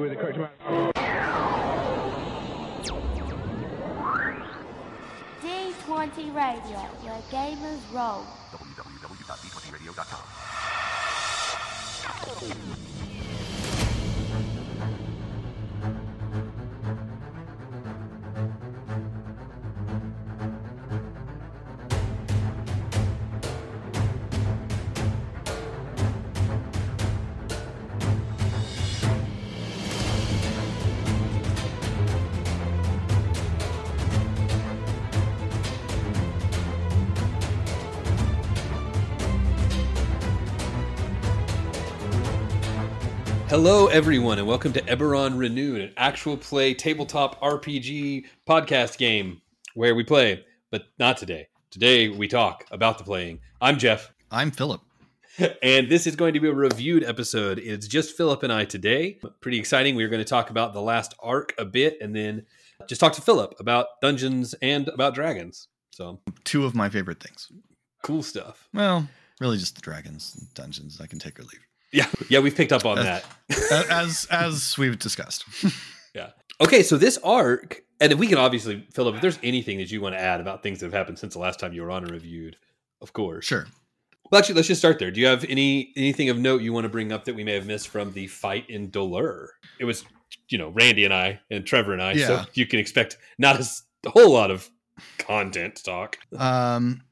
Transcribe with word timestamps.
with 0.00 0.10
the 0.10 0.16
correct 0.16 0.36
amount. 0.36 0.94
D20 5.42 6.34
Radio, 6.34 6.78
where 7.02 7.20
gamers 7.30 7.80
roll. 7.92 8.24
Hello, 43.62 43.88
everyone, 43.88 44.38
and 44.38 44.48
welcome 44.48 44.72
to 44.72 44.80
Eberron 44.80 45.38
Renewed, 45.38 45.82
an 45.82 45.92
actual 45.98 46.38
play 46.38 46.72
tabletop 46.72 47.38
RPG 47.42 48.24
podcast 48.48 48.96
game 48.96 49.42
where 49.74 49.94
we 49.94 50.02
play, 50.02 50.46
but 50.70 50.84
not 50.98 51.18
today. 51.18 51.46
Today 51.70 52.08
we 52.08 52.26
talk 52.26 52.64
about 52.70 52.96
the 52.96 53.04
playing. 53.04 53.40
I'm 53.60 53.78
Jeff, 53.78 54.14
I'm 54.30 54.50
Philip. 54.50 54.80
and 55.62 55.90
this 55.90 56.06
is 56.06 56.16
going 56.16 56.32
to 56.32 56.40
be 56.40 56.48
a 56.48 56.54
reviewed 56.54 57.04
episode. 57.04 57.58
It's 57.58 57.86
just 57.86 58.16
Philip 58.16 58.42
and 58.44 58.50
I 58.50 58.64
today. 58.64 59.20
Pretty 59.42 59.58
exciting. 59.58 59.94
We're 59.94 60.08
going 60.08 60.24
to 60.24 60.28
talk 60.28 60.48
about 60.48 60.72
the 60.72 60.80
last 60.80 61.12
arc 61.20 61.52
a 61.58 61.66
bit 61.66 61.98
and 62.00 62.16
then 62.16 62.46
just 62.88 62.98
talk 62.98 63.12
to 63.12 63.22
Philip 63.22 63.56
about 63.60 63.88
dungeons 64.00 64.54
and 64.62 64.88
about 64.88 65.14
dragons. 65.14 65.68
So, 65.90 66.18
Two 66.44 66.64
of 66.64 66.74
my 66.74 66.88
favorite 66.88 67.22
things. 67.22 67.52
cool 68.04 68.22
stuff. 68.22 68.70
Well, 68.72 69.06
really 69.38 69.58
just 69.58 69.74
the 69.74 69.82
dragons, 69.82 70.34
and 70.38 70.54
dungeons. 70.54 70.98
I 70.98 71.06
can 71.06 71.18
take 71.18 71.38
or 71.38 71.42
leave. 71.42 71.66
Yeah, 71.92 72.06
yeah, 72.28 72.38
we've 72.38 72.54
picked 72.54 72.72
up 72.72 72.84
on 72.84 72.96
that. 72.98 73.24
As 73.90 74.26
as 74.30 74.78
we've 74.78 74.98
discussed. 74.98 75.44
Yeah. 76.14 76.30
Okay, 76.60 76.82
so 76.82 76.96
this 76.96 77.18
arc, 77.22 77.82
and 78.00 78.12
if 78.12 78.18
we 78.18 78.26
can 78.26 78.36
obviously, 78.36 78.86
Philip, 78.92 79.14
if 79.14 79.20
there's 79.20 79.38
anything 79.42 79.78
that 79.78 79.90
you 79.90 80.00
want 80.00 80.14
to 80.14 80.20
add 80.20 80.40
about 80.40 80.62
things 80.62 80.80
that 80.80 80.86
have 80.86 80.92
happened 80.92 81.18
since 81.18 81.34
the 81.34 81.38
last 81.38 81.60
time 81.60 81.72
you 81.72 81.82
were 81.82 81.90
on 81.90 82.02
and 82.02 82.10
reviewed, 82.12 82.56
of 83.00 83.12
course. 83.12 83.46
Sure. 83.46 83.66
Well, 84.30 84.38
actually, 84.38 84.56
let's 84.56 84.68
just 84.68 84.80
start 84.80 84.98
there. 84.98 85.10
Do 85.10 85.20
you 85.20 85.26
have 85.26 85.44
any 85.48 85.92
anything 85.96 86.28
of 86.28 86.38
note 86.38 86.62
you 86.62 86.72
want 86.72 86.84
to 86.84 86.88
bring 86.88 87.12
up 87.12 87.24
that 87.24 87.34
we 87.34 87.44
may 87.44 87.54
have 87.54 87.66
missed 87.66 87.88
from 87.88 88.12
the 88.12 88.26
fight 88.26 88.68
in 88.68 88.90
Dolurrh? 88.90 89.48
It 89.78 89.84
was, 89.84 90.04
you 90.48 90.58
know, 90.58 90.68
Randy 90.68 91.04
and 91.04 91.14
I 91.14 91.40
and 91.50 91.66
Trevor 91.66 91.92
and 91.92 92.02
I, 92.02 92.12
yeah. 92.12 92.26
so 92.26 92.44
you 92.54 92.66
can 92.66 92.78
expect 92.78 93.16
not 93.38 93.60
a 93.60 94.10
whole 94.10 94.32
lot 94.32 94.50
of 94.50 94.68
content 95.18 95.76
to 95.76 95.82
talk. 95.82 96.18
Um, 96.36 97.02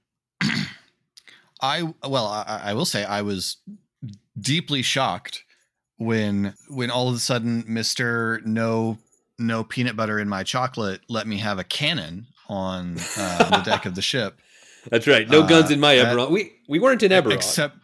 I 1.61 1.93
well, 2.07 2.27
I, 2.27 2.61
I 2.67 2.75
will 2.75 2.85
say 2.85 3.05
I 3.05 3.23
was 3.23 3.57
deeply 4.41 4.83
shocked 4.83 5.45
when 5.97 6.55
when 6.69 6.91
all 6.91 7.09
of 7.09 7.15
a 7.15 7.19
sudden 7.19 7.65
Mister 7.67 8.41
No 8.45 8.99
No 9.39 9.65
Peanut 9.65 9.97
Butter 9.97 10.19
in 10.19 10.29
My 10.29 10.43
Chocolate 10.43 11.01
let 11.09 11.27
me 11.27 11.39
have 11.39 11.59
a 11.59 11.65
cannon 11.65 12.27
on 12.49 12.97
uh, 13.19 13.51
the 13.59 13.63
deck 13.71 13.85
of 13.87 13.95
the 13.95 14.03
ship. 14.03 14.39
That's 14.91 15.07
right. 15.07 15.29
No 15.29 15.43
Uh, 15.43 15.47
guns 15.47 15.71
in 15.71 15.81
my 15.81 15.95
Eberron. 15.97 16.31
We 16.31 16.53
we 16.69 16.79
weren't 16.79 17.03
in 17.03 17.13
Eberron. 17.13 17.35
Except 17.35 17.77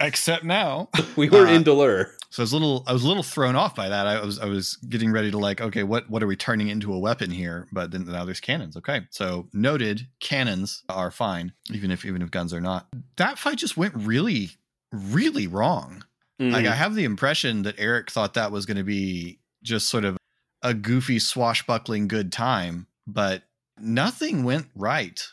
except 0.00 0.44
now. 0.44 0.88
we 1.16 1.28
were 1.28 1.46
uh, 1.46 1.52
in 1.52 1.64
Dolurrh. 1.64 2.10
So 2.30 2.42
I 2.42 2.44
was 2.44 2.52
a 2.52 2.56
little 2.56 2.84
I 2.86 2.92
was 2.92 3.02
a 3.04 3.08
little 3.08 3.22
thrown 3.22 3.56
off 3.56 3.74
by 3.74 3.88
that. 3.88 4.06
I 4.06 4.24
was 4.24 4.38
I 4.38 4.46
was 4.46 4.76
getting 4.88 5.10
ready 5.10 5.30
to 5.30 5.38
like, 5.38 5.60
okay, 5.60 5.82
what 5.82 6.08
what 6.10 6.22
are 6.22 6.26
we 6.26 6.36
turning 6.36 6.68
into 6.68 6.92
a 6.92 6.98
weapon 6.98 7.30
here? 7.30 7.66
But 7.72 7.90
then 7.90 8.04
now 8.04 8.24
there's 8.24 8.40
cannons. 8.40 8.76
Okay. 8.76 9.02
So 9.10 9.48
noted, 9.52 10.06
cannons 10.20 10.82
are 10.88 11.10
fine, 11.10 11.52
even 11.70 11.90
if 11.90 12.04
even 12.04 12.22
if 12.22 12.30
guns 12.30 12.52
are 12.52 12.60
not. 12.60 12.88
That 13.16 13.38
fight 13.38 13.58
just 13.58 13.76
went 13.76 13.94
really, 13.96 14.50
really 14.96 15.46
wrong. 15.46 16.04
Like 16.38 16.64
Mhm. 16.64 16.68
I 16.70 16.74
have 16.74 16.94
the 16.94 17.04
impression 17.04 17.62
that 17.62 17.76
Eric 17.78 18.10
thought 18.10 18.34
that 18.34 18.52
was 18.52 18.66
gonna 18.66 18.84
be 18.84 19.38
just 19.62 19.88
sort 19.88 20.04
of 20.04 20.16
a 20.62 20.74
goofy 20.74 21.18
swashbuckling 21.18 22.08
good 22.08 22.30
time, 22.32 22.86
but 23.06 23.44
nothing 23.78 24.44
went 24.44 24.66
right 24.74 25.26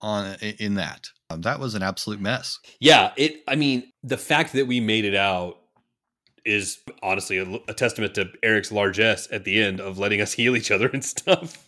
on 0.00 0.34
in 0.40 0.74
that. 0.74 1.08
Um, 1.30 1.42
that 1.42 1.60
was 1.60 1.74
an 1.74 1.82
absolute 1.82 2.20
mess. 2.20 2.58
Yeah, 2.80 3.12
it. 3.16 3.42
I 3.46 3.56
mean, 3.56 3.92
the 4.02 4.16
fact 4.18 4.52
that 4.54 4.66
we 4.66 4.80
made 4.80 5.04
it 5.04 5.14
out 5.14 5.58
is 6.44 6.78
honestly 7.02 7.38
a, 7.38 7.44
a 7.68 7.74
testament 7.74 8.14
to 8.16 8.28
Eric's 8.42 8.72
largesse 8.72 9.28
at 9.30 9.44
the 9.44 9.60
end 9.60 9.80
of 9.80 9.98
letting 9.98 10.20
us 10.20 10.32
heal 10.40 10.56
each 10.56 10.70
other 10.70 10.88
and 10.88 11.04
stuff. 11.04 11.66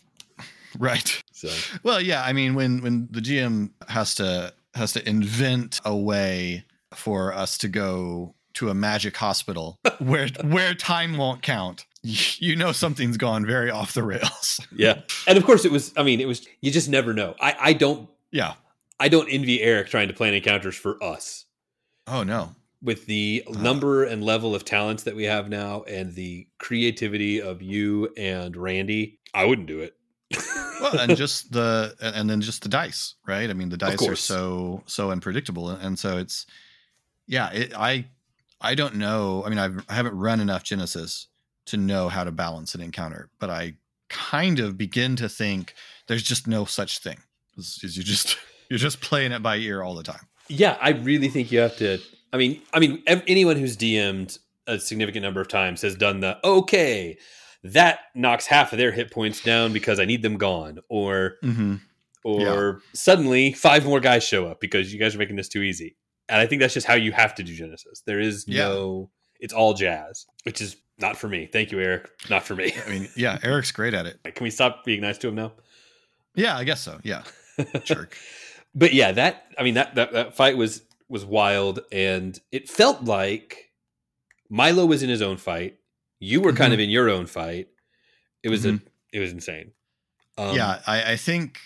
Right. 0.77 1.23
So 1.31 1.49
Well, 1.83 2.01
yeah, 2.01 2.23
I 2.23 2.33
mean 2.33 2.55
when 2.55 2.81
when 2.81 3.07
the 3.11 3.21
GM 3.21 3.71
has 3.87 4.15
to 4.15 4.53
has 4.73 4.91
to 4.93 5.07
invent 5.07 5.79
a 5.85 5.95
way 5.95 6.65
for 6.93 7.33
us 7.33 7.57
to 7.59 7.67
go 7.67 8.35
to 8.55 8.69
a 8.69 8.73
magic 8.73 9.17
hospital 9.17 9.79
where 9.99 10.27
where 10.43 10.73
time 10.73 11.17
won't 11.17 11.41
count. 11.41 11.85
You 12.37 12.55
know 12.55 12.71
something's 12.71 13.17
gone 13.17 13.47
very 13.47 13.71
off 13.71 13.93
the 13.93 14.03
rails. 14.03 14.59
yeah, 14.71 15.01
and 15.27 15.39
of 15.39 15.43
course 15.43 15.65
it 15.65 15.71
was. 15.71 15.91
I 15.97 16.03
mean, 16.03 16.21
it 16.21 16.27
was. 16.27 16.45
You 16.61 16.69
just 16.69 16.87
never 16.87 17.15
know. 17.15 17.33
I 17.41 17.55
I 17.59 17.73
don't 17.73 18.07
Yeah. 18.29 18.53
I 18.99 19.09
don't 19.09 19.27
envy 19.27 19.59
Eric 19.59 19.89
trying 19.89 20.07
to 20.09 20.13
plan 20.13 20.35
encounters 20.35 20.75
for 20.75 21.03
us 21.03 21.45
Oh 22.05 22.21
no. 22.21 22.51
with 22.83 23.07
the 23.07 23.43
uh. 23.47 23.59
number 23.59 24.03
and 24.03 24.23
level 24.23 24.53
of 24.53 24.63
talents 24.65 25.01
that 25.03 25.15
we 25.15 25.23
have 25.23 25.49
now 25.49 25.81
and 25.87 26.13
the 26.13 26.47
creativity 26.59 27.41
of 27.41 27.63
you 27.63 28.13
and 28.15 28.55
Randy. 28.55 29.17
I 29.33 29.45
wouldn't 29.45 29.67
do 29.67 29.79
it. 29.79 29.95
Well, 30.81 30.99
and 30.99 31.17
just 31.17 31.51
the 31.51 31.95
and 31.99 32.29
then 32.29 32.39
just 32.41 32.61
the 32.61 32.69
dice, 32.69 33.15
right? 33.27 33.49
I 33.49 33.53
mean, 33.53 33.69
the 33.69 33.77
dice 33.77 34.07
are 34.07 34.15
so 34.15 34.83
so 34.85 35.09
unpredictable, 35.09 35.71
and 35.71 35.97
so 35.97 36.17
it's 36.19 36.45
yeah. 37.27 37.51
It, 37.51 37.73
I 37.75 38.05
I 38.61 38.75
don't 38.75 38.95
know. 38.95 39.43
I 39.45 39.49
mean, 39.49 39.59
I've, 39.59 39.83
I 39.89 39.93
haven't 39.95 40.17
run 40.17 40.39
enough 40.39 40.63
Genesys 40.63 41.25
to 41.67 41.77
know 41.77 42.09
how 42.09 42.23
to 42.23 42.31
balance 42.31 42.75
an 42.75 42.81
encounter, 42.81 43.29
but 43.39 43.49
I 43.49 43.73
kind 44.09 44.59
of 44.59 44.77
begin 44.77 45.15
to 45.17 45.27
think 45.27 45.73
there's 46.07 46.23
just 46.23 46.47
no 46.47 46.65
such 46.65 46.99
thing. 46.99 47.17
Is 47.57 47.79
you 47.97 48.03
just 48.03 48.37
you're 48.69 48.79
just 48.79 49.01
playing 49.01 49.31
it 49.31 49.41
by 49.43 49.57
ear 49.57 49.81
all 49.83 49.95
the 49.95 50.03
time. 50.03 50.27
Yeah, 50.47 50.77
I 50.79 50.91
really 50.91 51.27
think 51.29 51.51
you 51.51 51.59
have 51.59 51.75
to. 51.77 51.99
I 52.31 52.37
mean, 52.37 52.61
I 52.73 52.79
mean, 52.79 53.01
ev- 53.07 53.23
anyone 53.27 53.55
who's 53.57 53.75
DM'd 53.77 54.37
a 54.67 54.79
significant 54.79 55.23
number 55.23 55.41
of 55.41 55.47
times 55.47 55.81
has 55.81 55.95
done 55.95 56.19
the 56.19 56.37
okay. 56.45 57.17
That 57.63 57.99
knocks 58.13 58.45
half 58.45 58.71
of 58.73 58.77
their 58.77 58.91
hit 58.91 59.09
points 59.09 59.41
down 59.41 59.73
because 59.73 59.99
I 59.99 60.05
need 60.05 60.21
them 60.21 60.37
gone, 60.37 60.79
or 60.87 61.37
Mm-hmm. 61.43 61.75
or 62.23 62.81
suddenly 62.93 63.53
five 63.53 63.85
more 63.85 63.99
guys 63.99 64.23
show 64.23 64.45
up 64.47 64.59
because 64.61 64.93
you 64.93 64.99
guys 64.99 65.15
are 65.15 65.17
making 65.17 65.35
this 65.35 65.49
too 65.49 65.61
easy. 65.63 65.95
And 66.29 66.41
I 66.41 66.47
think 66.47 66.59
that's 66.61 66.73
just 66.73 66.87
how 66.87 66.95
you 66.95 67.11
have 67.11 67.35
to 67.35 67.43
do 67.43 67.53
Genesys. 67.55 68.03
There 68.05 68.19
is 68.19 68.45
Yeah. 68.47 68.63
no, 68.67 69.11
it's 69.39 69.53
all 69.53 69.73
jazz, 69.73 70.25
which 70.43 70.61
is 70.61 70.75
not 70.97 71.17
for 71.17 71.27
me. 71.27 71.45
Thank 71.45 71.71
you, 71.71 71.79
Eric. 71.79 72.09
Not 72.29 72.43
for 72.43 72.55
me. 72.55 72.73
I 72.85 72.89
mean, 72.89 73.07
yeah, 73.15 73.37
Eric's 73.43 73.71
great 73.71 73.93
at 73.93 74.05
it. 74.05 74.19
Can 74.35 74.43
we 74.43 74.49
stop 74.49 74.83
being 74.85 75.01
nice 75.01 75.17
to 75.19 75.27
him 75.27 75.35
now? 75.35 75.53
Yeah, 76.35 76.57
I 76.57 76.63
guess 76.63 76.81
so. 76.81 76.99
Yeah, 77.03 77.23
jerk. 77.83 78.17
but 78.73 78.93
yeah, 78.93 79.11
that 79.13 79.45
I 79.57 79.63
mean 79.63 79.75
that 79.75 79.95
that 79.95 80.13
that 80.13 80.35
fight 80.35 80.57
was 80.57 80.81
was 81.07 81.23
wild, 81.25 81.81
and 81.91 82.39
it 82.51 82.67
felt 82.69 83.03
like 83.03 83.71
Milo 84.49 84.85
was 84.85 85.03
in 85.03 85.09
his 85.09 85.21
own 85.21 85.37
fight. 85.37 85.77
You 86.19 86.41
were 86.41 86.53
kind 86.53 86.71
Mhm. 86.71 86.75
of 86.75 86.79
in 86.81 86.89
your 86.89 87.09
own 87.09 87.25
fight. 87.25 87.67
It 88.43 88.49
was 88.49 88.65
Mhm. 88.65 88.81
a 88.81 89.17
it 89.17 89.19
was 89.19 89.31
insane. 89.31 89.71
Um, 90.37 90.55
yeah, 90.55 90.81
I, 90.87 91.13
I 91.13 91.15
think 91.17 91.59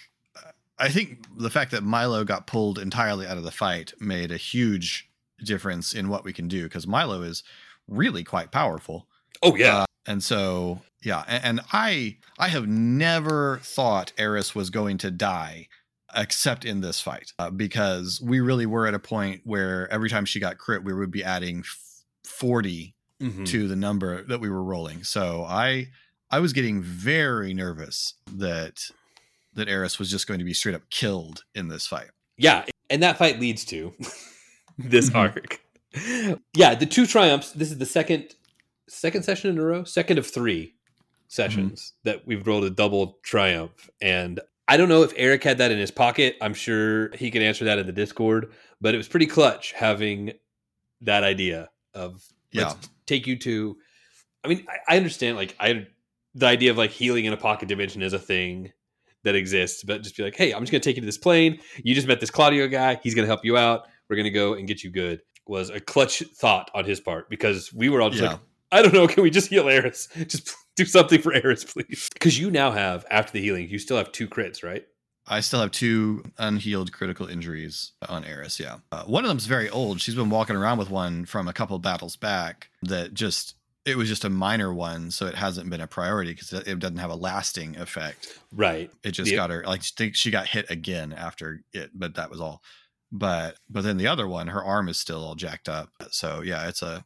I 0.80 0.90
think 0.90 1.26
the 1.38 1.50
fact 1.50 1.72
that 1.72 1.84
Milo 1.84 2.24
got 2.24 2.48
pulled 2.48 2.80
entirely 2.80 3.28
out 3.28 3.38
of 3.38 3.44
the 3.44 3.52
fight 3.52 3.94
made 4.00 4.32
a 4.32 4.38
huge 4.38 5.10
difference 5.44 5.94
in 5.94 6.10
what 6.10 6.24
we 6.24 6.34
can 6.34 6.48
do 6.48 6.64
because 6.64 6.88
Milo 6.88 7.22
is 7.22 7.44
really 7.88 8.24
quite 8.24 8.52
powerful. 8.52 9.08
Oh 9.44 9.56
yeah. 9.56 9.80
Uh, 9.80 9.86
and 10.06 10.24
so 10.24 10.82
yeah, 11.04 11.24
and, 11.28 11.44
and 11.46 11.62
I 11.74 12.18
I 12.38 12.48
have 12.50 12.68
never 12.68 13.60
thought 13.64 14.12
Eris 14.18 14.56
was 14.56 14.70
going 14.70 14.98
to 15.00 15.12
die 15.12 15.68
except 16.16 16.66
in 16.66 16.82
this 16.82 17.00
fight 17.00 17.34
uh, 17.38 17.50
because 17.52 18.20
we 18.22 18.40
really 18.40 18.66
were 18.66 18.88
at 18.88 18.94
a 18.96 19.00
point 19.00 19.42
where 19.44 19.88
every 19.94 20.10
time 20.10 20.26
she 20.26 20.40
got 20.40 20.58
crit 20.58 20.84
we 20.84 20.94
would 20.94 21.12
be 21.12 21.24
adding 21.24 21.60
f- 21.60 22.04
40 22.26 22.96
Mhm. 23.22 23.46
to 23.48 23.68
the 23.68 23.76
number 23.76 24.24
that 24.24 24.40
we 24.40 24.50
were 24.50 24.64
rolling. 24.64 25.04
So 25.04 25.44
I 25.48 25.90
I 26.32 26.40
was 26.40 26.54
getting 26.54 26.82
very 26.82 27.54
nervous 27.54 28.14
that 28.32 28.90
that 29.60 29.70
Eris 29.70 30.00
was 30.00 30.10
just 30.10 30.28
going 30.28 30.40
to 30.40 30.46
be 30.46 30.54
straight 30.54 30.76
up 30.76 30.90
killed 30.90 31.44
in 31.56 31.68
this 31.68 31.86
fight. 31.88 32.10
Yeah, 32.38 32.66
and 32.90 33.04
that 33.04 33.18
fight 33.18 33.40
leads 33.40 33.64
to 33.66 33.94
this 34.78 35.10
Mhm. 35.10 35.16
arc. 35.16 35.62
Yeah, 36.56 36.76
the 36.76 36.86
two 36.86 37.06
triumphs. 37.06 37.52
This 37.52 37.72
is 37.72 37.78
the 37.78 37.86
second 37.86 38.36
second 38.88 39.24
session 39.24 39.50
in 39.52 39.58
a 39.60 39.64
row, 39.64 39.84
second 39.84 40.18
of 40.18 40.26
three 40.28 40.74
sessions 41.28 41.94
that 42.04 42.26
we've 42.26 42.46
rolled 42.48 42.64
a 42.64 42.70
double 42.72 43.20
triumph. 43.24 43.90
And 44.02 44.40
I 44.68 44.78
don't 44.78 44.90
know 44.90 45.04
if 45.04 45.14
Eric 45.16 45.44
had 45.44 45.60
that 45.60 45.72
in 45.72 45.78
his 45.78 45.92
pocket. 45.92 46.38
I'm 46.42 46.54
sure 46.56 47.12
he 47.16 47.30
could 47.32 47.42
answer 47.44 47.66
that 47.66 47.78
in 47.80 47.86
the 47.86 47.92
Discord, 47.94 48.52
but 48.82 48.94
it 48.96 48.98
was 48.98 49.08
pretty 49.08 49.28
clutch 49.28 49.74
having 49.74 50.34
that 51.02 51.24
idea 51.24 51.70
of 51.94 52.24
Yeah. 52.52 52.70
let's 52.70 52.90
take 53.06 53.28
you 53.28 53.36
to 53.40 53.78
I 54.44 54.48
mean, 54.48 54.66
I, 54.70 54.94
I 54.94 54.98
understand 54.98 55.38
like 55.38 55.56
I 55.60 55.88
the 56.36 56.46
idea 56.48 56.72
of 56.72 56.78
like 56.78 56.92
healing 56.92 57.26
in 57.26 57.34
a 57.34 57.38
pocket 57.38 57.68
dimension 57.68 58.02
is 58.02 58.14
a 58.14 58.20
thing 58.20 58.72
that 59.24 59.36
exists, 59.36 59.84
but 59.84 60.02
just 60.02 60.16
be 60.18 60.24
like, 60.24 60.36
hey, 60.36 60.54
I'm 60.54 60.62
just 60.62 60.72
gonna 60.72 60.80
take 60.82 60.96
you 60.96 61.02
to 61.02 61.06
this 61.06 61.18
plane. 61.18 61.60
You 61.84 61.94
just 61.96 62.08
met 62.08 62.20
this 62.20 62.30
Claudio 62.32 62.68
guy. 62.68 63.00
He's 63.04 63.16
gonna 63.16 63.28
help 63.28 63.44
you 63.46 63.58
out. 63.58 63.88
We're 64.10 64.16
gonna 64.16 64.30
go 64.32 64.54
and 64.54 64.68
get 64.68 64.84
you 64.84 64.90
good. 64.92 65.22
Was 65.48 65.70
a 65.72 65.80
clutch 65.80 66.22
thought 66.38 66.70
on 66.76 66.86
his 66.86 67.00
part 67.00 67.30
because 67.30 67.74
we 67.74 67.90
were 67.90 68.02
all 68.02 68.10
just 68.12 68.22
Yeah. 68.22 68.30
like, 68.32 68.40
I 68.72 68.82
don't 68.84 68.94
know, 68.94 69.08
can 69.08 69.24
we 69.24 69.32
just 69.32 69.50
heal 69.50 69.68
Eris? 69.68 70.08
Just 70.16 70.56
do 70.76 70.86
something 70.86 71.20
for 71.22 71.34
Eris, 71.34 71.66
please. 71.66 72.08
Because 72.14 72.40
you 72.40 72.52
now 72.52 72.70
have 72.72 73.04
after 73.10 73.32
the 73.34 73.42
healing, 73.42 73.68
you 73.68 73.80
still 73.80 73.98
have 73.98 74.12
two 74.12 74.28
crits, 74.28 74.64
right? 74.64 74.86
I 75.28 75.42
still 75.42 75.60
have 75.60 75.72
two 75.72 76.24
unhealed 76.38 76.92
critical 76.94 77.28
injuries 77.28 77.92
on 78.08 78.24
Eris. 78.26 78.60
Yeah, 78.60 78.78
uh, 78.92 79.04
one 79.06 79.26
of 79.26 79.30
them's 79.30 79.48
very 79.48 79.70
old. 79.70 80.00
She's 80.02 80.16
been 80.16 80.30
walking 80.30 80.56
around 80.56 80.78
with 80.78 80.90
one 80.92 81.26
from 81.26 81.48
a 81.48 81.54
couple 81.54 81.78
battles 81.80 82.16
back. 82.16 82.70
That 82.84 83.14
just 83.16 83.56
it 83.90 83.98
was 83.98 84.08
just 84.08 84.24
a 84.26 84.30
minor 84.30 84.74
one, 84.74 85.12
so 85.12 85.26
it 85.26 85.36
hasn't 85.36 85.70
been 85.70 85.82
a 85.82 85.88
priority 85.88 86.32
because 86.34 86.54
it 86.54 86.80
doesn't 86.80 86.98
have 86.98 87.10
a 87.10 87.16
lasting 87.16 87.76
effect. 87.78 88.40
Right. 88.54 88.92
It 89.04 89.12
just 89.12 89.30
The- 89.30 89.36
got 89.36 89.50
her 89.50 89.64
like 89.66 89.82
she, 90.14 90.32
got 90.32 90.48
hit 90.48 90.70
again 90.70 91.14
after 91.14 91.64
it, 91.74 91.92
but 91.94 92.16
that 92.16 92.30
was 92.30 92.40
all. 92.40 92.62
But 93.12 93.58
but 93.70 93.84
then 93.84 93.98
the 93.98 94.08
other 94.08 94.28
one, 94.28 94.48
her 94.48 94.64
arm 94.64 94.88
is 94.88 94.98
still 94.98 95.24
all 95.24 95.36
jacked 95.36 95.68
up. 95.68 95.90
So 96.12 96.42
yeah, 96.42 96.68
it's 96.68 96.82
a 96.84 97.04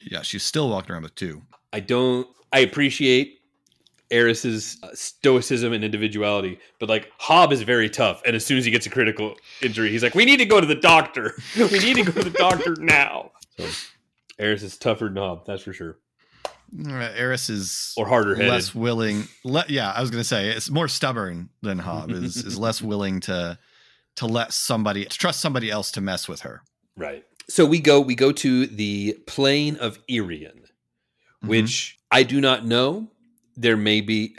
yeah. 0.00 0.22
She's 0.22 0.42
still 0.42 0.70
walking 0.70 0.92
around 0.92 1.02
with 1.02 1.14
two. 1.14 1.42
I 1.72 1.80
don't. 1.80 2.26
I 2.52 2.60
appreciate 2.60 3.40
Eris's 4.10 4.78
uh, 4.82 4.88
stoicism 4.94 5.72
and 5.72 5.84
individuality, 5.84 6.58
but 6.78 6.88
like 6.88 7.10
Hob 7.18 7.52
is 7.52 7.62
very 7.62 7.90
tough. 7.90 8.22
And 8.24 8.34
as 8.36 8.44
soon 8.46 8.56
as 8.58 8.64
he 8.64 8.70
gets 8.70 8.86
a 8.86 8.90
critical 8.90 9.34
injury, 9.60 9.90
he's 9.90 10.02
like, 10.02 10.14
"We 10.14 10.24
need 10.24 10.38
to 10.38 10.46
go 10.46 10.60
to 10.60 10.66
the 10.66 10.74
doctor. 10.74 11.34
we 11.56 11.78
need 11.78 11.96
to 11.96 12.04
go 12.04 12.12
to 12.12 12.30
the 12.30 12.38
doctor 12.38 12.76
now." 12.78 13.32
So 13.56 13.68
Eris 14.36 14.64
is 14.64 14.76
tougher 14.76 15.04
than 15.04 15.16
Hob, 15.16 15.46
that's 15.46 15.62
for 15.62 15.72
sure, 15.72 15.98
Eris 16.86 17.48
is 17.50 17.92
or 17.96 18.06
harder 18.06 18.34
headed. 18.34 18.50
less 18.50 18.74
willing. 18.74 19.28
Le- 19.44 19.64
yeah, 19.68 19.92
I 19.92 20.00
was 20.00 20.10
gonna 20.10 20.24
say 20.24 20.48
it's 20.50 20.70
more 20.70 20.88
stubborn 20.88 21.50
than 21.62 21.78
Hob. 21.78 22.10
is 22.10 22.36
is 22.36 22.58
less 22.58 22.80
willing 22.92 23.20
to 23.20 23.58
to 24.16 24.26
let 24.26 24.52
somebody 24.52 25.04
to 25.04 25.18
trust 25.18 25.40
somebody 25.40 25.70
else 25.70 25.90
to 25.92 26.00
mess 26.00 26.28
with 26.28 26.40
her. 26.42 26.62
Right. 26.96 27.24
So 27.48 27.66
we 27.66 27.78
go. 27.80 28.00
We 28.00 28.14
go 28.14 28.32
to 28.32 28.66
the 28.66 29.18
plane 29.26 29.76
of 29.76 29.98
Irian, 30.08 30.62
Mm-hmm. 31.42 31.48
which 31.48 31.98
I 32.10 32.22
do 32.22 32.40
not 32.40 32.64
know. 32.64 33.08
There 33.56 33.76
may 33.76 34.00
be. 34.00 34.36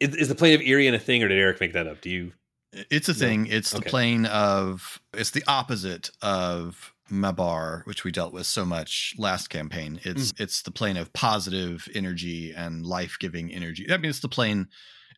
Is, 0.00 0.14
is 0.14 0.28
the 0.28 0.34
plane 0.36 0.54
of 0.54 0.60
Irian 0.60 0.94
a 0.94 0.98
thing, 0.98 1.22
or 1.22 1.28
did 1.28 1.38
Eric 1.38 1.60
make 1.60 1.72
that 1.72 1.86
up? 1.88 2.00
Do 2.00 2.10
you? 2.10 2.32
It's 2.72 3.08
a 3.08 3.12
No. 3.12 3.18
thing. 3.18 3.46
It's 3.46 3.70
the 3.72 3.78
Okay. 3.78 3.90
plane 3.90 4.26
of. 4.26 5.00
It's 5.14 5.30
the 5.32 5.42
opposite 5.48 6.10
of 6.22 6.94
Mabar, 7.10 7.84
which 7.86 8.04
we 8.04 8.10
dealt 8.12 8.32
with 8.32 8.46
so 8.46 8.64
much 8.64 9.14
last 9.18 9.48
campaign. 9.48 10.00
It's 10.04 10.32
Mm. 10.32 10.40
it's 10.40 10.62
the 10.62 10.70
plane 10.70 10.96
of 10.96 11.12
positive 11.12 11.88
energy 11.94 12.52
and 12.52 12.84
life 12.84 13.16
giving 13.18 13.52
energy. 13.52 13.86
I 13.90 13.96
mean, 13.96 14.10
it's 14.10 14.20
the 14.20 14.28
plane. 14.28 14.68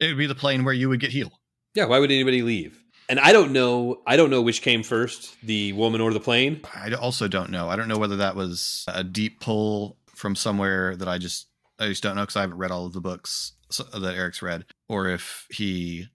It 0.01 0.09
would 0.09 0.19
be 0.19 0.27
the 0.27 0.35
plane 0.35 0.65
where 0.65 0.75
you 0.75 0.89
would 0.89 1.01
get 1.01 1.11
healed. 1.13 1.33
Yeah, 1.75 1.85
why 1.87 1.99
would 1.99 2.11
anybody 2.11 2.43
leave? 2.43 2.83
And 3.09 3.19
I 3.21 3.33
don't 3.33 3.53
know. 3.53 4.03
I 4.07 4.17
don't 4.17 4.31
know 4.31 4.41
which 4.43 4.63
came 4.63 4.83
first, 4.83 5.37
the 5.43 5.73
woman 5.73 6.01
or 6.01 6.13
the 6.13 6.21
plane. 6.21 6.61
I 6.75 6.93
also 6.93 7.27
don't 7.29 7.51
know. 7.51 7.69
I 7.69 7.77
don't 7.77 7.89
know 7.89 7.99
whether 7.99 8.17
that 8.17 8.37
was 8.37 8.85
a 8.89 9.03
deep 9.03 9.41
pull 9.41 9.99
from 10.15 10.37
somewhere 10.37 10.97
that 10.97 11.09
I 11.09 11.19
just 11.19 11.47
I 11.79 11.89
just 11.89 12.03
don't 12.03 12.15
know 12.15 12.23
because 12.23 12.37
I 12.37 12.43
haven't 12.43 12.59
read 12.59 12.71
all 12.71 12.87
of 12.87 12.93
the 12.93 13.01
books 13.01 13.53
that 13.93 14.15
Eric's 14.15 14.43
read, 14.43 14.65
or 14.89 15.09
if 15.09 15.47
he 15.51 16.09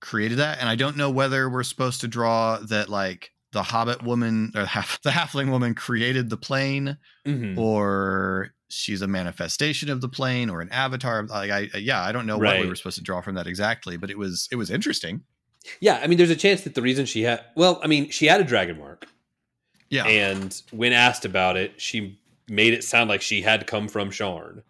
created 0.00 0.38
that. 0.38 0.58
And 0.58 0.68
I 0.68 0.74
don't 0.74 0.96
know 0.96 1.08
whether 1.10 1.48
we're 1.48 1.62
supposed 1.62 2.00
to 2.02 2.08
draw 2.08 2.58
that 2.58 2.88
like 2.88 3.30
the 3.54 3.62
Hobbit 3.62 4.02
woman 4.02 4.52
or 4.54 4.66
half, 4.66 5.00
the 5.02 5.10
Halfling 5.10 5.50
woman 5.50 5.74
created 5.74 6.28
the 6.28 6.36
plane, 6.36 6.98
Mm-hmm. 7.26 7.58
or 7.58 8.50
she's 8.68 9.00
a 9.00 9.06
manifestation 9.06 9.88
of 9.88 10.02
the 10.02 10.08
plane, 10.10 10.50
or 10.50 10.60
an 10.60 10.68
avatar. 10.70 11.24
Like 11.26 11.50
I 11.50 11.60
yeah, 11.78 12.02
I 12.02 12.12
don't 12.12 12.26
know 12.26 12.36
what 12.36 12.60
we 12.60 12.66
were 12.68 12.74
supposed 12.74 12.96
to 12.98 13.02
draw 13.02 13.22
from 13.22 13.36
that 13.36 13.46
exactly, 13.46 13.96
but 13.96 14.10
it 14.10 14.18
was 14.18 14.46
it 14.52 14.56
was 14.56 14.70
interesting. 14.70 15.22
Yeah, 15.80 15.98
I 16.02 16.06
mean, 16.08 16.18
there's 16.18 16.28
a 16.28 16.36
chance 16.36 16.60
that 16.64 16.74
the 16.74 16.82
reason 16.82 17.06
she 17.06 17.22
had, 17.22 17.40
well, 17.56 17.80
I 17.82 17.86
mean, 17.86 18.10
she 18.10 18.26
had 18.26 18.38
a 18.38 18.44
dragon 18.44 18.78
mark, 18.78 19.06
Yeah, 19.88 20.04
and 20.06 20.60
when 20.72 20.92
asked 20.92 21.24
about 21.24 21.56
it, 21.56 21.80
she 21.80 22.20
made 22.50 22.74
it 22.74 22.84
sound 22.84 23.08
like 23.08 23.22
she 23.22 23.40
had 23.40 23.66
come 23.66 23.88
from 23.88 24.10
Sharn. 24.10 24.62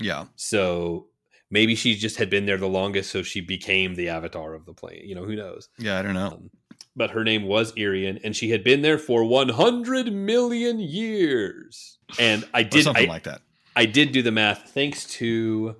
yeah, 0.00 0.26
So 0.36 1.08
maybe 1.50 1.74
she 1.74 1.96
just 1.96 2.16
had 2.16 2.30
been 2.30 2.46
there 2.46 2.58
the 2.58 2.68
longest, 2.68 3.10
so 3.10 3.24
she 3.24 3.40
became 3.40 3.96
the 3.96 4.08
avatar 4.10 4.54
of 4.54 4.66
the 4.66 4.72
plane. 4.72 5.02
You 5.04 5.16
know, 5.16 5.24
who 5.24 5.34
knows? 5.34 5.68
yeah. 5.78 5.98
I 5.98 6.02
don't 6.02 6.14
know. 6.14 6.28
Um, 6.28 6.50
but 7.00 7.12
her 7.12 7.24
name 7.24 7.44
was 7.44 7.72
Irian, 7.78 8.20
and 8.22 8.36
she 8.36 8.50
had 8.50 8.62
been 8.62 8.82
there 8.82 8.98
for 8.98 9.24
100 9.24 10.12
million 10.12 10.78
years. 10.78 11.96
And 12.18 12.46
I 12.52 12.62
did, 12.62 12.84
something 12.84 13.08
I, 13.08 13.10
like 13.10 13.22
that. 13.22 13.40
I 13.74 13.86
did 13.86 14.12
do 14.12 14.20
the 14.20 14.30
math 14.30 14.72
thanks 14.74 15.06
to 15.14 15.76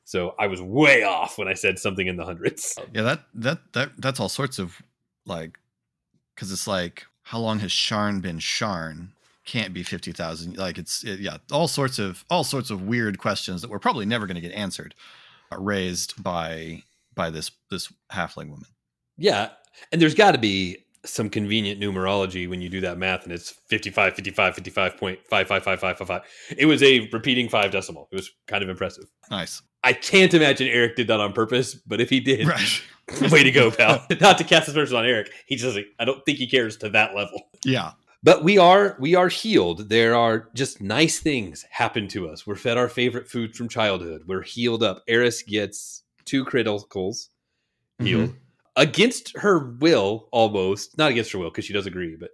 So 0.03 0.35
I 0.37 0.45
was 0.45 0.61
way 0.61 1.01
off 1.01 1.39
when 1.39 1.47
I 1.47 1.55
said 1.55 1.79
something 1.79 2.05
in 2.05 2.15
the 2.15 2.25
hundreds. 2.25 2.77
Yeah, 2.93 3.01
that 3.01 3.23
that 3.33 3.73
that 3.73 3.89
that's 3.97 4.19
all 4.19 4.29
sorts 4.29 4.59
of 4.59 4.79
like 5.25 5.57
because 6.35 6.51
it's 6.51 6.67
like 6.67 7.07
how 7.23 7.39
long 7.39 7.57
has 7.59 7.71
Sharn 7.71 8.21
been 8.21 8.37
Sharn? 8.37 9.07
Can't 9.45 9.73
be 9.73 9.81
fifty 9.81 10.11
thousand. 10.11 10.57
Like 10.57 10.77
it's 10.77 11.03
it, 11.03 11.19
yeah, 11.19 11.37
all 11.51 11.67
sorts 11.67 11.97
of 11.97 12.23
all 12.29 12.43
sorts 12.43 12.69
of 12.69 12.83
weird 12.83 13.17
questions 13.17 13.63
that 13.63 13.71
we're 13.71 13.79
probably 13.79 14.05
never 14.05 14.27
going 14.27 14.35
to 14.35 14.41
get 14.41 14.51
answered, 14.51 14.93
uh, 15.51 15.57
raised 15.59 16.21
by 16.21 16.83
by 17.15 17.31
this 17.31 17.49
this 17.71 17.91
halfling 18.11 18.49
woman. 18.49 18.67
Yeah. 19.17 19.49
And 19.91 20.01
there's 20.01 20.15
got 20.15 20.31
to 20.31 20.37
be 20.37 20.85
some 21.05 21.29
convenient 21.29 21.79
numerology 21.79 22.49
when 22.49 22.61
you 22.61 22.69
do 22.69 22.81
that 22.81 22.97
math 22.97 23.23
and 23.23 23.31
it's 23.31 23.51
55, 23.69 24.15
55, 24.15 24.55
55.555555. 24.55 26.21
It 26.57 26.65
was 26.65 26.81
a 26.83 27.07
repeating 27.11 27.47
five 27.49 27.71
decimal. 27.71 28.07
It 28.11 28.15
was 28.15 28.31
kind 28.47 28.63
of 28.63 28.69
impressive. 28.69 29.05
Nice, 29.29 29.61
I 29.83 29.93
can't 29.93 30.33
imagine 30.33 30.67
Eric 30.67 30.95
did 30.95 31.07
that 31.07 31.19
on 31.19 31.33
purpose, 31.33 31.75
but 31.75 32.01
if 32.01 32.09
he 32.09 32.19
did, 32.19 32.47
right? 32.47 32.81
way 33.31 33.43
to 33.43 33.51
go, 33.51 33.71
pal. 33.71 34.05
Not 34.21 34.37
to 34.39 34.43
cast 34.43 34.67
aspersions 34.67 34.93
on 34.93 35.05
Eric. 35.05 35.31
He 35.45 35.55
just 35.55 35.65
doesn't, 35.65 35.85
I 35.99 36.05
don't 36.05 36.25
think 36.25 36.39
he 36.39 36.47
cares 36.47 36.77
to 36.77 36.89
that 36.89 37.15
level. 37.15 37.49
Yeah, 37.63 37.91
But 38.23 38.43
we 38.43 38.57
are 38.57 38.97
we 38.99 39.15
are 39.15 39.29
healed. 39.29 39.89
There 39.89 40.15
are 40.15 40.49
just 40.55 40.81
nice 40.81 41.19
things 41.19 41.65
happen 41.69 42.07
to 42.09 42.27
us. 42.27 42.47
We're 42.47 42.55
fed 42.55 42.77
our 42.77 42.89
favorite 42.89 43.29
food 43.29 43.55
from 43.55 43.69
childhood. 43.69 44.23
We're 44.25 44.41
healed 44.41 44.81
up. 44.81 45.03
Eris 45.07 45.43
gets 45.43 46.03
two 46.25 46.43
criticals 46.43 47.29
healed 47.99 48.29
mm-hmm. 48.29 48.37
Against 48.75 49.37
her 49.37 49.59
will, 49.79 50.27
almost 50.31 50.97
not 50.97 51.11
against 51.11 51.31
her 51.31 51.39
will 51.39 51.49
because 51.49 51.65
she 51.65 51.73
does 51.73 51.87
agree. 51.87 52.15
But 52.15 52.31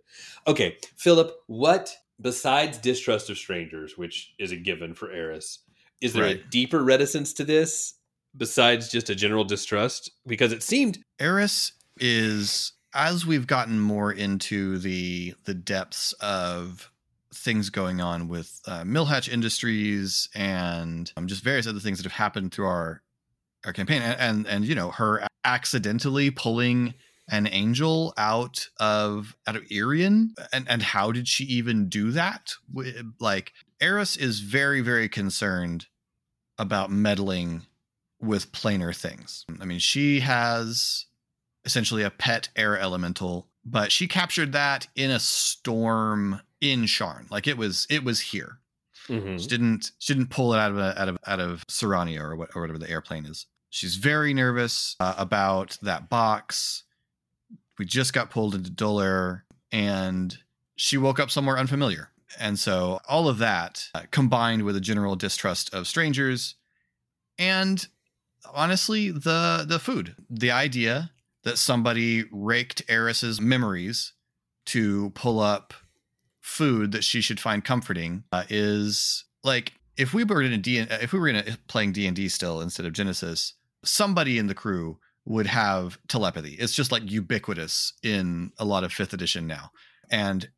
okay, 0.47 0.77
Philip, 0.95 1.33
what 1.47 1.95
besides 2.19 2.77
distrust 2.77 3.29
of 3.29 3.37
strangers, 3.37 3.97
which 3.97 4.33
is 4.39 4.51
a 4.51 4.57
given 4.57 4.93
for 4.93 5.11
Eris, 5.11 5.59
is 6.01 6.13
there 6.13 6.25
a 6.25 6.35
deeper 6.35 6.83
reticence 6.83 7.33
to 7.33 7.43
this 7.43 7.95
besides 8.35 8.89
just 8.89 9.09
a 9.09 9.15
general 9.15 9.43
distrust? 9.43 10.11
Because 10.25 10.51
it 10.51 10.63
seemed 10.63 10.99
Eris 11.19 11.73
is 11.99 12.73
as 12.93 13.25
we've 13.25 13.47
gotten 13.47 13.79
more 13.79 14.11
into 14.11 14.77
the 14.79 15.33
the 15.45 15.53
depths 15.53 16.13
of 16.13 16.91
things 17.33 17.69
going 17.69 18.01
on 18.01 18.27
with 18.27 18.61
uh, 18.67 18.81
Millhatch 18.81 19.29
Industries 19.29 20.27
and 20.35 21.11
um, 21.15 21.27
just 21.27 21.43
various 21.43 21.65
other 21.65 21.79
things 21.79 21.97
that 21.97 22.03
have 22.03 22.11
happened 22.11 22.51
through 22.51 22.65
our 22.67 23.01
our 23.65 23.73
campaign 23.73 24.01
and, 24.01 24.19
and 24.19 24.47
and 24.47 24.65
you 24.65 24.75
know 24.75 24.91
her 24.91 25.25
accidentally 25.45 26.31
pulling 26.31 26.93
an 27.29 27.47
angel 27.47 28.13
out 28.17 28.67
of 28.79 29.35
out 29.47 29.55
of 29.55 29.63
Irian 29.65 30.29
and 30.51 30.65
and 30.69 30.81
how 30.81 31.11
did 31.11 31.27
she 31.27 31.43
even 31.45 31.87
do 31.89 32.11
that 32.11 32.53
like 33.19 33.53
Eris 33.79 34.17
is 34.17 34.39
very 34.39 34.81
very 34.81 35.07
concerned 35.09 35.87
about 36.57 36.91
meddling 36.91 37.63
with 38.19 38.51
planar 38.51 38.95
things 38.95 39.45
I 39.59 39.65
mean 39.65 39.79
she 39.79 40.19
has 40.21 41.05
essentially 41.65 42.03
a 42.03 42.09
pet 42.11 42.49
air 42.55 42.77
elemental 42.77 43.47
but 43.63 43.91
she 43.91 44.07
captured 44.07 44.51
that 44.53 44.87
in 44.95 45.11
a 45.11 45.19
storm 45.19 46.41
in 46.59 46.83
Sharn 46.83 47.29
like 47.31 47.47
it 47.47 47.57
was 47.57 47.85
it 47.89 48.03
was 48.03 48.19
here 48.19 48.57
Mhm. 49.07 49.41
she 49.41 49.47
didn't 49.47 49.91
she 49.97 50.13
didn't 50.13 50.29
pull 50.29 50.53
it 50.53 50.59
out 50.59 50.71
of 50.71 50.77
a, 50.77 51.01
out 51.01 51.09
of 51.09 51.17
out 51.25 51.39
of 51.39 51.65
Syrania 51.67 52.19
or 52.19 52.35
what 52.35 52.55
or 52.55 52.61
whatever 52.61 52.77
the 52.77 52.89
airplane 52.89 53.25
is. 53.25 53.47
She's 53.71 53.95
very 53.95 54.33
nervous 54.33 54.95
uh, 54.99 55.15
about 55.17 55.77
that 55.81 56.09
box. 56.09 56.83
We 57.79 57.85
just 57.85 58.13
got 58.13 58.29
pulled 58.29 58.53
into 58.53 58.69
Dolurrh 58.69 59.41
and 59.71 60.37
she 60.75 60.97
woke 60.97 61.19
up 61.19 61.31
somewhere 61.31 61.57
unfamiliar. 61.57 62.09
And 62.37 62.59
so 62.59 62.99
all 63.07 63.27
of 63.27 63.39
that 63.39 63.87
uh, 63.95 64.03
combined 64.11 64.63
with 64.63 64.75
a 64.75 64.81
general 64.81 65.15
distrust 65.15 65.73
of 65.73 65.87
strangers 65.87 66.55
and 67.39 67.87
honestly 68.53 69.09
the 69.09 69.65
the 69.67 69.79
food. 69.79 70.15
The 70.29 70.51
idea 70.51 71.11
that 71.43 71.57
somebody 71.57 72.25
raked 72.31 72.83
Eris's 72.87 73.39
memories 73.41 74.13
to 74.65 75.11
pull 75.11 75.39
up 75.39 75.73
food 76.41 76.91
that 76.91 77.03
she 77.03 77.21
should 77.21 77.39
find 77.39 77.63
comforting 77.63 78.25
uh, 78.31 78.43
is 78.49 79.25
like 79.43 79.73
if 79.97 80.13
we 80.13 80.23
were 80.23 80.41
in 80.41 80.53
a 80.53 80.57
D 80.57 80.77
if 80.77 81.13
we 81.13 81.19
were 81.19 81.29
in 81.29 81.37
a, 81.37 81.57
playing 81.67 81.93
D 81.93 82.05
and 82.05 82.15
D 82.15 82.27
still 82.27 82.61
instead 82.61 82.85
of 82.85 82.93
Genesys, 82.93 83.53
somebody 83.83 84.37
in 84.37 84.47
the 84.47 84.55
crew 84.55 84.99
would 85.25 85.47
have 85.47 85.99
telepathy. 86.07 86.55
It's 86.55 86.73
just 86.73 86.91
like 86.91 87.09
ubiquitous 87.09 87.93
in 88.03 88.51
a 88.57 88.65
lot 88.65 88.83
of 88.83 88.93
fifth 88.93 89.13
edition 89.13 89.47
now, 89.47 89.71
and 90.09 90.49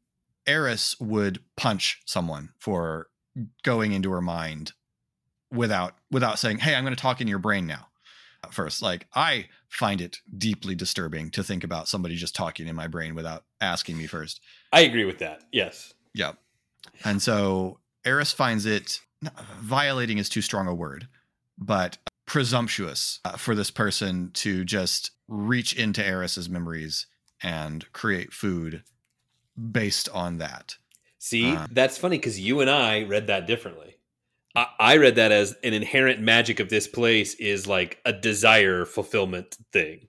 Eris 0.45 0.99
would 0.99 1.39
punch 1.57 2.01
someone 2.05 2.49
for 2.59 3.07
going 3.63 3.93
into 3.93 4.11
her 4.11 4.21
mind 4.21 4.73
without 5.51 5.95
without 6.11 6.39
saying, 6.39 6.59
"Hey, 6.59 6.75
I'm 6.75 6.83
going 6.83 6.95
to 6.95 7.01
talk 7.01 7.21
in 7.21 7.27
your 7.27 7.39
brain 7.39 7.67
now." 7.67 7.87
First, 8.51 8.81
like 8.81 9.07
I 9.15 9.47
find 9.69 10.01
it 10.01 10.17
deeply 10.37 10.75
disturbing 10.75 11.31
to 11.31 11.43
think 11.43 11.63
about 11.63 11.87
somebody 11.87 12.15
just 12.15 12.35
talking 12.35 12.67
in 12.67 12.75
my 12.75 12.87
brain 12.87 13.15
without 13.15 13.45
asking 13.61 13.97
me 13.97 14.05
first. 14.05 14.41
I 14.71 14.81
agree 14.81 15.05
with 15.05 15.19
that. 15.19 15.43
Yes. 15.51 15.93
Yeah. 16.13 16.33
And 17.05 17.21
so 17.21 17.79
Eris 18.05 18.31
finds 18.31 18.65
it 18.65 18.99
violating 19.59 20.17
is 20.17 20.29
too 20.29 20.41
strong 20.41 20.67
a 20.67 20.73
word, 20.73 21.07
but 21.57 21.97
presumptuous 22.25 23.19
uh, 23.25 23.37
for 23.37 23.55
this 23.55 23.71
person 23.71 24.31
to 24.33 24.63
just 24.63 25.11
reach 25.27 25.73
into 25.73 26.05
Eris's 26.05 26.49
memories 26.49 27.07
and 27.41 27.91
create 27.93 28.33
food 28.33 28.83
based 29.71 30.09
on 30.09 30.37
that. 30.37 30.77
See, 31.19 31.55
uh, 31.55 31.67
that's 31.71 31.97
funny 31.97 32.17
because 32.17 32.39
you 32.39 32.61
and 32.61 32.69
I 32.69 33.03
read 33.03 33.27
that 33.27 33.47
differently. 33.47 33.97
I, 34.55 34.67
I 34.79 34.97
read 34.97 35.15
that 35.15 35.31
as 35.31 35.55
an 35.63 35.73
inherent 35.73 36.19
magic 36.19 36.59
of 36.59 36.69
this 36.69 36.87
place 36.87 37.33
is 37.35 37.67
like 37.67 37.99
a 38.05 38.13
desire 38.13 38.85
fulfillment 38.85 39.57
thing. 39.71 40.07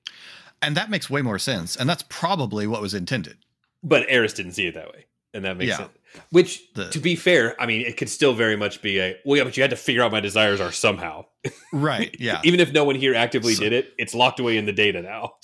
And 0.63 0.77
that 0.77 0.91
makes 0.91 1.11
way 1.11 1.23
more 1.23 1.39
sense. 1.39 1.77
And 1.77 1.89
that's 1.89 2.05
probably 2.09 2.67
what 2.67 2.81
was 2.81 2.95
intended. 2.95 3.39
But 3.83 4.07
Eris 4.09 4.33
didn't 4.33 4.53
see 4.53 4.67
it 4.67 4.75
that 4.75 4.89
way. 4.89 5.07
And 5.35 5.45
that 5.45 5.57
makes 5.57 5.71
yeah. 5.71 5.77
sense. 5.77 5.91
Which, 6.31 6.73
the, 6.75 6.89
to 6.91 6.99
be 6.99 7.17
fair, 7.17 7.61
I 7.61 7.67
mean, 7.67 7.83
it 7.83 7.97
could 7.97 8.09
still 8.09 8.35
very 8.35 8.57
much 8.57 8.83
be 8.83 9.01
a 9.01 9.17
well, 9.25 9.39
yeah, 9.39 9.45
but 9.45 9.57
you 9.57 9.63
had 9.63 9.71
to 9.71 9.77
figure 9.77 10.03
out 10.03 10.13
my 10.13 10.21
desires 10.21 10.61
are 10.61 10.73
somehow, 10.73 11.25
right? 11.73 12.15
Yeah. 12.19 12.41
Even 12.45 12.61
if 12.61 12.73
no 12.73 12.85
one 12.85 12.95
here 12.95 13.15
actively 13.15 13.55
so, 13.55 13.65
did 13.65 13.73
it, 13.73 13.95
it's 13.99 14.15
locked 14.15 14.41
away 14.41 14.57
in 14.57 14.67
the 14.67 14.73
data 14.73 15.03
now. 15.03 15.35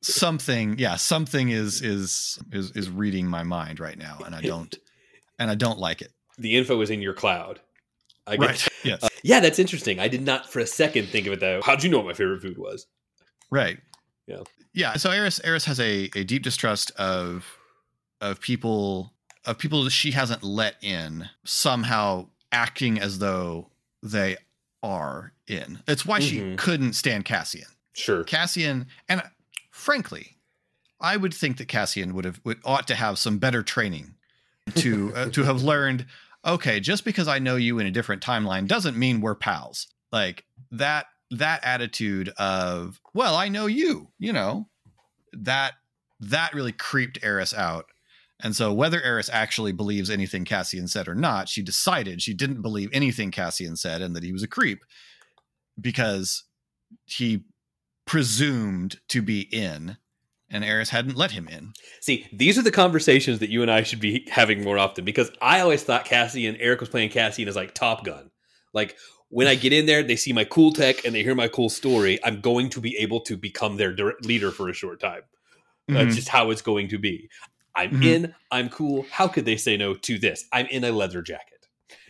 Something, 0.00 0.78
yeah, 0.78 0.96
something 0.96 1.50
is 1.50 1.82
is 1.82 2.38
is 2.52 2.70
is 2.72 2.90
reading 2.90 3.26
my 3.26 3.42
mind 3.42 3.80
right 3.80 3.98
now, 3.98 4.18
and 4.24 4.34
I 4.34 4.40
don't, 4.42 4.74
and 5.38 5.50
I 5.50 5.54
don't 5.54 5.78
like 5.78 6.02
it. 6.02 6.12
The 6.38 6.56
info 6.56 6.80
is 6.80 6.90
in 6.90 7.02
your 7.02 7.14
cloud. 7.14 7.60
I 8.26 8.36
get, 8.36 8.46
right. 8.46 8.68
Yes. 8.84 9.04
Uh, 9.04 9.08
yeah, 9.22 9.38
that's 9.38 9.60
interesting. 9.60 10.00
I 10.00 10.08
did 10.08 10.22
not 10.22 10.50
for 10.50 10.58
a 10.58 10.66
second 10.66 11.06
think 11.06 11.28
of 11.28 11.32
it 11.32 11.40
though. 11.40 11.60
How'd 11.64 11.84
you 11.84 11.90
know 11.90 11.98
what 11.98 12.06
my 12.06 12.14
favorite 12.14 12.42
food 12.42 12.58
was? 12.58 12.86
Right. 13.50 13.78
Yeah. 14.26 14.42
Yeah. 14.72 14.94
So 14.94 15.10
Eris 15.10 15.40
Eris 15.44 15.64
has 15.66 15.78
a 15.78 16.10
a 16.16 16.24
deep 16.24 16.42
distrust 16.42 16.90
of 16.92 17.46
of 18.20 18.40
people 18.40 19.12
of 19.44 19.58
people 19.58 19.84
that 19.84 19.90
she 19.90 20.12
hasn't 20.12 20.42
let 20.42 20.76
in 20.82 21.28
somehow 21.44 22.26
acting 22.50 22.98
as 22.98 23.18
though 23.18 23.68
they 24.02 24.36
are 24.82 25.32
in. 25.46 25.80
It's 25.86 26.06
why 26.06 26.20
mm-hmm. 26.20 26.50
she 26.50 26.56
couldn't 26.56 26.92
stand 26.94 27.24
Cassian. 27.24 27.66
Sure. 27.92 28.24
Cassian 28.24 28.86
and 29.08 29.22
frankly, 29.70 30.36
I 31.00 31.16
would 31.16 31.34
think 31.34 31.58
that 31.58 31.68
Cassian 31.68 32.14
would 32.14 32.24
have 32.24 32.40
would 32.44 32.58
ought 32.64 32.86
to 32.88 32.94
have 32.94 33.18
some 33.18 33.38
better 33.38 33.62
training 33.62 34.14
to 34.76 35.12
uh, 35.14 35.28
to 35.30 35.42
have 35.44 35.62
learned 35.62 36.06
okay, 36.44 36.80
just 36.80 37.04
because 37.04 37.28
I 37.28 37.38
know 37.38 37.56
you 37.56 37.78
in 37.78 37.86
a 37.86 37.90
different 37.90 38.22
timeline 38.22 38.66
doesn't 38.66 38.96
mean 38.96 39.20
we're 39.20 39.34
pals. 39.34 39.88
Like 40.10 40.44
that 40.70 41.06
that 41.30 41.64
attitude 41.64 42.28
of, 42.36 43.00
well, 43.14 43.34
I 43.34 43.48
know 43.48 43.66
you, 43.66 44.08
you 44.18 44.32
know, 44.32 44.68
that 45.32 45.74
that 46.20 46.54
really 46.54 46.72
creeped 46.72 47.18
Eris 47.22 47.54
out. 47.54 47.86
And 48.42 48.56
so 48.56 48.72
whether 48.72 49.00
Eris 49.00 49.30
actually 49.32 49.72
believes 49.72 50.10
anything 50.10 50.44
Cassian 50.44 50.88
said 50.88 51.06
or 51.08 51.14
not, 51.14 51.48
she 51.48 51.62
decided 51.62 52.20
she 52.20 52.34
didn't 52.34 52.62
believe 52.62 52.90
anything 52.92 53.30
Cassian 53.30 53.76
said 53.76 54.02
and 54.02 54.16
that 54.16 54.24
he 54.24 54.32
was 54.32 54.42
a 54.42 54.48
creep 54.48 54.84
because 55.80 56.44
he 57.04 57.44
presumed 58.04 59.00
to 59.08 59.22
be 59.22 59.42
in 59.52 59.96
and 60.50 60.64
Eris 60.64 60.90
hadn't 60.90 61.16
let 61.16 61.30
him 61.30 61.48
in. 61.48 61.72
See, 62.00 62.26
these 62.32 62.58
are 62.58 62.62
the 62.62 62.70
conversations 62.70 63.38
that 63.38 63.48
you 63.48 63.62
and 63.62 63.70
I 63.70 63.84
should 63.84 64.00
be 64.00 64.28
having 64.30 64.62
more 64.62 64.76
often 64.76 65.04
because 65.04 65.30
I 65.40 65.60
always 65.60 65.82
thought 65.82 66.04
Cassian, 66.04 66.56
Eric 66.56 66.80
was 66.80 66.90
playing 66.90 67.10
Cassian 67.10 67.48
as 67.48 67.56
like 67.56 67.74
Top 67.74 68.04
Gun. 68.04 68.30
Like 68.74 68.96
when 69.28 69.46
I 69.46 69.54
get 69.54 69.72
in 69.72 69.86
there, 69.86 70.02
they 70.02 70.16
see 70.16 70.32
my 70.32 70.44
cool 70.44 70.72
tech 70.72 71.06
and 71.06 71.14
they 71.14 71.22
hear 71.22 71.34
my 71.34 71.48
cool 71.48 71.70
story. 71.70 72.22
I'm 72.22 72.40
going 72.40 72.68
to 72.70 72.80
be 72.80 72.96
able 72.98 73.20
to 73.20 73.36
become 73.36 73.76
their 73.76 73.96
leader 74.24 74.50
for 74.50 74.68
a 74.68 74.74
short 74.74 75.00
time. 75.00 75.22
Mm-hmm. 75.90 75.94
That's 75.94 76.16
just 76.16 76.28
how 76.28 76.50
it's 76.50 76.62
going 76.62 76.88
to 76.88 76.98
be. 76.98 77.30
I'm 77.74 77.90
mm-hmm. 77.90 78.02
in. 78.02 78.34
I'm 78.50 78.68
cool. 78.68 79.06
How 79.10 79.28
could 79.28 79.44
they 79.44 79.56
say 79.56 79.76
no 79.76 79.94
to 79.94 80.18
this? 80.18 80.46
I'm 80.52 80.66
in 80.66 80.84
a 80.84 80.92
leather 80.92 81.22
jacket. 81.22 81.48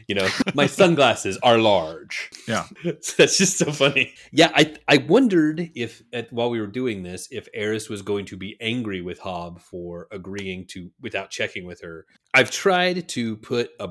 You 0.08 0.16
know, 0.16 0.28
my 0.54 0.66
sunglasses 0.66 1.38
are 1.42 1.58
large. 1.58 2.30
Yeah, 2.48 2.66
that's 2.84 3.38
just 3.38 3.58
so 3.58 3.72
funny. 3.72 4.14
Yeah, 4.32 4.50
I 4.54 4.74
I 4.88 4.98
wondered 4.98 5.70
if 5.74 6.02
at, 6.12 6.32
while 6.32 6.50
we 6.50 6.60
were 6.60 6.66
doing 6.66 7.02
this, 7.02 7.28
if 7.30 7.48
Eris 7.54 7.88
was 7.88 8.02
going 8.02 8.26
to 8.26 8.36
be 8.36 8.56
angry 8.60 9.00
with 9.00 9.20
Hob 9.20 9.60
for 9.60 10.08
agreeing 10.10 10.66
to 10.68 10.90
without 11.00 11.30
checking 11.30 11.66
with 11.66 11.80
her. 11.82 12.06
I've 12.34 12.50
tried 12.50 13.08
to 13.10 13.36
put 13.36 13.70
a 13.78 13.90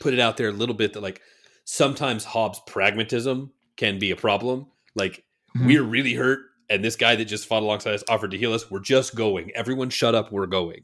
put 0.00 0.12
it 0.14 0.20
out 0.20 0.36
there 0.36 0.48
a 0.48 0.52
little 0.52 0.74
bit 0.74 0.92
that 0.92 1.00
like 1.00 1.20
sometimes 1.64 2.24
Hob's 2.24 2.60
pragmatism 2.66 3.52
can 3.76 3.98
be 3.98 4.10
a 4.10 4.16
problem. 4.16 4.66
Like 4.94 5.24
mm-hmm. 5.56 5.66
we're 5.66 5.82
really 5.82 6.14
hurt, 6.14 6.40
and 6.70 6.84
this 6.84 6.96
guy 6.96 7.16
that 7.16 7.24
just 7.26 7.46
fought 7.46 7.62
alongside 7.62 7.94
us 7.94 8.04
offered 8.08 8.30
to 8.32 8.38
heal 8.38 8.52
us. 8.52 8.70
We're 8.70 8.80
just 8.80 9.14
going. 9.14 9.50
Everyone, 9.54 9.90
shut 9.90 10.14
up. 10.14 10.32
We're 10.32 10.46
going. 10.46 10.82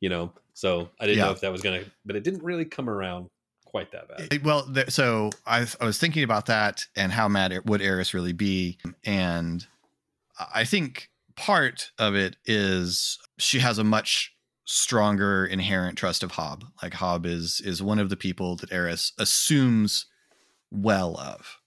You 0.00 0.08
know. 0.08 0.32
So 0.54 0.88
I 0.98 1.06
didn't 1.06 1.18
yeah. 1.18 1.26
know 1.26 1.32
if 1.32 1.40
that 1.40 1.52
was 1.52 1.62
gonna, 1.62 1.84
but 2.04 2.16
it 2.16 2.24
didn't 2.24 2.42
really 2.42 2.64
come 2.64 2.90
around 2.90 3.28
quite 3.64 3.92
that 3.92 4.08
bad. 4.08 4.44
Well, 4.44 4.66
th- 4.72 4.90
so 4.90 5.30
I, 5.46 5.66
I 5.80 5.84
was 5.84 5.98
thinking 5.98 6.24
about 6.24 6.46
that 6.46 6.86
and 6.96 7.12
how 7.12 7.28
mad 7.28 7.52
it, 7.52 7.66
would 7.66 7.80
Eris 7.80 8.14
really 8.14 8.32
be, 8.32 8.78
and 9.04 9.64
I 10.52 10.64
think 10.64 11.10
part 11.36 11.92
of 11.98 12.14
it 12.14 12.36
is 12.44 13.18
she 13.38 13.60
has 13.60 13.78
a 13.78 13.84
much 13.84 14.34
stronger 14.64 15.46
inherent 15.46 15.96
trust 15.96 16.22
of 16.22 16.32
Hob. 16.32 16.64
Like 16.82 16.94
Hob 16.94 17.24
is 17.24 17.60
is 17.64 17.82
one 17.82 17.98
of 17.98 18.10
the 18.10 18.16
people 18.16 18.56
that 18.56 18.72
Eris 18.72 19.12
assumes 19.18 20.06
well 20.70 21.16
of, 21.18 21.60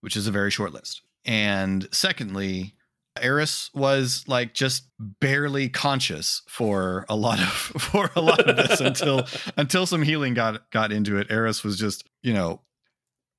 which 0.00 0.16
is 0.16 0.26
a 0.26 0.32
very 0.32 0.50
short 0.50 0.72
list. 0.72 1.02
And 1.24 1.86
secondly, 1.92 2.74
Eris 3.22 3.70
was 3.74 4.24
like 4.26 4.54
just 4.54 4.88
barely 4.98 5.68
conscious 5.68 6.42
for 6.48 7.06
a 7.08 7.16
lot 7.16 7.38
of 7.40 7.48
for 7.82 8.10
a 8.16 8.20
lot 8.20 8.40
of 8.40 8.56
this 8.56 8.80
until 8.80 9.26
until 9.56 9.86
some 9.86 10.02
healing 10.02 10.34
got 10.34 10.70
got 10.70 10.92
into 10.92 11.18
it. 11.18 11.28
Eris 11.30 11.62
was 11.64 11.78
just, 11.78 12.04
you 12.22 12.32
know, 12.32 12.60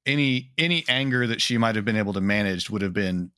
any 0.06 0.52
any 0.58 0.86
anger 0.88 1.28
that 1.28 1.42
she 1.42 1.58
might 1.58 1.76
have 1.76 1.86
been 1.86 1.98
able 1.98 2.14
to 2.14 2.22
manage 2.22 2.70
would 2.70 2.82
have 2.82 2.94
been 2.94 3.32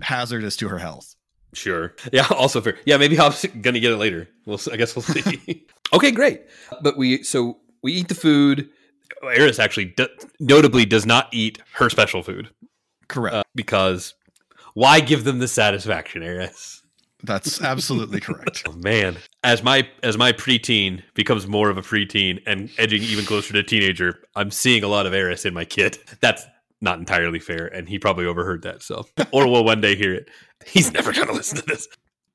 hazardous 0.00 0.56
to 0.56 0.68
her 0.68 0.78
health. 0.78 1.14
Sure. 1.54 1.94
Yeah. 2.12 2.26
Also 2.30 2.60
fair. 2.60 2.78
Yeah. 2.84 2.96
Maybe 2.98 3.18
I'm 3.18 3.32
gonna 3.62 3.80
get 3.80 3.92
it 3.92 3.96
later. 3.96 4.28
We'll. 4.46 4.60
I 4.72 4.76
guess 4.76 4.94
we'll 4.94 5.02
see. 5.02 5.66
okay. 5.92 6.10
Great. 6.10 6.42
But 6.82 6.96
we. 6.96 7.22
So 7.22 7.58
we 7.82 7.92
eat 7.92 8.08
the 8.08 8.14
food. 8.14 8.68
Eris 9.22 9.58
actually 9.58 9.86
do, 9.86 10.06
notably 10.38 10.84
does 10.84 11.06
not 11.06 11.28
eat 11.32 11.58
her 11.74 11.90
special 11.90 12.22
food. 12.22 12.50
Correct. 13.08 13.34
Uh, 13.34 13.42
because 13.54 14.14
why 14.78 15.00
give 15.00 15.24
them 15.24 15.40
the 15.40 15.48
satisfaction, 15.48 16.22
Eris? 16.22 16.84
That's 17.24 17.60
absolutely 17.60 18.20
correct. 18.20 18.62
oh, 18.68 18.72
man, 18.74 19.16
as 19.42 19.60
my 19.64 19.88
as 20.04 20.16
my 20.16 20.30
preteen 20.30 21.02
becomes 21.14 21.48
more 21.48 21.68
of 21.68 21.76
a 21.76 21.82
preteen 21.82 22.40
and 22.46 22.70
edging 22.78 23.02
even 23.02 23.24
closer 23.24 23.52
to 23.54 23.64
teenager, 23.64 24.20
I'm 24.36 24.52
seeing 24.52 24.84
a 24.84 24.86
lot 24.86 25.04
of 25.04 25.12
Eris 25.12 25.44
in 25.44 25.52
my 25.52 25.64
kid. 25.64 25.98
That's 26.20 26.46
not 26.80 27.00
entirely 27.00 27.40
fair, 27.40 27.66
and 27.66 27.88
he 27.88 27.98
probably 27.98 28.24
overheard 28.24 28.62
that. 28.62 28.84
So, 28.84 29.04
or 29.32 29.48
will 29.48 29.64
one 29.64 29.80
day 29.80 29.96
hear 29.96 30.14
it. 30.14 30.28
He's 30.64 30.92
never 30.92 31.12
going 31.12 31.26
to 31.26 31.34
listen 31.34 31.58
to 31.58 31.66
this. 31.66 31.88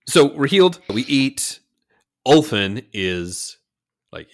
So 0.05 0.25
we're 0.35 0.47
healed. 0.47 0.81
We 0.93 1.03
eat. 1.03 1.61
Ulfin 2.27 2.85
is 2.91 3.57
like 4.11 4.27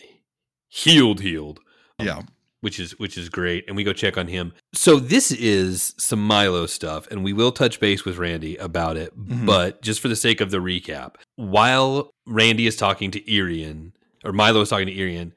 healed, 0.68 1.22
healed. 1.22 1.60
Yeah 2.00 2.24
which 2.62 2.80
is 2.80 2.98
which 3.00 3.18
is 3.18 3.30
great 3.30 3.66
and 3.68 3.76
we 3.76 3.84
go 3.84 3.94
check 3.94 4.18
on 4.18 4.28
him. 4.28 4.54
So 4.74 5.00
this 5.00 5.32
is 5.32 5.94
some 5.98 6.26
milo 6.26 6.66
stuff 6.66 7.08
and 7.12 7.24
we 7.24 7.34
will 7.34 7.52
touch 7.52 7.80
base 7.80 8.06
with 8.06 8.18
randy 8.18 8.56
about 8.58 8.98
it 8.98 9.18
mm-hmm. 9.18 9.46
but 9.46 9.82
just 9.82 10.00
for 10.02 10.08
the 10.08 10.16
sake 10.16 10.42
of 10.42 10.52
the 10.52 10.58
recap 10.58 11.16
while 11.36 12.12
randy 12.26 12.68
is 12.68 12.76
talking 12.76 13.12
to 13.12 13.22
irian 13.22 13.92
or 14.24 14.32
milo 14.34 14.62
is 14.62 14.70
talking 14.70 14.88
to 14.88 14.94
irian 14.94 15.32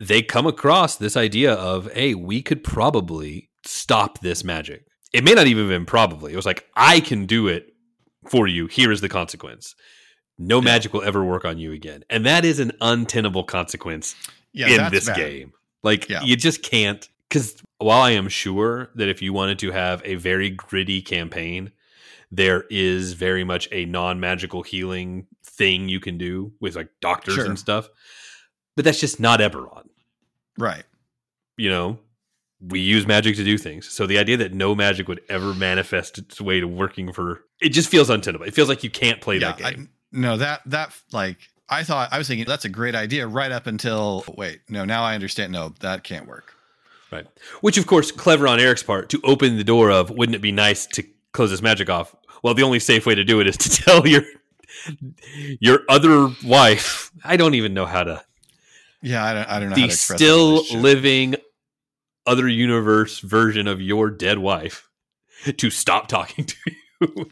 they 0.00 0.22
come 0.22 0.46
across 0.46 0.96
this 0.96 1.16
idea 1.16 1.52
of 1.52 1.90
hey 1.92 2.14
we 2.14 2.42
could 2.42 2.62
probably 2.62 3.48
stop 3.64 4.20
this 4.20 4.44
magic. 4.44 4.84
It 5.12 5.24
may 5.24 5.32
not 5.32 5.46
even 5.46 5.64
have 5.64 5.70
been 5.70 5.86
probably. 5.86 6.32
It 6.32 6.36
was 6.36 6.46
like 6.46 6.66
i 6.74 7.00
can 7.00 7.26
do 7.26 7.48
it 7.48 7.74
for 8.28 8.46
you. 8.46 8.66
Here 8.66 8.92
is 8.92 9.00
the 9.00 9.08
consequence. 9.08 9.74
No 10.38 10.60
magic 10.60 10.92
will 10.92 11.02
ever 11.02 11.24
work 11.24 11.44
on 11.44 11.58
you 11.58 11.72
again. 11.72 12.04
And 12.08 12.24
that 12.26 12.44
is 12.44 12.60
an 12.60 12.72
untenable 12.80 13.42
consequence 13.42 14.14
yeah, 14.52 14.86
in 14.86 14.92
this 14.92 15.06
bad. 15.06 15.16
game 15.16 15.52
like 15.88 16.08
yeah. 16.08 16.22
you 16.22 16.36
just 16.36 16.62
can't 16.62 17.08
because 17.28 17.60
while 17.78 18.00
I 18.02 18.12
am 18.12 18.28
sure 18.28 18.90
that 18.94 19.08
if 19.08 19.20
you 19.22 19.32
wanted 19.32 19.58
to 19.60 19.70
have 19.72 20.00
a 20.04 20.14
very 20.16 20.50
gritty 20.50 21.02
campaign, 21.02 21.72
there 22.30 22.64
is 22.70 23.12
very 23.14 23.44
much 23.44 23.68
a 23.72 23.84
non 23.84 24.20
magical 24.20 24.62
healing 24.62 25.26
thing 25.44 25.88
you 25.88 26.00
can 26.00 26.18
do 26.18 26.52
with 26.60 26.76
like 26.76 26.88
doctors 27.00 27.34
Sure. 27.34 27.46
and 27.46 27.58
stuff. 27.58 27.88
But 28.76 28.84
that's 28.84 29.00
just 29.00 29.18
not 29.20 29.40
Eberron. 29.40 29.88
Right. 30.58 30.84
You 31.56 31.70
know, 31.70 31.98
we 32.60 32.80
use 32.80 33.06
magic 33.06 33.36
to 33.36 33.44
do 33.44 33.58
things. 33.58 33.88
So 33.88 34.06
the 34.06 34.18
idea 34.18 34.36
that 34.38 34.52
no 34.54 34.74
magic 34.74 35.08
would 35.08 35.20
ever 35.28 35.54
manifest 35.54 36.18
its 36.18 36.40
way 36.40 36.60
to 36.60 36.68
working 36.68 37.12
for 37.12 37.44
it 37.60 37.70
just 37.70 37.88
feels 37.88 38.08
untenable. 38.10 38.46
It 38.46 38.54
feels 38.54 38.68
like 38.68 38.84
you 38.84 38.90
can't 38.90 39.20
play 39.20 39.38
that 39.38 39.62
I- 39.64 39.72
game. 39.72 39.90
no, 40.12 40.36
that 40.36 40.60
that 40.66 40.92
like 41.12 41.38
I 41.70 41.84
thought 41.84 42.08
I 42.12 42.18
was 42.18 42.28
thinking 42.28 42.46
that's 42.46 42.64
a 42.64 42.70
great 42.70 42.94
idea 42.94 43.26
right 43.26 43.52
up 43.52 43.66
until 43.66 44.24
wait, 44.36 44.60
no, 44.68 44.84
now 44.84 45.02
I 45.02 45.14
understand. 45.14 45.52
No, 45.52 45.74
that 45.80 46.04
can't 46.04 46.26
work. 46.26 46.54
Right. 47.10 47.26
Which, 47.60 47.78
of 47.78 47.86
course, 47.86 48.10
clever 48.10 48.46
on 48.46 48.60
Eric's 48.60 48.82
part 48.82 49.08
to 49.10 49.20
open 49.24 49.56
the 49.56 49.64
door 49.64 49.90
of 49.90 50.10
wouldn't 50.10 50.36
it 50.36 50.42
be 50.42 50.52
nice 50.52 50.86
to 50.86 51.04
close 51.32 51.50
this 51.50 51.62
magic 51.62 51.88
off? 51.88 52.14
Well, 52.42 52.54
the 52.54 52.62
only 52.62 52.78
safe 52.80 53.06
way 53.06 53.14
to 53.14 53.24
do 53.24 53.40
it 53.40 53.46
is 53.46 53.56
to 53.56 53.70
tell 53.84 54.06
your 54.06 54.22
your 55.60 55.80
other 55.88 56.28
wife. 56.44 57.10
I 57.24 57.36
don't 57.36 57.54
even 57.54 57.74
know 57.74 57.86
how 57.86 58.04
to 58.04 58.22
Yeah, 59.02 59.24
I 59.24 59.34
don't 59.34 59.48
I 59.48 59.58
don't 59.58 59.70
know 59.70 59.74
how 59.74 59.74
the 59.76 59.88
to 59.88 59.92
express 59.92 60.18
still 60.18 60.64
living 60.74 61.36
other 62.26 62.46
universe 62.46 63.20
version 63.20 63.66
of 63.66 63.80
your 63.80 64.10
dead 64.10 64.38
wife 64.38 64.88
to 65.56 65.70
stop 65.70 66.08
talking 66.08 66.44
to 66.44 66.56
you. 67.00 67.30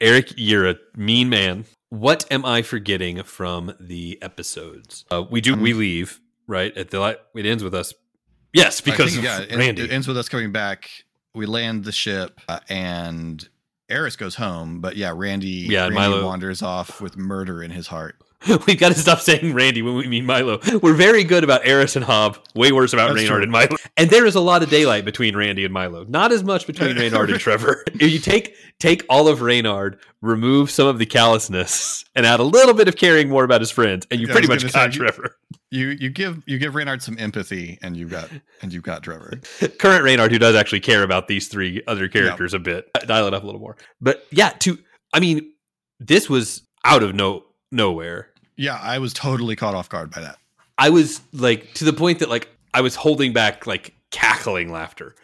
Eric, 0.00 0.32
you're 0.36 0.68
a 0.68 0.76
mean 0.96 1.28
man. 1.28 1.64
What 1.92 2.24
am 2.30 2.46
I 2.46 2.62
forgetting 2.62 3.22
from 3.22 3.74
the 3.78 4.18
episodes? 4.22 5.04
Uh, 5.12 5.24
we 5.30 5.42
do 5.42 5.52
Um, 5.52 5.60
we 5.60 5.74
leave 5.74 6.22
right 6.46 6.74
at 6.74 6.88
the 6.88 7.18
it 7.34 7.44
ends 7.44 7.62
with 7.62 7.74
us. 7.74 7.92
Yes, 8.54 8.80
because 8.80 9.12
think, 9.14 9.18
of 9.18 9.24
yeah, 9.24 9.40
it, 9.42 9.54
Randy. 9.58 9.82
it 9.82 9.90
ends 9.92 10.08
with 10.08 10.16
us 10.16 10.26
coming 10.26 10.52
back. 10.52 10.88
We 11.34 11.44
land 11.44 11.84
the 11.84 11.92
ship, 11.92 12.40
uh, 12.48 12.60
and 12.70 13.46
Eris 13.90 14.16
goes 14.16 14.36
home. 14.36 14.80
But 14.80 14.96
yeah, 14.96 15.12
Randy, 15.14 15.48
Yeah, 15.68 15.82
Randy 15.82 15.94
Milo- 15.96 16.24
wanders 16.24 16.62
off 16.62 17.02
with 17.02 17.18
murder 17.18 17.62
in 17.62 17.70
his 17.72 17.88
heart. 17.88 18.21
We've 18.66 18.78
got 18.78 18.92
to 18.92 18.98
stop 18.98 19.20
saying 19.20 19.54
Randy 19.54 19.82
when 19.82 19.94
we 19.94 20.08
mean 20.08 20.26
Milo. 20.26 20.60
We're 20.82 20.94
very 20.94 21.24
good 21.24 21.44
about 21.44 21.66
Eris 21.66 21.96
and 21.96 22.04
Hob, 22.04 22.38
way 22.54 22.72
worse 22.72 22.92
about 22.92 23.08
That's 23.08 23.20
Reynard 23.20 23.36
true. 23.38 23.42
and 23.44 23.52
Milo. 23.52 23.76
And 23.96 24.10
there 24.10 24.26
is 24.26 24.34
a 24.34 24.40
lot 24.40 24.62
of 24.62 24.70
daylight 24.70 25.04
between 25.04 25.36
Randy 25.36 25.64
and 25.64 25.72
Milo. 25.72 26.04
Not 26.04 26.32
as 26.32 26.42
much 26.42 26.66
between 26.66 26.96
Reynard 26.98 27.30
and 27.30 27.38
Trevor. 27.38 27.84
If 27.86 28.10
you 28.12 28.18
take 28.18 28.56
take 28.80 29.04
all 29.08 29.28
of 29.28 29.42
Reynard, 29.42 29.98
remove 30.20 30.70
some 30.70 30.88
of 30.88 30.98
the 30.98 31.06
callousness, 31.06 32.04
and 32.14 32.26
add 32.26 32.40
a 32.40 32.44
little 32.44 32.74
bit 32.74 32.88
of 32.88 32.96
caring 32.96 33.28
more 33.28 33.44
about 33.44 33.60
his 33.60 33.70
friends, 33.70 34.06
and 34.10 34.20
you 34.20 34.26
Yeah, 34.26 34.32
pretty 34.32 34.48
much 34.48 34.62
got 34.62 34.92
say, 34.92 34.98
Trevor. 34.98 35.36
You 35.70 35.88
you 35.88 36.10
give 36.10 36.42
you 36.46 36.58
give 36.58 36.74
Reynard 36.74 37.02
some 37.02 37.16
empathy, 37.18 37.78
and 37.82 37.96
you 37.96 38.08
got 38.08 38.28
and 38.60 38.72
you've 38.72 38.82
got 38.82 39.02
Trevor. 39.02 39.40
Current 39.78 40.04
Reynard, 40.04 40.32
who 40.32 40.38
does 40.38 40.56
actually 40.56 40.80
care 40.80 41.02
about 41.02 41.28
these 41.28 41.48
three 41.48 41.82
other 41.86 42.08
characters 42.08 42.54
a 42.54 42.58
bit. 42.58 42.90
Dial 43.06 43.26
it 43.26 43.34
up 43.34 43.42
a 43.42 43.46
little 43.46 43.60
more. 43.60 43.76
But 44.00 44.26
yeah, 44.30 44.50
to 44.60 44.78
I 45.12 45.20
mean, 45.20 45.52
this 46.00 46.28
was 46.28 46.62
out 46.84 47.02
of 47.02 47.14
no 47.14 47.44
nowhere. 47.70 48.30
Yeah, 48.62 48.78
I 48.80 48.98
was 48.98 49.12
totally 49.12 49.56
caught 49.56 49.74
off 49.74 49.88
guard 49.88 50.10
by 50.10 50.20
that. 50.20 50.38
I 50.78 50.90
was 50.90 51.20
like 51.32 51.74
to 51.74 51.84
the 51.84 51.92
point 51.92 52.20
that 52.20 52.28
like 52.30 52.48
I 52.72 52.80
was 52.80 52.94
holding 52.94 53.32
back 53.32 53.66
like 53.66 53.94
cackling 54.10 54.70
laughter 54.70 55.14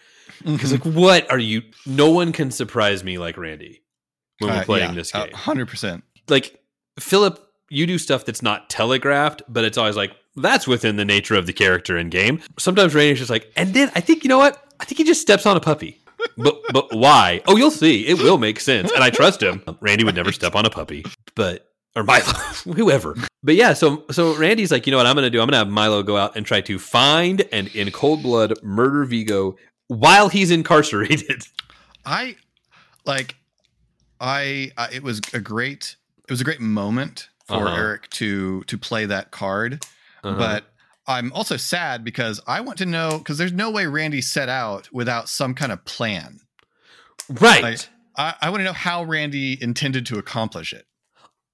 because 0.44 0.72
like 0.72 0.84
what 0.84 1.30
are 1.30 1.38
you? 1.38 1.62
No 1.86 2.10
one 2.10 2.32
can 2.32 2.50
surprise 2.50 3.02
me 3.04 3.18
like 3.18 3.36
Randy 3.36 3.82
when 4.40 4.50
we're 4.52 4.60
Uh, 4.60 4.64
playing 4.64 4.90
yeah, 4.90 4.94
this 4.94 5.12
game. 5.12 5.30
hundred 5.32 5.66
percent. 5.68 6.04
like 6.28 6.60
Philip, 7.00 7.38
you 7.70 7.86
do 7.86 7.96
stuff 7.98 8.24
that's 8.24 8.42
not 8.42 8.68
telegraphed, 8.70 9.42
but 9.48 9.64
it's 9.64 9.78
always 9.78 9.96
like 9.96 10.12
that's 10.36 10.66
within 10.66 10.96
the 10.96 11.04
nature 11.04 11.34
of 11.34 11.46
the 11.46 11.52
character 11.52 11.96
in 11.96 12.08
game. 12.10 12.40
Sometimes 12.58 12.94
Randy's 12.94 13.18
just 13.18 13.30
like, 13.30 13.50
and 13.56 13.72
then 13.74 13.90
I 13.94 14.00
think 14.00 14.24
you 14.24 14.28
know 14.28 14.38
what? 14.38 14.62
I 14.80 14.84
think 14.84 14.98
he 14.98 15.04
just 15.04 15.20
steps 15.20 15.46
on 15.46 15.56
a 15.56 15.60
puppy. 15.60 15.98
but 16.36 16.60
but 16.72 16.92
why? 16.94 17.40
Oh, 17.46 17.56
you'll 17.56 17.70
see. 17.70 18.06
It 18.06 18.18
will 18.18 18.38
make 18.38 18.58
sense, 18.60 18.90
and 18.92 19.02
I 19.04 19.10
trust 19.10 19.42
him. 19.42 19.62
Randy 19.80 20.02
would 20.04 20.16
never 20.16 20.32
step 20.32 20.54
on 20.56 20.64
a 20.66 20.70
puppy, 20.70 21.04
but 21.36 21.67
or 21.98 22.04
Milo, 22.04 22.22
whoever. 22.76 23.14
But 23.42 23.54
yeah, 23.56 23.72
so 23.72 24.04
so 24.10 24.34
Randy's 24.36 24.70
like, 24.70 24.86
you 24.86 24.90
know 24.90 24.96
what 24.96 25.06
I'm 25.06 25.14
going 25.14 25.24
to 25.24 25.30
do? 25.30 25.40
I'm 25.40 25.46
going 25.46 25.52
to 25.52 25.58
have 25.58 25.68
Milo 25.68 26.02
go 26.02 26.16
out 26.16 26.36
and 26.36 26.46
try 26.46 26.60
to 26.62 26.78
find 26.78 27.42
and 27.52 27.68
in 27.74 27.90
cold 27.90 28.22
blood 28.22 28.54
murder 28.62 29.04
Vigo 29.04 29.56
while 29.88 30.28
he's 30.28 30.50
incarcerated. 30.50 31.42
I 32.06 32.36
like 33.04 33.36
I, 34.20 34.72
I 34.76 34.88
it 34.92 35.02
was 35.02 35.20
a 35.32 35.40
great 35.40 35.96
it 36.24 36.30
was 36.30 36.40
a 36.40 36.44
great 36.44 36.60
moment 36.60 37.28
for 37.46 37.54
Uh-huh. 37.66 37.74
Eric 37.76 38.10
to 38.10 38.62
to 38.64 38.78
play 38.78 39.06
that 39.06 39.30
card, 39.30 39.84
Uh-huh. 40.24 40.36
but 40.38 40.64
I'm 41.06 41.32
also 41.32 41.56
sad 41.56 42.04
because 42.04 42.40
I 42.46 42.60
want 42.60 42.78
to 42.78 42.86
know 42.86 43.18
because 43.18 43.38
there's 43.38 43.52
no 43.52 43.70
way 43.70 43.86
Randy 43.86 44.20
set 44.20 44.48
out 44.50 44.88
without 44.92 45.28
some 45.28 45.54
kind 45.54 45.72
of 45.72 45.84
plan. 45.86 46.40
right. 47.40 47.62
Like, 47.62 47.88
I, 48.16 48.34
I 48.42 48.50
want 48.50 48.60
to 48.60 48.64
know 48.64 48.72
how 48.72 49.04
Randy 49.04 49.56
intended 49.62 50.04
to 50.06 50.18
accomplish 50.18 50.72
it. 50.72 50.86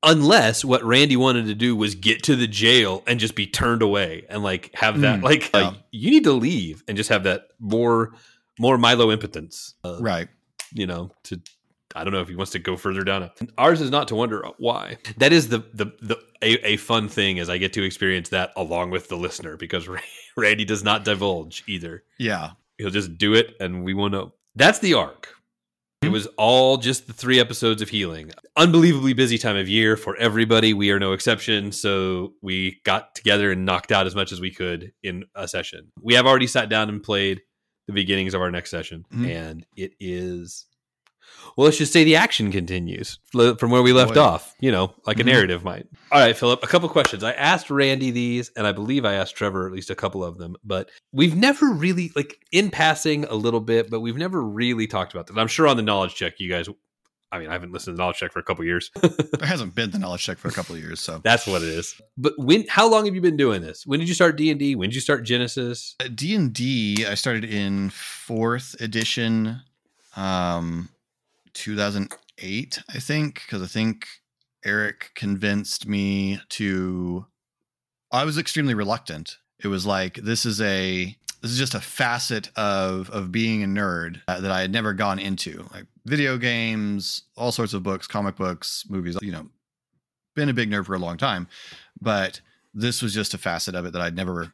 Unless 0.04 0.64
what 0.64 0.82
Randy 0.84 1.16
wanted 1.16 1.46
to 1.46 1.54
do 1.54 1.74
was 1.74 1.94
get 1.94 2.22
to 2.24 2.36
the 2.36 2.46
jail 2.46 3.02
and 3.06 3.18
just 3.20 3.34
be 3.34 3.46
turned 3.46 3.82
away 3.82 4.26
and 4.28 4.42
like 4.42 4.70
have 4.74 5.00
that 5.00 5.20
Mm, 5.20 5.22
like 5.22 5.50
yeah. 5.54 5.60
uh, 5.68 5.74
you 5.90 6.10
need 6.10 6.24
to 6.24 6.32
leave 6.32 6.82
and 6.88 6.96
just 6.96 7.10
have 7.10 7.24
that 7.24 7.48
more 7.58 8.12
more 8.58 8.78
Milo 8.78 9.10
impotence, 9.10 9.74
uh, 9.82 9.98
Right. 10.00 10.28
you 10.72 10.86
know, 10.86 11.10
to 11.24 11.40
I 11.96 12.02
don't 12.02 12.12
know 12.12 12.20
if 12.20 12.28
he 12.28 12.34
wants 12.34 12.50
to 12.52 12.58
go 12.58 12.76
further 12.76 13.02
down 13.04 13.22
it. 13.22 13.30
Ours 13.56 13.80
is 13.80 13.90
not 13.90 14.08
to 14.08 14.14
wonder 14.16 14.44
why. 14.58 14.98
That 15.18 15.32
is 15.32 15.48
the 15.48 15.58
the 15.72 15.86
the 16.02 16.16
a, 16.42 16.72
a 16.72 16.76
fun 16.76 17.08
thing 17.08 17.36
is 17.38 17.48
I 17.48 17.58
get 17.58 17.72
to 17.74 17.82
experience 17.84 18.28
that 18.30 18.52
along 18.56 18.90
with 18.90 19.08
the 19.08 19.16
listener 19.16 19.56
because 19.56 19.88
Randy 20.36 20.64
does 20.64 20.82
not 20.84 21.04
divulge 21.04 21.62
either. 21.68 22.02
Yeah. 22.18 22.50
He'll 22.78 22.90
just 22.90 23.16
do 23.16 23.34
it 23.34 23.54
and 23.60 23.84
we 23.84 23.94
won't 23.94 24.12
know. 24.12 24.34
That's 24.56 24.80
the 24.80 24.94
arc. 24.94 25.28
It 26.04 26.10
was 26.10 26.26
all 26.36 26.76
just 26.76 27.06
the 27.06 27.12
three 27.12 27.40
episodes 27.40 27.82
of 27.82 27.88
healing. 27.88 28.30
Unbelievably 28.56 29.14
busy 29.14 29.38
time 29.38 29.56
of 29.56 29.68
year 29.68 29.96
for 29.96 30.16
everybody. 30.16 30.74
We 30.74 30.90
are 30.90 30.98
no 30.98 31.12
exception. 31.12 31.72
So 31.72 32.34
we 32.42 32.80
got 32.84 33.14
together 33.14 33.50
and 33.50 33.64
knocked 33.64 33.92
out 33.92 34.06
as 34.06 34.14
much 34.14 34.32
as 34.32 34.40
we 34.40 34.50
could 34.50 34.92
in 35.02 35.24
a 35.34 35.48
session. 35.48 35.92
We 36.00 36.14
have 36.14 36.26
already 36.26 36.46
sat 36.46 36.68
down 36.68 36.88
and 36.88 37.02
played 37.02 37.42
the 37.86 37.92
beginnings 37.92 38.34
of 38.34 38.40
our 38.40 38.50
next 38.50 38.70
session. 38.70 39.04
Mhm. 39.12 39.28
And 39.28 39.66
it 39.76 39.92
is, 40.00 40.66
well, 41.56 41.64
let's 41.66 41.78
just 41.78 41.92
say 41.92 42.04
the 42.04 42.16
action 42.16 42.50
continues 42.52 43.18
from 43.32 43.70
where 43.70 43.82
we 43.82 43.92
left 43.92 44.14
Boy. 44.14 44.20
off, 44.20 44.54
you 44.60 44.70
know, 44.72 44.94
like 45.06 45.18
a 45.20 45.22
Mhm. 45.22 45.26
narrative 45.26 45.64
might. 45.64 45.86
All 46.12 46.20
right, 46.20 46.36
Philip, 46.36 46.62
a 46.62 46.66
couple 46.66 46.88
questions. 46.88 47.22
I 47.24 47.32
asked 47.32 47.70
Randy 47.70 48.10
these, 48.10 48.50
and 48.56 48.66
I 48.66 48.72
believe 48.72 49.04
I 49.04 49.14
asked 49.14 49.36
Trevor 49.36 49.66
at 49.66 49.72
least 49.72 49.90
a 49.90 49.94
couple 49.94 50.24
of 50.24 50.38
them, 50.38 50.56
but 50.64 50.90
we've 51.12 51.34
never 51.36 51.70
really, 51.72 52.12
like, 52.14 52.38
in 52.52 52.70
passing 52.70 53.24
a 53.24 53.34
little 53.34 53.60
bit, 53.60 53.90
but 53.90 54.00
we've 54.00 54.16
never 54.16 54.42
really 54.42 54.86
talked 54.86 55.12
about 55.12 55.26
this. 55.26 55.36
I'm 55.36 55.48
sure 55.48 55.66
on 55.66 55.76
the 55.76 55.82
knowledge 55.82 56.14
check, 56.14 56.34
you 56.38 56.48
guys, 56.48 56.68
I 57.32 57.40
mean, 57.40 57.48
I 57.48 57.52
haven't 57.52 57.72
listened 57.72 57.96
to 57.96 58.00
knowledge 58.00 58.18
check 58.18 58.30
for 58.32 58.38
a 58.38 58.44
couple 58.44 58.64
years. 58.64 58.90
There 59.38 59.48
hasn't 59.48 59.74
been 59.74 59.90
the 59.90 59.98
knowledge 59.98 60.22
check 60.22 60.38
for 60.38 60.46
a 60.48 60.52
couple 60.52 60.76
of 60.76 60.80
years, 60.80 61.00
so 61.00 61.18
That's 61.24 61.46
what 61.48 61.62
it 61.62 61.68
is. 61.68 62.00
But 62.16 62.34
when, 62.38 62.64
how 62.68 62.88
long 62.88 63.06
have 63.06 63.14
you 63.16 63.20
been 63.20 63.36
doing 63.36 63.60
this? 63.60 63.84
When 63.84 63.98
did 63.98 64.08
you 64.08 64.14
start 64.14 64.36
D&D? 64.36 64.76
When 64.76 64.90
did 64.90 64.94
you 64.94 65.00
start 65.00 65.24
Genesys? 65.26 65.94
D 66.14 66.34
and 66.36 66.52
D. 66.52 67.04
I 67.04 67.14
started 67.14 67.44
in 67.44 67.90
fourth 67.90 68.76
edition, 68.80 69.62
um, 70.16 70.88
2008, 71.54 72.82
I 72.88 72.98
think, 72.98 73.42
because 73.46 73.62
I 73.62 73.66
think 73.66 74.06
Eric 74.64 75.10
convinced 75.14 75.86
me 75.86 76.40
to. 76.50 77.26
I 78.12 78.24
was 78.24 78.38
extremely 78.38 78.74
reluctant. 78.74 79.38
It 79.62 79.68
was 79.68 79.86
like 79.86 80.16
this 80.16 80.46
is 80.46 80.60
a 80.60 81.16
this 81.42 81.50
is 81.50 81.58
just 81.58 81.74
a 81.74 81.80
facet 81.80 82.50
of 82.56 83.10
of 83.10 83.32
being 83.32 83.62
a 83.62 83.66
nerd 83.66 84.20
uh, 84.28 84.40
that 84.40 84.50
I 84.50 84.60
had 84.60 84.72
never 84.72 84.92
gone 84.92 85.18
into, 85.18 85.68
like 85.72 85.86
video 86.04 86.38
games, 86.38 87.22
all 87.36 87.52
sorts 87.52 87.74
of 87.74 87.82
books, 87.82 88.06
comic 88.06 88.36
books, 88.36 88.84
movies. 88.88 89.16
You 89.20 89.32
know, 89.32 89.48
been 90.34 90.48
a 90.48 90.54
big 90.54 90.70
nerd 90.70 90.86
for 90.86 90.94
a 90.94 90.98
long 90.98 91.16
time, 91.16 91.48
but 92.00 92.40
this 92.72 93.02
was 93.02 93.14
just 93.14 93.34
a 93.34 93.38
facet 93.38 93.74
of 93.74 93.86
it 93.86 93.92
that 93.92 94.02
I'd 94.02 94.16
never 94.16 94.52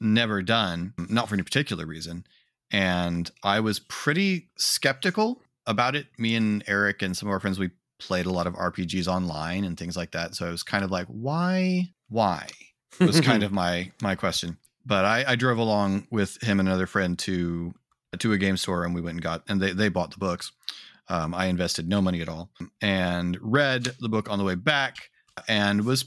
never 0.00 0.42
done, 0.42 0.94
not 1.08 1.28
for 1.28 1.34
any 1.34 1.42
particular 1.42 1.86
reason. 1.86 2.26
And 2.70 3.30
I 3.42 3.60
was 3.60 3.78
pretty 3.78 4.48
skeptical 4.56 5.40
about 5.66 5.96
it. 5.96 6.06
Me 6.18 6.36
and 6.36 6.62
Eric 6.66 7.02
and 7.02 7.16
some 7.16 7.28
of 7.28 7.32
our 7.32 7.40
friends, 7.40 7.58
we 7.58 7.70
played 7.98 8.26
a 8.26 8.30
lot 8.30 8.46
of 8.46 8.54
RPGs 8.54 9.06
online 9.08 9.64
and 9.64 9.78
things 9.78 9.96
like 9.96 10.12
that. 10.12 10.34
So 10.34 10.46
I 10.46 10.50
was 10.50 10.62
kind 10.62 10.84
of 10.84 10.90
like, 10.90 11.06
why? 11.06 11.92
Why? 12.08 12.46
Was 13.00 13.20
kind 13.20 13.42
of 13.42 13.52
my 13.52 13.90
my 14.02 14.14
question. 14.14 14.58
But 14.84 15.04
I, 15.04 15.24
I 15.26 15.36
drove 15.36 15.58
along 15.58 16.06
with 16.10 16.40
him 16.42 16.60
and 16.60 16.68
another 16.68 16.86
friend 16.86 17.18
to 17.20 17.74
to 18.18 18.32
a 18.32 18.38
game 18.38 18.56
store 18.56 18.84
and 18.84 18.94
we 18.94 19.00
went 19.00 19.16
and 19.16 19.22
got 19.22 19.42
and 19.48 19.60
they, 19.60 19.72
they 19.72 19.88
bought 19.88 20.12
the 20.12 20.18
books. 20.18 20.52
Um, 21.08 21.34
I 21.34 21.46
invested 21.46 21.88
no 21.88 22.00
money 22.00 22.20
at 22.20 22.28
all 22.28 22.50
and 22.80 23.38
read 23.40 23.94
the 24.00 24.08
book 24.08 24.28
on 24.28 24.38
the 24.38 24.44
way 24.44 24.54
back 24.56 24.96
and 25.46 25.84
was 25.84 26.06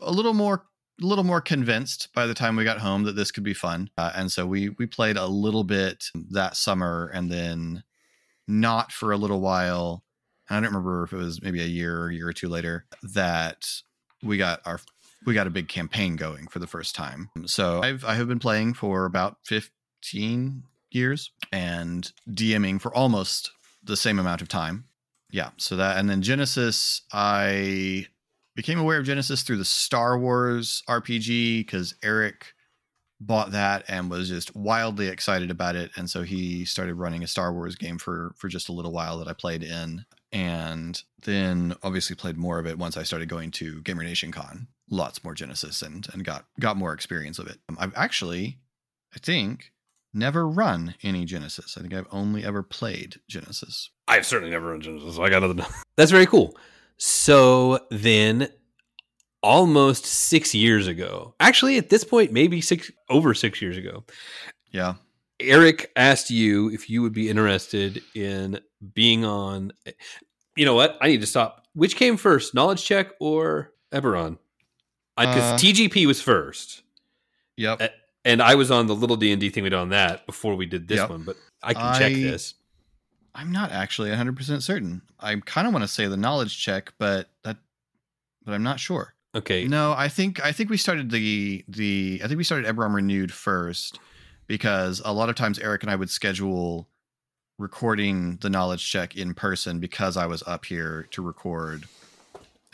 a 0.00 0.12
little 0.12 0.34
more 0.34 0.64
a 1.02 1.04
little 1.04 1.24
more 1.24 1.40
convinced 1.40 2.08
by 2.14 2.26
the 2.26 2.34
time 2.34 2.56
we 2.56 2.64
got 2.64 2.78
home 2.78 3.04
that 3.04 3.16
this 3.16 3.30
could 3.30 3.42
be 3.44 3.52
fun. 3.54 3.90
Uh, 3.98 4.12
and 4.14 4.30
so 4.32 4.46
we 4.46 4.70
we 4.70 4.86
played 4.86 5.16
a 5.16 5.26
little 5.26 5.64
bit 5.64 6.04
that 6.30 6.56
summer 6.56 7.10
and 7.12 7.30
then 7.30 7.82
not 8.48 8.92
for 8.92 9.12
a 9.12 9.16
little 9.16 9.40
while. 9.40 10.04
I 10.48 10.54
don't 10.54 10.64
remember 10.64 11.04
if 11.04 11.12
it 11.12 11.16
was 11.16 11.42
maybe 11.42 11.62
a 11.62 11.66
year 11.66 11.98
or 11.98 12.08
a 12.08 12.14
year 12.14 12.28
or 12.28 12.32
two 12.32 12.48
later 12.48 12.86
that 13.14 13.66
we 14.22 14.36
got 14.38 14.60
our 14.64 14.80
we 15.24 15.34
got 15.34 15.46
a 15.46 15.50
big 15.50 15.68
campaign 15.68 16.16
going 16.16 16.46
for 16.46 16.60
the 16.60 16.66
first 16.66 16.94
time. 16.94 17.30
So 17.46 17.82
I've 17.82 18.04
I 18.04 18.14
have 18.14 18.28
been 18.28 18.38
playing 18.38 18.74
for 18.74 19.04
about 19.04 19.38
15 19.44 20.62
years 20.90 21.30
and 21.52 22.10
DMing 22.30 22.80
for 22.80 22.94
almost 22.94 23.50
the 23.82 23.96
same 23.96 24.18
amount 24.18 24.42
of 24.42 24.48
time. 24.48 24.84
Yeah. 25.30 25.50
So 25.56 25.76
that, 25.76 25.98
and 25.98 26.08
then 26.08 26.22
Genesys, 26.22 27.02
I 27.12 28.06
became 28.54 28.78
aware 28.78 28.98
of 28.98 29.06
Genesys 29.06 29.44
through 29.44 29.58
the 29.58 29.64
Star 29.64 30.18
Wars 30.18 30.82
RPG 30.88 31.60
because 31.60 31.94
Eric 32.02 32.54
bought 33.20 33.52
that 33.52 33.84
and 33.88 34.10
was 34.10 34.28
just 34.28 34.54
wildly 34.54 35.08
excited 35.08 35.50
about 35.50 35.76
it. 35.76 35.90
And 35.96 36.08
so 36.10 36.22
he 36.22 36.64
started 36.64 36.94
running 36.94 37.22
a 37.22 37.26
Star 37.26 37.52
Wars 37.52 37.74
game 37.74 37.98
for 37.98 38.34
for 38.36 38.48
just 38.48 38.68
a 38.68 38.72
little 38.72 38.92
while 38.92 39.18
that 39.18 39.28
I 39.28 39.32
played 39.32 39.62
in. 39.62 40.04
And 40.32 41.02
then 41.22 41.74
obviously 41.82 42.16
played 42.16 42.36
more 42.36 42.58
of 42.58 42.66
it 42.66 42.78
once 42.78 42.96
I 42.96 43.04
started 43.04 43.28
going 43.28 43.50
to 43.52 43.80
Gamer 43.82 44.04
Nation 44.04 44.32
Con. 44.32 44.68
Lots 44.90 45.24
more 45.24 45.34
Genesys 45.34 45.82
and 45.82 46.06
and 46.12 46.24
got 46.24 46.44
got 46.60 46.76
more 46.76 46.92
experience 46.92 47.38
of 47.38 47.46
it. 47.46 47.58
Um, 47.68 47.76
I've 47.80 47.96
actually 47.96 48.58
I 49.14 49.18
think 49.18 49.72
never 50.12 50.48
run 50.48 50.94
any 51.02 51.26
Genesys. 51.26 51.76
I 51.78 51.80
think 51.80 51.94
I've 51.94 52.08
only 52.10 52.44
ever 52.44 52.62
played 52.62 53.20
Genesys. 53.30 53.88
I've 54.08 54.26
certainly 54.26 54.50
never 54.50 54.70
run 54.70 54.82
Genesys, 54.82 55.14
so 55.14 55.22
I 55.22 55.30
got 55.30 55.42
nothing. 55.42 55.64
That's 55.96 56.10
very 56.10 56.26
cool. 56.26 56.56
So 56.98 57.80
then, 57.90 58.48
almost 59.42 60.04
six 60.06 60.54
years 60.54 60.86
ago, 60.86 61.34
actually 61.40 61.78
at 61.78 61.88
this 61.90 62.04
point, 62.04 62.32
maybe 62.32 62.60
six 62.60 62.90
over 63.08 63.34
six 63.34 63.60
years 63.62 63.76
ago, 63.76 64.04
yeah 64.70 64.94
Eric 65.38 65.92
asked 65.96 66.30
you 66.30 66.70
if 66.70 66.88
you 66.88 67.02
would 67.02 67.12
be 67.12 67.28
interested 67.28 68.02
in 68.14 68.58
being 68.94 69.24
on. 69.24 69.70
You 70.56 70.64
know 70.64 70.72
what? 70.74 70.96
I 71.02 71.08
need 71.08 71.20
to 71.20 71.26
stop. 71.26 71.66
Which 71.74 71.96
came 71.96 72.16
first, 72.16 72.54
Knowledge 72.54 72.82
Check 72.82 73.12
or 73.20 73.72
Eberron? 73.92 74.38
Because 75.18 75.52
Uh, 75.52 75.56
TGP 75.58 76.06
was 76.06 76.22
first, 76.22 76.82
yep 77.56 77.92
and 78.26 78.42
I 78.42 78.56
was 78.56 78.70
on 78.72 78.88
the 78.88 78.94
little 78.94 79.16
D 79.16 79.30
and 79.30 79.40
D 79.40 79.50
thing 79.50 79.62
we 79.62 79.70
did 79.70 79.76
on 79.78 79.90
that 79.90 80.26
before 80.26 80.56
we 80.56 80.66
did 80.66 80.88
this 80.88 80.98
Yep. 80.98 81.10
one. 81.10 81.22
But 81.22 81.36
I 81.62 81.72
can 81.74 81.94
check 81.98 82.12
this. 82.12 82.54
I'm 83.34 83.52
not 83.52 83.70
actually 83.70 84.10
100% 84.10 84.62
certain. 84.62 85.02
I 85.20 85.36
kind 85.36 85.66
of 85.66 85.72
want 85.72 85.84
to 85.84 85.88
say 85.88 86.06
the 86.06 86.16
knowledge 86.16 86.58
check, 86.60 86.92
but 86.98 87.30
that 87.44 87.56
but 88.44 88.52
I'm 88.52 88.62
not 88.62 88.80
sure. 88.80 89.14
Okay, 89.36 89.66
No, 89.66 89.92
I 89.92 90.08
think 90.08 90.42
I 90.42 90.52
think 90.52 90.70
we 90.70 90.78
started 90.78 91.10
the 91.10 91.62
the 91.68 92.22
I 92.24 92.26
think 92.26 92.38
we 92.38 92.44
started 92.44 92.66
Eberron 92.66 92.94
renewed 92.94 93.30
first 93.30 94.00
because 94.46 95.02
a 95.04 95.12
lot 95.12 95.28
of 95.28 95.34
times 95.34 95.58
Eric 95.58 95.82
and 95.82 95.90
I 95.90 95.96
would 95.96 96.08
schedule 96.08 96.88
recording 97.58 98.38
the 98.40 98.48
knowledge 98.48 98.90
check 98.90 99.14
in 99.14 99.34
person 99.34 99.78
because 99.78 100.16
I 100.16 100.26
was 100.26 100.42
up 100.46 100.64
here 100.64 101.06
to 101.10 101.20
record 101.20 101.84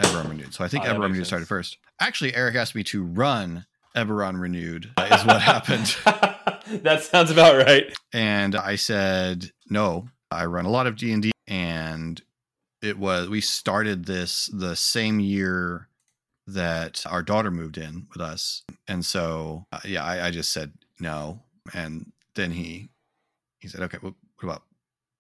Eberron 0.01 0.29
renewed. 0.29 0.55
So 0.55 0.65
I 0.65 0.69
think 0.69 0.85
that 0.85 0.95
Eberron 0.95 1.11
renewed 1.11 1.27
started 1.27 1.49
first. 1.49 1.79
Actually, 1.99 2.35
Eric 2.37 2.55
asked 2.55 2.77
me 2.77 2.85
to 2.85 3.03
run 3.03 3.67
Eberron 3.97 4.41
renewed 4.41 4.93
uh, 4.97 5.09
is 5.13 5.27
what 5.27 5.43
happened. 5.43 5.97
that 6.85 7.03
sounds 7.03 7.33
about 7.33 7.57
right. 7.57 7.93
and 8.13 8.55
I 8.55 8.77
said 8.77 9.51
no. 9.69 10.09
I 10.31 10.45
run 10.45 10.65
a 10.65 10.71
lot 10.71 10.87
of 10.87 10.97
D 10.97 11.13
and 11.13 11.25
D, 11.25 11.33
and 11.49 12.23
it 12.81 12.99
was 12.99 13.29
we 13.29 13.41
started 13.41 14.05
this 14.05 14.49
the 14.53 14.77
same 14.77 15.19
year 15.19 15.89
that 16.53 17.05
our 17.07 17.23
daughter 17.23 17.51
moved 17.51 17.79
in 17.79 18.07
with 18.13 18.21
us, 18.21 18.63
and 18.89 19.05
so 19.05 19.67
uh, 19.73 19.81
yeah, 19.85 20.05
I, 20.05 20.27
I 20.27 20.31
just 20.31 20.53
said 20.53 20.73
no, 21.01 21.43
and 21.75 22.13
then 22.35 22.51
he 22.53 22.89
he 23.61 23.69
said, 23.69 23.83
okay, 23.83 23.99
what, 24.01 24.15
what 24.41 24.51
about 24.51 24.63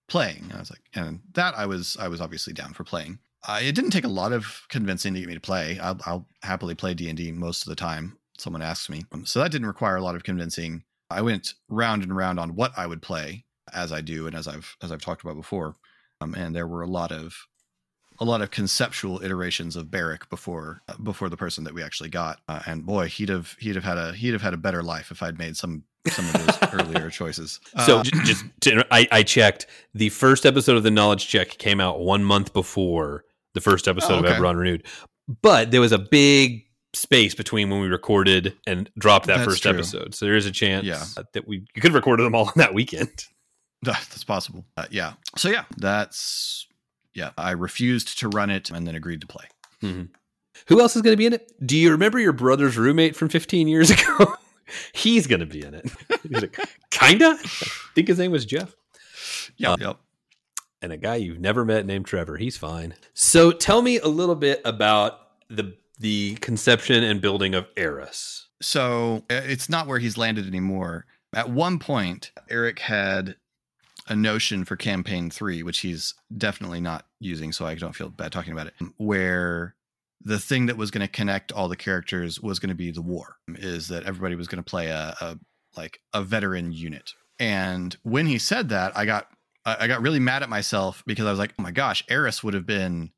playing? 0.08 0.44
And 0.44 0.54
I 0.54 0.58
was 0.58 0.70
like, 0.70 0.82
and 0.94 1.20
that 1.34 1.56
I 1.56 1.66
was 1.66 1.96
I 1.98 2.08
was 2.08 2.20
obviously 2.20 2.52
down 2.52 2.72
for 2.72 2.84
playing. 2.84 3.18
Uh, 3.46 3.60
it 3.60 3.74
didn't 3.74 3.90
take 3.90 4.04
a 4.04 4.08
lot 4.08 4.32
of 4.32 4.62
convincing 4.68 5.14
to 5.14 5.20
get 5.20 5.28
me 5.28 5.34
to 5.34 5.40
play. 5.40 5.78
I'll, 5.80 5.98
I'll 6.06 6.26
happily 6.42 6.74
play 6.74 6.94
D 6.94 7.08
and 7.08 7.16
D 7.16 7.32
most 7.32 7.62
of 7.62 7.68
the 7.68 7.76
time. 7.76 8.18
Someone 8.38 8.62
asks 8.62 8.88
me, 8.88 9.04
Um, 9.12 9.26
so 9.26 9.40
that 9.40 9.50
didn't 9.52 9.66
require 9.66 9.96
a 9.96 10.02
lot 10.02 10.14
of 10.14 10.24
convincing. 10.24 10.84
I 11.10 11.22
went 11.22 11.54
round 11.68 12.02
and 12.02 12.16
round 12.16 12.38
on 12.40 12.54
what 12.54 12.72
I 12.76 12.86
would 12.86 13.02
play 13.02 13.44
as 13.72 13.92
I 13.92 14.00
do 14.00 14.26
and 14.26 14.36
as 14.36 14.48
I've 14.48 14.76
as 14.82 14.92
I've 14.92 15.02
talked 15.02 15.22
about 15.22 15.36
before. 15.36 15.74
Um, 16.20 16.34
and 16.34 16.54
there 16.54 16.66
were 16.66 16.82
a 16.82 16.86
lot 16.86 17.10
of 17.10 17.34
a 18.22 18.24
lot 18.24 18.40
of 18.40 18.50
conceptual 18.50 19.22
iterations 19.22 19.74
of 19.76 19.90
Barrick 19.90 20.28
before 20.30 20.80
uh, 20.88 20.94
before 21.02 21.28
the 21.28 21.36
person 21.36 21.64
that 21.64 21.74
we 21.74 21.82
actually 21.82 22.08
got. 22.08 22.40
Uh, 22.48 22.60
and 22.66 22.86
boy, 22.86 23.06
he'd 23.08 23.28
have 23.28 23.56
he'd 23.58 23.74
have 23.74 23.84
had 23.84 23.98
a 23.98 24.12
he'd 24.12 24.32
have 24.32 24.42
had 24.42 24.54
a 24.54 24.56
better 24.56 24.82
life 24.82 25.10
if 25.10 25.22
I'd 25.22 25.38
made 25.38 25.56
some 25.56 25.84
some 26.08 26.26
of 26.26 26.32
those 26.34 26.58
earlier 26.72 27.10
choices. 27.10 27.60
So 27.86 27.98
Uh, 27.98 28.02
j- 28.04 28.10
just 28.24 28.44
to, 28.62 28.86
I, 28.90 29.06
I 29.12 29.22
checked 29.22 29.66
the 29.94 30.08
first 30.08 30.46
episode 30.46 30.76
of 30.76 30.82
the 30.82 30.90
Knowledge 30.90 31.28
Check 31.28 31.58
came 31.58 31.80
out 31.80 32.00
one 32.00 32.24
month 32.24 32.52
before 32.52 33.24
the 33.54 33.60
first 33.60 33.86
episode 33.88 34.12
Oh, 34.12 34.18
okay. 34.26 34.30
of 34.36 34.36
Eberron 34.42 34.56
Renewed, 34.56 34.86
but 35.42 35.70
there 35.70 35.80
was 35.80 35.92
a 35.92 35.98
big 35.98 36.64
space 36.94 37.34
between 37.34 37.70
when 37.70 37.80
we 37.80 37.86
recorded 37.88 38.54
and 38.66 38.90
dropped 38.98 39.26
that 39.26 39.38
That's 39.38 39.48
first 39.50 39.62
true. 39.62 39.72
episode. 39.72 40.14
So 40.14 40.26
there 40.26 40.36
is 40.36 40.46
a 40.46 40.50
chance 40.50 40.84
Yeah. 40.86 41.04
that 41.34 41.46
we 41.48 41.58
you 41.74 41.80
could 41.82 41.90
have 41.90 41.94
recorded 41.94 42.24
them 42.24 42.34
all 42.34 42.44
on 42.48 42.52
that 42.56 42.74
weekend. 42.74 43.26
that's 43.82 44.24
possible. 44.24 44.64
Uh, 44.76 44.86
yeah. 44.90 45.14
So 45.36 45.48
yeah, 45.48 45.64
that's 45.76 46.66
yeah. 47.14 47.30
I 47.36 47.50
refused 47.52 48.18
to 48.20 48.28
run 48.28 48.50
it 48.50 48.70
and 48.70 48.86
then 48.86 48.94
agreed 48.94 49.20
to 49.22 49.26
play. 49.26 49.44
Who 50.66 50.80
else 50.80 50.94
is 50.96 51.02
going 51.02 51.12
to 51.14 51.16
be 51.18 51.26
in 51.26 51.32
it? 51.32 51.50
Do 51.66 51.76
you 51.76 51.90
remember 51.90 52.18
your 52.20 52.32
brother's 52.32 52.76
roommate 52.76 53.16
from 53.16 53.28
15 53.28 53.66
years 53.68 53.90
ago? 53.90 54.36
He's 54.92 55.26
going 55.26 55.40
to 55.40 55.46
be 55.46 55.64
in 55.64 55.74
it. 55.74 55.90
He's 56.22 56.40
like, 56.42 56.56
kinda. 56.90 57.36
I 57.42 57.66
think 57.94 58.08
his 58.08 58.18
name 58.18 58.30
was 58.30 58.44
Jeff. 58.46 58.74
Yeah. 59.56 59.72
Uh, 59.72 59.76
yep. 59.80 59.96
and 60.80 60.92
a 60.92 60.96
guy 60.96 61.16
you've 61.16 61.40
never 61.40 61.64
met 61.64 61.84
named 61.84 62.06
Trevor. 62.06 62.36
He's 62.36 62.56
fine. 62.56 62.94
So 63.12 63.50
tell 63.52 63.82
me 63.82 63.98
a 63.98 64.08
little 64.08 64.36
bit 64.36 64.60
about 64.64 65.18
the 65.50 65.76
the 65.98 66.34
conception 66.36 67.04
and 67.04 67.20
building 67.20 67.54
of 67.54 67.66
Eris. 67.76 68.48
so 68.60 69.22
uh, 69.30 69.34
it's 69.44 69.68
not 69.68 69.86
where 69.86 69.98
he's 70.00 70.16
landed 70.16 70.46
anymore. 70.46 71.06
At 71.34 71.50
one 71.50 71.78
point, 71.78 72.32
Eric 72.50 72.78
had 72.80 73.36
a 74.08 74.16
notion 74.16 74.64
for 74.64 74.76
campaign 74.76 75.30
three, 75.30 75.62
which 75.62 75.78
he's 75.80 76.14
definitely 76.36 76.80
not 76.80 77.06
using, 77.20 77.52
so 77.52 77.66
I 77.66 77.74
don't 77.74 77.94
feel 77.94 78.08
bad 78.08 78.32
talking 78.32 78.52
about 78.52 78.66
it, 78.68 78.74
where 78.96 79.74
the 80.24 80.38
thing 80.38 80.66
that 80.66 80.76
was 80.76 80.90
going 80.90 81.06
to 81.06 81.12
connect 81.12 81.52
all 81.52 81.68
the 81.68 81.76
characters 81.76 82.40
was 82.40 82.58
going 82.58 82.68
to 82.70 82.74
be 82.74 82.90
the 82.90 83.02
war, 83.02 83.36
is 83.48 83.88
that 83.88 84.04
everybody 84.04 84.34
was 84.34 84.46
going 84.48 84.62
to 84.62 84.68
play 84.70 84.86
a, 84.88 85.14
a 85.20 85.38
like 85.76 86.00
a 86.12 86.22
veteran 86.22 86.72
unit. 86.72 87.12
And 87.38 87.96
when 88.02 88.26
he 88.26 88.38
said 88.38 88.68
that, 88.68 88.96
I 88.96 89.04
got 89.06 89.28
I 89.64 89.86
got 89.86 90.02
really 90.02 90.18
mad 90.18 90.42
at 90.42 90.48
myself 90.48 91.02
because 91.06 91.26
I 91.26 91.30
was 91.30 91.38
like, 91.38 91.54
oh 91.58 91.62
my 91.62 91.70
gosh, 91.70 92.04
Eris 92.08 92.42
would 92.44 92.54
have 92.54 92.66
been 92.66 93.10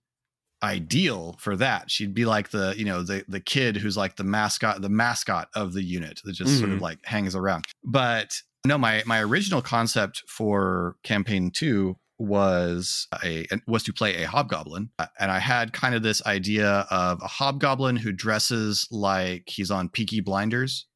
ideal 0.63 1.37
for 1.39 1.57
that. 1.57 1.91
She'd 1.91 2.15
be 2.15 2.25
like 2.25 2.51
the, 2.51 2.75
you 2.77 2.85
know, 2.85 3.03
the 3.03 3.25
the 3.29 3.41
kid 3.41 3.77
who's 3.77 3.97
like 3.97 4.17
the 4.17 4.25
mascot, 4.25 4.81
the 4.81 4.89
mascot 4.89 5.49
of 5.55 5.73
the 5.73 5.83
unit 5.83 6.21
that 6.25 6.33
just 6.33 6.59
sort 6.59 6.71
of 6.71 6.79
Mhm. 6.79 6.83
like 6.83 7.05
hangs 7.05 7.35
around. 7.35 7.67
But 7.83 8.41
no, 8.67 8.79
my 8.79 9.03
my 9.07 9.21
original 9.21 9.63
concept 9.63 10.23
for 10.27 10.97
campaign 11.03 11.51
two 11.51 11.97
was 12.19 13.09
a 13.23 13.47
was 13.67 13.83
to 13.85 13.93
play 13.93 14.23
a 14.23 14.29
hobgoblin, 14.29 14.91
Uh, 14.99 15.07
and 15.19 15.31
I 15.31 15.39
had 15.39 15.73
kind 15.73 15.95
of 15.95 16.03
this 16.03 16.25
idea 16.27 16.87
of 16.91 17.21
a 17.23 17.27
hobgoblin 17.27 17.97
who 17.97 18.13
dresses 18.13 18.89
like 18.91 19.45
he's 19.47 19.71
on 19.71 19.89
Peaky 19.89 20.21
Blinders. 20.21 20.87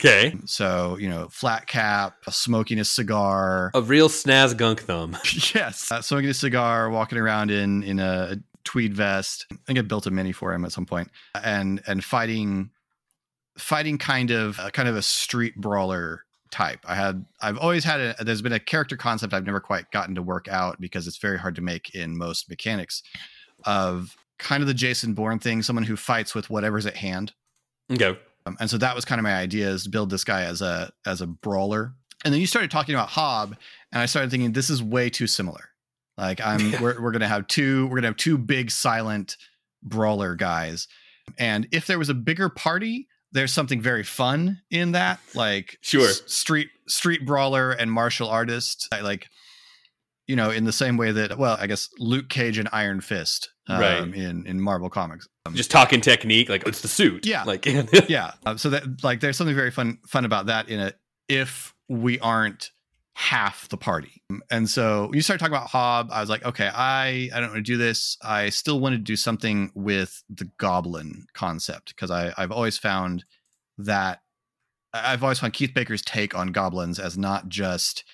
Okay. 0.00 0.36
So 0.46 0.96
you 0.98 1.08
know, 1.08 1.28
flat 1.30 1.66
cap, 1.66 2.14
smoking 2.28 2.78
a 2.78 2.84
cigar, 2.84 3.70
A 3.74 3.80
real 3.80 4.08
snaz 4.08 4.56
gunk 4.56 4.82
thumb. 4.82 5.16
yes, 5.54 5.90
uh, 5.90 6.02
smoking 6.02 6.30
a 6.30 6.34
cigar, 6.34 6.90
walking 6.90 7.18
around 7.18 7.50
in 7.50 7.82
in 7.82 7.98
a 7.98 8.36
tweed 8.64 8.94
vest. 8.94 9.46
I 9.50 9.56
think 9.66 9.78
I 9.78 9.82
built 9.82 10.06
a 10.06 10.10
mini 10.10 10.32
for 10.32 10.52
him 10.52 10.64
at 10.64 10.72
some 10.72 10.86
point, 10.86 11.10
and 11.42 11.80
and 11.86 12.04
fighting, 12.04 12.70
fighting 13.56 13.96
kind 13.96 14.30
of 14.30 14.58
uh, 14.60 14.70
kind 14.70 14.88
of 14.88 14.96
a 14.96 15.02
street 15.02 15.56
brawler 15.56 16.24
type. 16.50 16.80
I 16.86 16.94
had 16.94 17.24
I've 17.40 17.58
always 17.58 17.84
had 17.84 18.00
a 18.00 18.24
there's 18.24 18.42
been 18.42 18.52
a 18.52 18.60
character 18.60 18.96
concept 18.96 19.34
I've 19.34 19.46
never 19.46 19.60
quite 19.60 19.90
gotten 19.90 20.14
to 20.14 20.22
work 20.22 20.48
out 20.48 20.80
because 20.80 21.06
it's 21.06 21.18
very 21.18 21.38
hard 21.38 21.54
to 21.56 21.62
make 21.62 21.94
in 21.94 22.16
most 22.16 22.48
mechanics 22.48 23.02
of 23.64 24.16
kind 24.38 24.62
of 24.62 24.66
the 24.66 24.74
Jason 24.74 25.14
Bourne 25.14 25.38
thing, 25.38 25.62
someone 25.62 25.84
who 25.84 25.96
fights 25.96 26.34
with 26.34 26.50
whatever's 26.50 26.86
at 26.86 26.96
hand. 26.96 27.32
Okay. 27.90 28.18
Um, 28.46 28.56
and 28.60 28.70
so 28.70 28.78
that 28.78 28.94
was 28.94 29.04
kind 29.04 29.18
of 29.18 29.24
my 29.24 29.34
idea 29.34 29.68
is 29.68 29.84
to 29.84 29.90
build 29.90 30.10
this 30.10 30.24
guy 30.24 30.42
as 30.42 30.62
a 30.62 30.90
as 31.06 31.20
a 31.20 31.26
brawler. 31.26 31.94
And 32.24 32.32
then 32.32 32.40
you 32.40 32.46
started 32.46 32.70
talking 32.70 32.94
about 32.94 33.08
Hob, 33.10 33.56
and 33.92 34.02
I 34.02 34.06
started 34.06 34.30
thinking 34.30 34.52
this 34.52 34.70
is 34.70 34.82
way 34.82 35.10
too 35.10 35.26
similar. 35.26 35.70
Like 36.16 36.40
I'm 36.40 36.72
we're 36.82 37.00
we're 37.00 37.12
gonna 37.12 37.28
have 37.28 37.46
two 37.46 37.86
we're 37.86 37.96
gonna 37.96 38.08
have 38.08 38.16
two 38.16 38.38
big 38.38 38.70
silent 38.70 39.36
brawler 39.82 40.34
guys. 40.34 40.88
And 41.38 41.68
if 41.72 41.86
there 41.86 41.98
was 41.98 42.08
a 42.08 42.14
bigger 42.14 42.48
party, 42.48 43.08
there's 43.32 43.52
something 43.52 43.80
very 43.80 44.02
fun 44.04 44.60
in 44.70 44.92
that. 44.92 45.20
Like 45.34 45.76
Sure. 45.82 46.08
s- 46.08 46.22
street 46.26 46.68
street 46.86 47.26
brawler 47.26 47.72
and 47.72 47.90
martial 47.92 48.28
artist. 48.28 48.88
I 48.92 49.00
like 49.00 49.28
you 50.26 50.36
know, 50.36 50.50
in 50.50 50.64
the 50.64 50.72
same 50.72 50.98
way 50.98 51.10
that 51.12 51.38
well, 51.38 51.56
I 51.58 51.66
guess 51.66 51.88
Luke 51.98 52.28
Cage 52.28 52.58
and 52.58 52.68
Iron 52.72 53.00
Fist 53.00 53.48
um, 53.66 53.80
Right. 53.80 54.02
in 54.14 54.46
in 54.46 54.60
Marvel 54.60 54.90
Comics. 54.90 55.26
Um, 55.46 55.54
Just 55.54 55.70
talking 55.70 56.00
technique, 56.02 56.48
like 56.50 56.66
it's 56.68 56.82
the 56.82 56.88
suit. 56.88 57.24
Yeah. 57.26 57.44
Like 57.44 57.64
yeah 58.08 58.32
uh, 58.44 58.56
so 58.56 58.70
that 58.70 59.02
like 59.02 59.20
there's 59.20 59.36
something 59.36 59.56
very 59.56 59.70
fun 59.70 59.98
fun 60.06 60.24
about 60.26 60.46
that 60.46 60.68
in 60.68 60.80
it 60.80 60.96
if 61.28 61.74
we 61.88 62.18
aren't 62.20 62.70
half 63.20 63.68
the 63.68 63.76
party 63.76 64.22
and 64.48 64.70
so 64.70 65.06
when 65.06 65.14
you 65.14 65.20
start 65.20 65.40
talking 65.40 65.52
about 65.52 65.66
hob 65.66 66.08
i 66.12 66.20
was 66.20 66.30
like 66.30 66.44
okay 66.44 66.70
i 66.72 67.28
i 67.34 67.40
don't 67.40 67.50
want 67.50 67.56
to 67.56 67.62
do 67.62 67.76
this 67.76 68.16
i 68.22 68.48
still 68.48 68.78
wanted 68.78 68.98
to 68.98 69.02
do 69.02 69.16
something 69.16 69.72
with 69.74 70.22
the 70.30 70.48
goblin 70.58 71.26
concept 71.34 71.88
because 71.88 72.12
i've 72.12 72.52
always 72.52 72.78
found 72.78 73.24
that 73.76 74.20
I've 74.92 75.22
always 75.22 75.38
found 75.38 75.52
Keith 75.52 75.74
Baker's 75.74 76.02
take 76.02 76.34
on 76.34 76.48
goblins 76.48 76.98
as 76.98 77.18
not 77.18 77.48
just 77.48 78.04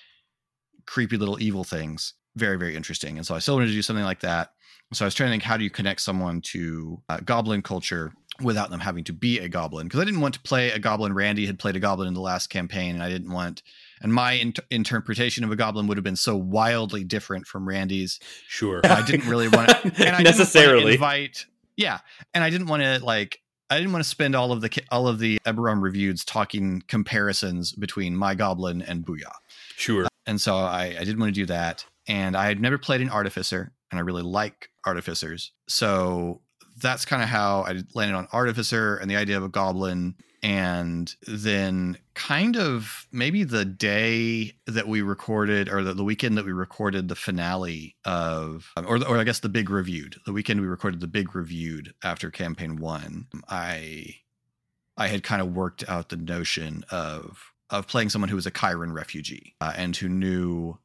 creepy 0.85 1.17
little 1.17 1.41
evil 1.41 1.63
things 1.63 2.13
very 2.35 2.57
very 2.57 2.75
interesting, 2.75 3.17
and 3.17 3.25
so 3.25 3.33
I 3.33 3.39
still 3.39 3.55
wanted 3.55 3.67
to 3.67 3.73
do 3.73 3.81
something 3.81 4.03
like 4.03 4.19
that. 4.19 4.51
So 4.93 5.05
I 5.05 5.07
was 5.07 5.15
trying 5.15 5.29
to 5.29 5.33
think, 5.33 5.43
how 5.43 5.57
do 5.57 5.63
you 5.63 5.69
connect 5.69 6.01
someone 6.01 6.41
to 6.41 7.01
uh, 7.09 7.19
goblin 7.21 7.61
culture 7.61 8.13
without 8.41 8.69
them 8.69 8.81
having 8.81 9.03
to 9.05 9.13
be 9.13 9.39
a 9.39 9.47
goblin? 9.49 9.87
Because 9.87 10.01
I 10.01 10.03
didn't 10.03 10.19
want 10.19 10.33
to 10.35 10.41
play 10.41 10.69
a 10.71 10.77
goblin. 10.77 11.13
Randy 11.13 11.45
had 11.45 11.57
played 11.57 11.75
a 11.75 11.79
goblin 11.79 12.07
in 12.07 12.13
the 12.13 12.21
last 12.21 12.47
campaign, 12.47 12.95
and 12.95 13.03
I 13.03 13.09
didn't 13.09 13.31
want. 13.31 13.63
And 14.01 14.13
my 14.13 14.33
int- 14.33 14.59
interpretation 14.69 15.43
of 15.43 15.51
a 15.51 15.55
goblin 15.55 15.87
would 15.87 15.97
have 15.97 16.03
been 16.03 16.15
so 16.15 16.35
wildly 16.35 17.03
different 17.03 17.47
from 17.47 17.67
Randy's. 17.67 18.19
Sure. 18.47 18.81
I 18.83 19.01
didn't 19.05 19.27
really 19.27 19.47
want 19.47 19.69
to, 19.69 19.75
and 19.83 19.85
I 19.85 19.91
didn't 19.93 20.11
wanna 20.11 20.23
necessarily. 20.23 20.93
invite. 20.93 21.45
Yeah, 21.77 21.99
and 22.33 22.43
I 22.43 22.49
didn't 22.49 22.67
want 22.67 22.83
to 22.83 23.03
like. 23.03 23.41
I 23.69 23.77
didn't 23.77 23.93
want 23.93 24.03
to 24.03 24.09
spend 24.09 24.35
all 24.35 24.51
of 24.51 24.61
the 24.61 24.69
all 24.91 25.07
of 25.07 25.17
the 25.19 25.39
Eberron 25.45 25.81
reviews 25.81 26.23
talking 26.23 26.83
comparisons 26.87 27.71
between 27.71 28.15
my 28.15 28.35
goblin 28.35 28.81
and 28.83 29.03
Booyah 29.03 29.31
Sure. 29.75 30.05
Uh, 30.05 30.09
and 30.27 30.39
so 30.39 30.55
I, 30.55 30.95
I 30.99 31.03
didn't 31.03 31.19
want 31.19 31.33
to 31.33 31.41
do 31.41 31.45
that. 31.47 31.85
And 32.07 32.37
I 32.37 32.45
had 32.45 32.61
never 32.61 32.77
played 32.77 33.01
an 33.01 33.09
artificer, 33.09 33.73
and 33.89 33.99
I 33.99 34.03
really 34.03 34.21
like 34.21 34.69
artificers. 34.85 35.51
So 35.67 36.41
that's 36.77 37.05
kind 37.05 37.23
of 37.23 37.29
how 37.29 37.61
I 37.61 37.81
landed 37.93 38.15
on 38.15 38.27
artificer 38.31 38.97
and 38.97 39.09
the 39.09 39.15
idea 39.15 39.37
of 39.37 39.43
a 39.43 39.49
goblin. 39.49 40.15
And 40.45 41.11
then, 41.25 41.97
kind 42.13 42.55
of 42.55 43.07
maybe 43.11 43.43
the 43.43 43.65
day 43.65 44.53
that 44.67 44.87
we 44.87 45.01
recorded, 45.01 45.67
or 45.69 45.83
the, 45.83 45.95
the 45.95 46.03
weekend 46.03 46.37
that 46.37 46.45
we 46.45 46.51
recorded 46.51 47.07
the 47.07 47.15
finale 47.15 47.95
of, 48.05 48.71
or, 48.77 49.03
or 49.03 49.17
I 49.17 49.23
guess 49.23 49.39
the 49.39 49.49
big 49.49 49.71
reviewed, 49.71 50.17
the 50.27 50.33
weekend 50.33 50.61
we 50.61 50.67
recorded 50.67 50.99
the 50.99 51.07
big 51.07 51.33
reviewed 51.33 51.95
after 52.03 52.29
campaign 52.29 52.75
one, 52.75 53.25
I 53.49 54.17
I 54.95 55.07
had 55.07 55.23
kind 55.23 55.41
of 55.41 55.55
worked 55.55 55.83
out 55.89 56.09
the 56.09 56.15
notion 56.15 56.85
of 56.91 57.51
of 57.71 57.87
playing 57.87 58.09
someone 58.09 58.29
who 58.29 58.35
was 58.35 58.45
a 58.45 58.51
Cyran 58.51 58.93
refugee 58.93 59.55
uh, 59.59 59.73
and 59.75 59.97
who 59.97 60.07
knew 60.07 60.77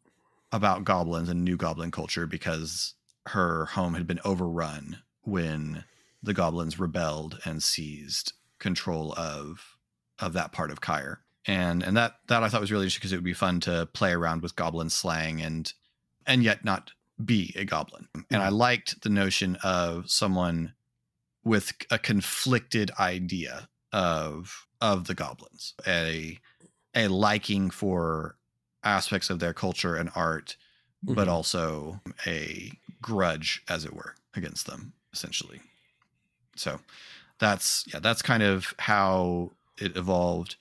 about 0.52 0.84
goblins 0.84 1.28
and 1.28 1.44
knew 1.44 1.58
goblin 1.58 1.90
culture 1.90 2.26
because 2.26 2.94
her 3.26 3.66
home 3.66 3.92
had 3.92 4.06
been 4.06 4.20
overrun 4.24 5.02
when 5.20 5.84
the 6.22 6.32
goblins 6.32 6.78
rebelled 6.78 7.38
and 7.44 7.62
seized 7.62 8.32
control 8.60 9.14
of 9.14 9.76
of 10.20 10.34
that 10.34 10.52
part 10.52 10.70
of 10.70 10.80
Cyre. 10.80 11.24
And 11.46 11.82
and 11.82 11.96
that 11.96 12.20
that 12.28 12.42
I 12.44 12.48
thought 12.48 12.60
was 12.60 12.72
really 12.72 12.84
interesting 12.84 13.00
because 13.00 13.12
it 13.12 13.16
would 13.16 13.24
be 13.24 13.34
fun 13.34 13.60
to 13.60 13.86
play 13.94 14.12
around 14.12 14.42
with 14.42 14.56
goblin 14.56 14.90
slang 14.90 15.42
and 15.42 15.72
and 16.26 16.44
yet 16.44 16.64
not 16.64 16.92
be 17.24 17.52
a 17.56 17.64
goblin. 17.64 18.08
And 18.30 18.42
I 18.42 18.50
liked 18.50 19.02
the 19.02 19.10
notion 19.10 19.56
of 19.64 20.10
someone 20.10 20.74
with 21.44 21.72
a 21.90 21.98
conflicted 21.98 22.90
idea 22.98 23.68
of 23.92 24.66
of 24.80 25.06
the 25.06 25.14
goblins, 25.14 25.74
a 25.86 26.38
a 26.94 27.08
liking 27.08 27.70
for 27.70 28.38
aspects 28.84 29.30
of 29.30 29.40
their 29.40 29.54
culture 29.54 29.96
and 29.96 30.10
art, 30.14 30.56
but 31.08 31.28
Mhm. 31.28 31.28
also 31.28 32.00
a 32.26 32.72
grudge, 33.02 33.62
as 33.68 33.84
it 33.84 33.94
were, 33.94 34.16
against 34.34 34.66
them, 34.66 34.94
essentially. 35.12 35.60
So 36.56 36.80
that's 37.40 37.84
yeah, 37.92 37.98
that's 37.98 38.22
kind 38.22 38.42
of 38.42 38.74
how 38.78 39.52
it 39.78 39.96
evolved. 39.96 40.56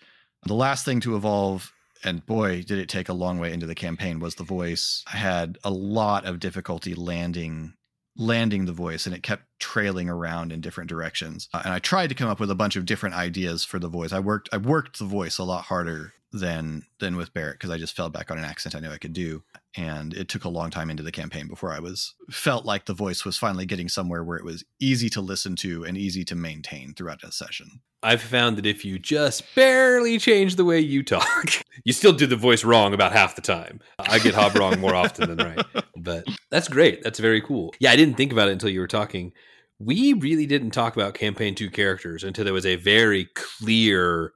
The 0.46 0.54
last 0.56 0.86
thing 0.86 1.02
to 1.02 1.16
evolve, 1.16 1.72
and 2.04 2.26
boy, 2.26 2.64
did 2.64 2.80
it 2.80 2.90
take 2.90 3.10
a 3.10 3.14
long 3.14 3.40
way 3.40 3.54
into 3.54 3.66
the 3.66 3.76
campaign, 3.76 4.20
was 4.20 4.36
the 4.36 4.44
voice. 4.44 5.04
I 5.12 5.18
had 5.18 5.58
a 5.64 5.70
lot 5.70 6.26
of 6.26 6.40
difficulty 6.40 6.96
landing 6.96 7.74
landing 8.18 8.66
the 8.66 8.74
voice 8.74 9.06
and 9.06 9.16
it 9.16 9.24
kept 9.24 9.44
trailing 9.60 10.10
around 10.10 10.52
in 10.52 10.62
different 10.62 10.90
directions 10.90 11.50
Uh, 11.54 11.62
and 11.66 11.74
i 11.74 11.80
tried 11.80 12.08
to 12.08 12.16
come 12.16 12.30
up 12.30 12.40
with 12.40 12.52
a 12.52 12.56
bunch 12.56 12.76
of 12.76 12.86
different 12.86 13.16
ideas 13.16 13.64
for 13.64 13.80
the 13.80 13.88
voice 13.90 14.12
i 14.12 14.20
worked 14.20 14.50
i 14.52 14.58
worked 14.58 15.00
the 15.00 15.06
voice 15.06 15.38
a 15.38 15.44
lot 15.44 15.66
harder 15.66 16.14
than 16.32 16.84
than 17.00 17.16
with 17.16 17.34
barrett 17.34 17.56
because 17.56 17.70
i 17.72 17.78
just 17.78 17.96
fell 17.96 18.10
back 18.10 18.30
on 18.30 18.38
an 18.38 18.44
accent 18.44 18.76
i 18.76 18.80
knew 18.80 18.92
i 18.92 18.98
could 18.98 19.14
do 19.14 19.42
and 19.76 20.14
it 20.14 20.28
took 20.30 20.44
a 20.46 20.50
long 20.50 20.70
time 20.70 20.90
into 20.90 21.04
the 21.04 21.12
campaign 21.12 21.48
before 21.48 21.72
i 21.72 21.80
was 21.80 22.14
felt 22.30 22.66
like 22.66 22.86
the 22.86 22.94
voice 22.94 23.26
was 23.26 23.38
finally 23.38 23.66
getting 23.66 23.90
somewhere 23.90 24.24
where 24.24 24.38
it 24.38 24.46
was 24.46 24.64
easy 24.80 25.10
to 25.10 25.22
listen 25.22 25.56
to 25.56 25.84
and 25.84 25.98
easy 25.98 26.24
to 26.24 26.36
maintain 26.36 26.94
throughout 26.94 27.24
a 27.24 27.32
session 27.32 27.82
I've 28.02 28.22
found 28.22 28.58
that 28.58 28.66
if 28.66 28.86
you 28.86 28.98
just 28.98 29.44
barely 29.56 30.18
change 30.20 30.56
the 30.56 30.64
way 30.64 30.80
you 30.80 31.04
talk, 31.04 31.50
you 31.84 31.92
still 31.92 32.14
do 32.14 32.26
the 32.26 32.38
voice 32.38 32.64
wrong 32.64 32.94
about 32.94 33.12
half 33.12 33.36
the 33.36 33.42
time. 33.42 33.82
I 34.00 34.20
get 34.20 34.34
Hob 34.34 34.56
wrong 34.56 34.80
more 34.80 34.96
often 34.96 35.36
than 35.36 35.46
right. 35.46 35.66
But 35.98 36.26
that's 36.50 36.70
great. 36.70 37.04
That's 37.04 37.20
very 37.20 37.42
cool. 37.42 37.74
Yeah, 37.78 37.92
I 37.92 37.98
didn't 37.98 38.16
think 38.16 38.32
about 38.32 38.48
it 38.48 38.54
until 38.54 38.70
you 38.70 38.80
were 38.80 38.88
talking. 38.88 39.34
We 39.80 40.14
really 40.14 40.46
didn't 40.46 40.72
talk 40.72 40.96
about 40.96 41.14
campaign 41.14 41.56
two 41.56 41.70
characters 41.70 42.24
until 42.24 42.44
there 42.46 42.54
was 42.54 42.66
a 42.66 42.76
very 42.76 43.30
clear 43.36 44.34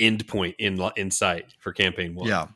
endpoint 0.00 0.54
in 0.58 0.80
in 0.96 1.10
sight 1.10 1.52
for 1.60 1.72
campaign 1.72 2.14
one. 2.14 2.26
yeah 2.28 2.46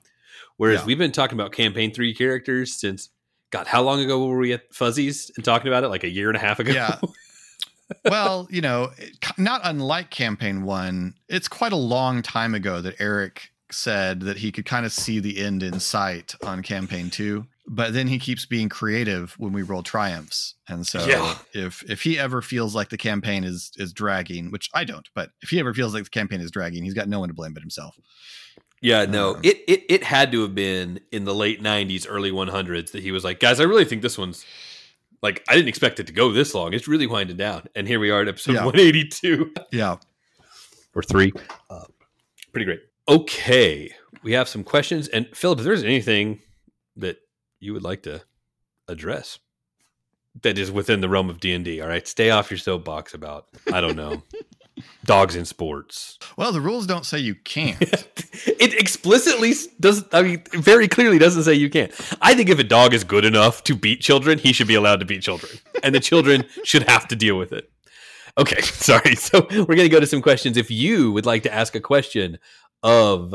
Whereas 0.56 0.80
Yeah. 0.80 0.86
we've 0.86 0.98
been 0.98 1.12
talking 1.12 1.38
about 1.38 1.52
campaign 1.52 1.92
three 1.92 2.14
characters 2.14 2.78
since 2.78 3.10
God, 3.50 3.66
how 3.68 3.82
long 3.82 4.00
ago 4.00 4.26
were 4.26 4.38
we 4.38 4.52
at 4.52 4.72
Fuzzies 4.74 5.30
and 5.36 5.44
talking 5.44 5.68
about 5.68 5.84
it? 5.84 5.88
Like 5.88 6.02
a 6.02 6.08
year 6.08 6.28
and 6.28 6.36
a 6.36 6.40
half 6.40 6.58
ago. 6.58 6.72
Yeah. 6.72 6.98
well, 8.06 8.48
you 8.50 8.60
know, 8.60 8.90
not 9.38 9.60
unlike 9.62 10.10
campaign 10.10 10.62
one, 10.64 11.14
it's 11.28 11.46
quite 11.46 11.72
a 11.72 11.76
long 11.76 12.20
time 12.22 12.54
ago 12.54 12.80
that 12.80 12.96
Eric 13.00 13.50
said 13.70 14.20
that 14.22 14.38
he 14.38 14.50
could 14.50 14.64
kind 14.64 14.84
of 14.84 14.92
see 14.92 15.20
the 15.20 15.40
end 15.40 15.62
in 15.62 15.78
sight 15.78 16.34
on 16.44 16.62
campaign 16.62 17.10
two. 17.10 17.46
But 17.66 17.94
then 17.94 18.08
he 18.08 18.18
keeps 18.18 18.44
being 18.44 18.68
creative 18.68 19.34
when 19.38 19.52
we 19.54 19.62
roll 19.62 19.82
triumphs. 19.82 20.54
And 20.68 20.86
so 20.86 21.06
Yeah. 21.06 21.38
if 21.54 21.82
if 21.90 22.02
he 22.02 22.18
ever 22.18 22.42
feels 22.42 22.74
like 22.74 22.90
the 22.90 22.98
campaign 22.98 23.42
is 23.42 23.70
is 23.76 23.92
dragging, 23.92 24.50
which 24.50 24.68
I 24.74 24.84
don't, 24.84 25.08
but 25.14 25.30
if 25.40 25.48
he 25.48 25.58
ever 25.60 25.72
feels 25.72 25.94
like 25.94 26.04
the 26.04 26.10
campaign 26.10 26.40
is 26.42 26.50
dragging, 26.50 26.84
he's 26.84 26.92
got 26.94 27.08
no 27.08 27.20
one 27.20 27.28
to 27.30 27.34
blame 27.34 27.54
but 27.54 27.62
himself. 27.62 27.96
Yeah, 28.82 29.06
no, 29.06 29.36
Um, 29.36 29.40
it, 29.42 29.62
it 29.66 29.82
it 29.88 30.04
had 30.04 30.30
to 30.32 30.42
have 30.42 30.54
been 30.54 31.00
in 31.10 31.24
the 31.24 31.34
late 31.34 31.62
'90s, 31.62 32.04
early 32.06 32.30
100s 32.30 32.90
that 32.92 33.02
he 33.02 33.12
was 33.12 33.24
like, 33.24 33.40
guys, 33.40 33.58
I 33.60 33.62
really 33.64 33.86
think 33.86 34.02
this 34.02 34.18
one's 34.18 34.44
like 35.22 35.42
I 35.48 35.54
didn't 35.54 35.68
expect 35.68 35.98
it 36.00 36.06
to 36.08 36.12
go 36.12 36.32
this 36.32 36.52
long. 36.54 36.74
It's 36.74 36.86
really 36.86 37.06
winding 37.06 37.38
down, 37.38 37.62
and 37.74 37.88
here 37.88 37.98
we 37.98 38.10
are 38.10 38.20
at 38.20 38.28
episode 38.28 38.56
Yeah. 38.56 38.64
182 38.66 39.54
Yeah. 39.72 39.96
or 40.94 41.02
three. 41.02 41.32
Uh, 41.70 41.84
pretty 42.52 42.66
great. 42.66 42.80
Okay, 43.08 43.90
we 44.22 44.32
have 44.32 44.50
some 44.50 44.64
questions, 44.64 45.08
and 45.08 45.26
Philip, 45.34 45.60
if 45.60 45.64
there's 45.64 45.82
anything 45.82 46.40
that 46.96 47.16
you 47.64 47.72
would 47.72 47.82
like 47.82 48.02
to 48.02 48.22
address 48.88 49.38
that 50.42 50.58
is 50.58 50.70
within 50.70 51.00
the 51.00 51.08
realm 51.08 51.30
of 51.30 51.40
D&D, 51.40 51.80
all 51.80 51.88
right, 51.88 52.06
stay 52.06 52.30
off 52.30 52.50
your 52.50 52.58
soapbox 52.58 53.14
about 53.14 53.46
I 53.72 53.80
don't 53.80 53.96
know 53.96 54.22
dogs 55.04 55.36
in 55.36 55.44
sports. 55.44 56.18
Well, 56.36 56.52
the 56.52 56.60
rules 56.60 56.86
don't 56.86 57.06
say 57.06 57.18
you 57.18 57.34
can't. 57.36 57.80
it 57.80 58.74
explicitly 58.74 59.50
s- 59.50 59.66
does. 59.78 60.04
I 60.12 60.22
mean, 60.22 60.42
very 60.52 60.88
clearly 60.88 61.18
doesn't 61.18 61.44
say 61.44 61.54
you 61.54 61.70
can't. 61.70 61.92
I 62.20 62.34
think 62.34 62.48
if 62.48 62.58
a 62.58 62.64
dog 62.64 62.94
is 62.94 63.04
good 63.04 63.24
enough 63.24 63.62
to 63.64 63.76
beat 63.76 64.00
children, 64.00 64.38
he 64.38 64.52
should 64.52 64.66
be 64.66 64.74
allowed 64.74 65.00
to 65.00 65.06
beat 65.06 65.22
children, 65.22 65.52
and 65.82 65.94
the 65.94 66.00
children 66.00 66.44
should 66.64 66.82
have 66.88 67.06
to 67.08 67.16
deal 67.16 67.38
with 67.38 67.52
it. 67.52 67.70
Okay, 68.36 68.60
sorry. 68.62 69.14
So 69.14 69.46
we're 69.50 69.64
going 69.76 69.78
to 69.78 69.88
go 69.88 70.00
to 70.00 70.06
some 70.06 70.20
questions. 70.20 70.56
If 70.56 70.70
you 70.70 71.12
would 71.12 71.26
like 71.26 71.44
to 71.44 71.54
ask 71.54 71.76
a 71.76 71.80
question 71.80 72.38
of, 72.82 73.34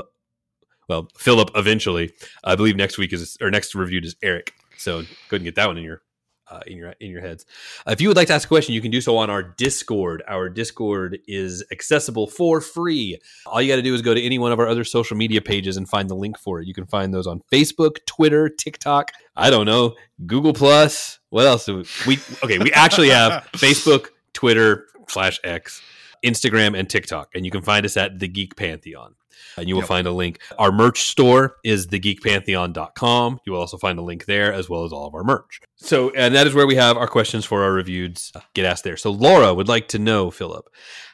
well, 0.89 1.07
Philip, 1.17 1.51
eventually, 1.55 2.11
I 2.43 2.55
believe 2.55 2.75
next 2.75 2.97
week 2.97 3.13
is 3.13 3.37
or 3.39 3.51
next 3.51 3.75
reviewed 3.75 4.05
is 4.05 4.15
Eric. 4.23 4.53
So 4.77 5.01
go 5.01 5.01
ahead 5.01 5.15
and 5.33 5.43
get 5.43 5.55
that 5.55 5.67
one 5.67 5.77
in 5.77 5.83
your 5.83 6.01
uh, 6.49 6.61
in 6.65 6.77
your 6.77 6.95
in 6.99 7.11
your 7.11 7.21
heads. 7.21 7.45
Uh, 7.87 7.91
if 7.91 8.01
you 8.01 8.07
would 8.07 8.17
like 8.17 8.27
to 8.27 8.33
ask 8.33 8.45
a 8.45 8.47
question, 8.47 8.73
you 8.73 8.81
can 8.81 8.89
do 8.89 9.01
so 9.01 9.17
on 9.17 9.29
our 9.29 9.43
Discord. 9.43 10.23
Our 10.27 10.49
Discord 10.49 11.19
is 11.27 11.63
accessible 11.71 12.27
for 12.27 12.59
free. 12.59 13.19
All 13.45 13.61
you 13.61 13.71
got 13.71 13.75
to 13.75 13.81
do 13.81 13.93
is 13.93 14.01
go 14.01 14.13
to 14.13 14.21
any 14.21 14.39
one 14.39 14.51
of 14.51 14.59
our 14.59 14.67
other 14.67 14.83
social 14.83 15.15
media 15.15 15.41
pages 15.41 15.77
and 15.77 15.87
find 15.87 16.09
the 16.09 16.15
link 16.15 16.39
for 16.39 16.59
it. 16.59 16.67
You 16.67 16.73
can 16.73 16.87
find 16.87 17.13
those 17.13 17.27
on 17.27 17.41
Facebook, 17.51 17.97
Twitter, 18.07 18.49
TikTok. 18.49 19.11
I 19.35 19.49
don't 19.51 19.65
know, 19.65 19.95
Google 20.25 20.53
Plus. 20.53 21.19
What 21.29 21.45
else? 21.45 21.65
Do 21.65 21.77
we, 21.77 21.85
we 22.07 22.19
okay. 22.43 22.57
We 22.57 22.71
actually 22.71 23.09
have 23.09 23.47
Facebook, 23.53 24.07
Twitter 24.33 24.87
slash 25.07 25.39
X, 25.43 25.81
Instagram, 26.25 26.77
and 26.77 26.89
TikTok, 26.89 27.29
and 27.35 27.45
you 27.45 27.51
can 27.51 27.61
find 27.61 27.85
us 27.85 27.95
at 27.95 28.17
the 28.17 28.27
Geek 28.27 28.55
Pantheon. 28.55 29.13
And 29.57 29.67
you 29.67 29.75
will 29.75 29.81
Yep. 29.81 29.87
find 29.87 30.07
a 30.07 30.11
link. 30.11 30.39
Our 30.57 30.71
merch 30.71 31.01
store 31.01 31.57
is 31.63 31.87
thegeekpantheon.com. 31.87 33.39
You 33.45 33.53
will 33.53 33.59
also 33.59 33.77
find 33.77 33.99
a 33.99 34.01
link 34.01 34.25
there 34.25 34.53
as 34.53 34.69
well 34.69 34.83
as 34.85 34.91
all 34.91 35.07
of 35.07 35.13
our 35.15 35.23
merch. 35.23 35.59
So, 35.75 36.11
and 36.11 36.35
that 36.35 36.47
is 36.47 36.53
where 36.53 36.67
we 36.67 36.75
have 36.75 36.97
our 36.97 37.07
questions 37.07 37.45
for 37.45 37.63
our 37.63 37.71
reviews. 37.71 38.31
Get 38.53 38.65
asked 38.65 38.83
there. 38.83 38.97
So, 38.97 39.11
Laura 39.11 39.53
would 39.53 39.67
like 39.67 39.87
to 39.89 39.99
know, 39.99 40.31
Philip, 40.31 40.65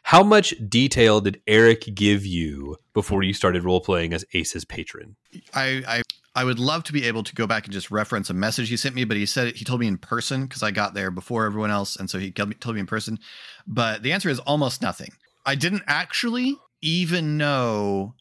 how 0.03 0.23
much 0.23 0.53
detail 0.67 1.21
did 1.21 1.41
Eric 1.47 1.85
give 1.93 2.25
you 2.25 2.77
before 2.93 3.23
you 3.23 3.33
started 3.33 3.63
role 3.63 3.81
playing 3.81 4.13
as 4.13 4.25
Ace's 4.33 4.65
patron? 4.65 5.15
I, 5.53 5.83
I 5.87 6.01
I 6.37 6.43
would 6.43 6.59
love 6.59 6.83
to 6.85 6.93
be 6.93 7.05
able 7.05 7.23
to 7.23 7.33
go 7.33 7.47
back 7.47 7.63
and 7.63 7.71
just 7.71 7.89
reference 7.89 8.29
a 8.29 8.33
message 8.33 8.67
he 8.67 8.75
sent 8.75 8.93
me, 8.93 9.05
but 9.05 9.15
he 9.15 9.25
said 9.25 9.55
he 9.55 9.63
told 9.63 9.79
me 9.79 9.87
in 9.87 9.97
person 9.97 10.43
because 10.45 10.63
I 10.63 10.71
got 10.71 10.93
there 10.93 11.09
before 11.09 11.45
everyone 11.45 11.71
else, 11.71 11.95
and 11.95 12.09
so 12.09 12.19
he 12.19 12.29
told 12.29 12.49
me, 12.49 12.55
told 12.55 12.75
me 12.75 12.81
in 12.81 12.87
person. 12.87 13.19
But 13.65 14.03
the 14.03 14.11
answer 14.11 14.29
is 14.29 14.39
almost 14.39 14.81
nothing. 14.81 15.11
I 15.45 15.55
didn't 15.55 15.83
actually 15.87 16.57
even 16.81 17.37
know 17.37 18.15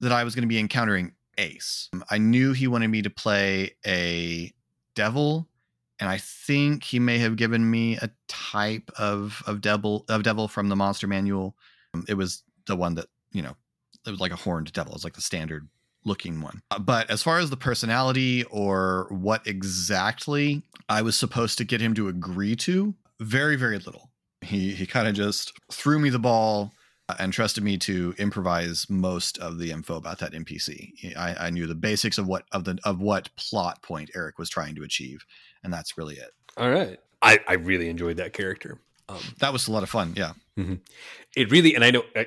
that 0.00 0.12
I 0.12 0.24
was 0.24 0.34
going 0.34 0.42
to 0.42 0.48
be 0.48 0.58
encountering 0.58 1.12
Ace. 1.38 1.88
I 2.10 2.18
knew 2.18 2.52
he 2.52 2.66
wanted 2.66 2.88
me 2.88 3.02
to 3.02 3.10
play 3.10 3.76
a 3.86 4.52
devil, 4.94 5.48
and 6.00 6.08
I 6.08 6.18
think 6.18 6.84
he 6.84 6.98
may 6.98 7.18
have 7.18 7.36
given 7.36 7.70
me 7.70 7.96
a 7.96 8.10
type 8.26 8.90
of 8.98 9.42
of 9.46 9.60
devil 9.60 10.04
of 10.08 10.22
devil 10.22 10.48
from 10.48 10.68
the 10.68 10.76
monster 10.76 11.06
manual. 11.06 11.56
Um, 11.94 12.04
It 12.08 12.14
was 12.14 12.42
the 12.66 12.76
one 12.76 12.94
that 12.96 13.06
you 13.32 13.42
know 13.42 13.56
it 14.06 14.10
was 14.10 14.20
like 14.20 14.32
a 14.32 14.36
horned 14.36 14.72
devil. 14.72 14.94
It's 14.94 15.04
like 15.04 15.14
the 15.14 15.20
standard 15.20 15.68
looking 16.04 16.40
one. 16.40 16.62
Uh, 16.70 16.78
But 16.78 17.10
as 17.10 17.22
far 17.22 17.38
as 17.38 17.50
the 17.50 17.56
personality 17.56 18.44
or 18.44 19.06
what 19.10 19.46
exactly 19.46 20.62
I 20.88 21.02
was 21.02 21.16
supposed 21.16 21.58
to 21.58 21.64
get 21.64 21.80
him 21.80 21.94
to 21.94 22.08
agree 22.08 22.56
to, 22.56 22.94
very 23.20 23.56
very 23.56 23.78
little. 23.78 24.10
He 24.40 24.74
he 24.74 24.86
kind 24.86 25.06
of 25.08 25.14
just 25.14 25.52
threw 25.70 25.98
me 25.98 26.10
the 26.10 26.18
ball 26.18 26.72
and 27.18 27.32
trusted 27.32 27.64
me 27.64 27.78
to 27.78 28.14
improvise 28.18 28.86
most 28.90 29.38
of 29.38 29.58
the 29.58 29.70
info 29.70 29.96
about 29.96 30.18
that 30.18 30.32
NPC. 30.32 31.16
I, 31.16 31.46
I 31.46 31.50
knew 31.50 31.66
the 31.66 31.74
basics 31.74 32.18
of 32.18 32.26
what 32.26 32.44
of 32.52 32.64
the 32.64 32.78
of 32.84 33.00
what 33.00 33.30
plot 33.36 33.82
point 33.82 34.10
Eric 34.14 34.38
was 34.38 34.50
trying 34.50 34.74
to 34.74 34.82
achieve, 34.82 35.24
and 35.64 35.72
that's 35.72 35.96
really 35.96 36.16
it. 36.16 36.30
All 36.56 36.70
right. 36.70 36.98
I, 37.22 37.40
I 37.48 37.54
really 37.54 37.88
enjoyed 37.88 38.18
that 38.18 38.32
character. 38.32 38.80
Um, 39.08 39.18
That 39.38 39.52
was 39.52 39.66
a 39.68 39.72
lot 39.72 39.82
of 39.82 39.90
fun. 39.90 40.14
Yeah. 40.16 40.32
it 41.36 41.50
really, 41.50 41.74
and 41.74 41.84
I 41.84 41.90
know 41.90 42.04
I, 42.14 42.26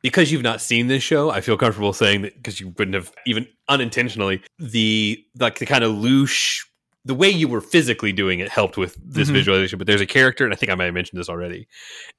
because 0.00 0.30
you've 0.30 0.42
not 0.42 0.60
seen 0.60 0.86
this 0.86 1.02
show, 1.02 1.30
I 1.30 1.40
feel 1.40 1.56
comfortable 1.58 1.92
saying 1.92 2.22
that 2.22 2.34
because 2.36 2.60
you 2.60 2.68
wouldn't 2.78 2.94
have 2.94 3.12
even 3.26 3.46
unintentionally 3.68 4.42
the 4.58 5.24
like 5.38 5.58
the 5.58 5.66
kind 5.66 5.82
of 5.84 5.92
loose 5.92 6.64
the 7.06 7.14
way 7.14 7.28
you 7.28 7.48
were 7.48 7.60
physically 7.60 8.12
doing 8.12 8.38
it 8.38 8.48
helped 8.48 8.78
with 8.78 8.96
this 9.04 9.28
Mhm. 9.28 9.32
visualization. 9.34 9.76
But 9.78 9.86
there's 9.86 10.00
a 10.00 10.06
character, 10.06 10.44
and 10.44 10.54
I 10.54 10.56
think 10.56 10.72
I 10.72 10.74
might 10.74 10.86
have 10.86 10.94
mentioned 10.94 11.20
this 11.20 11.28
already, 11.28 11.68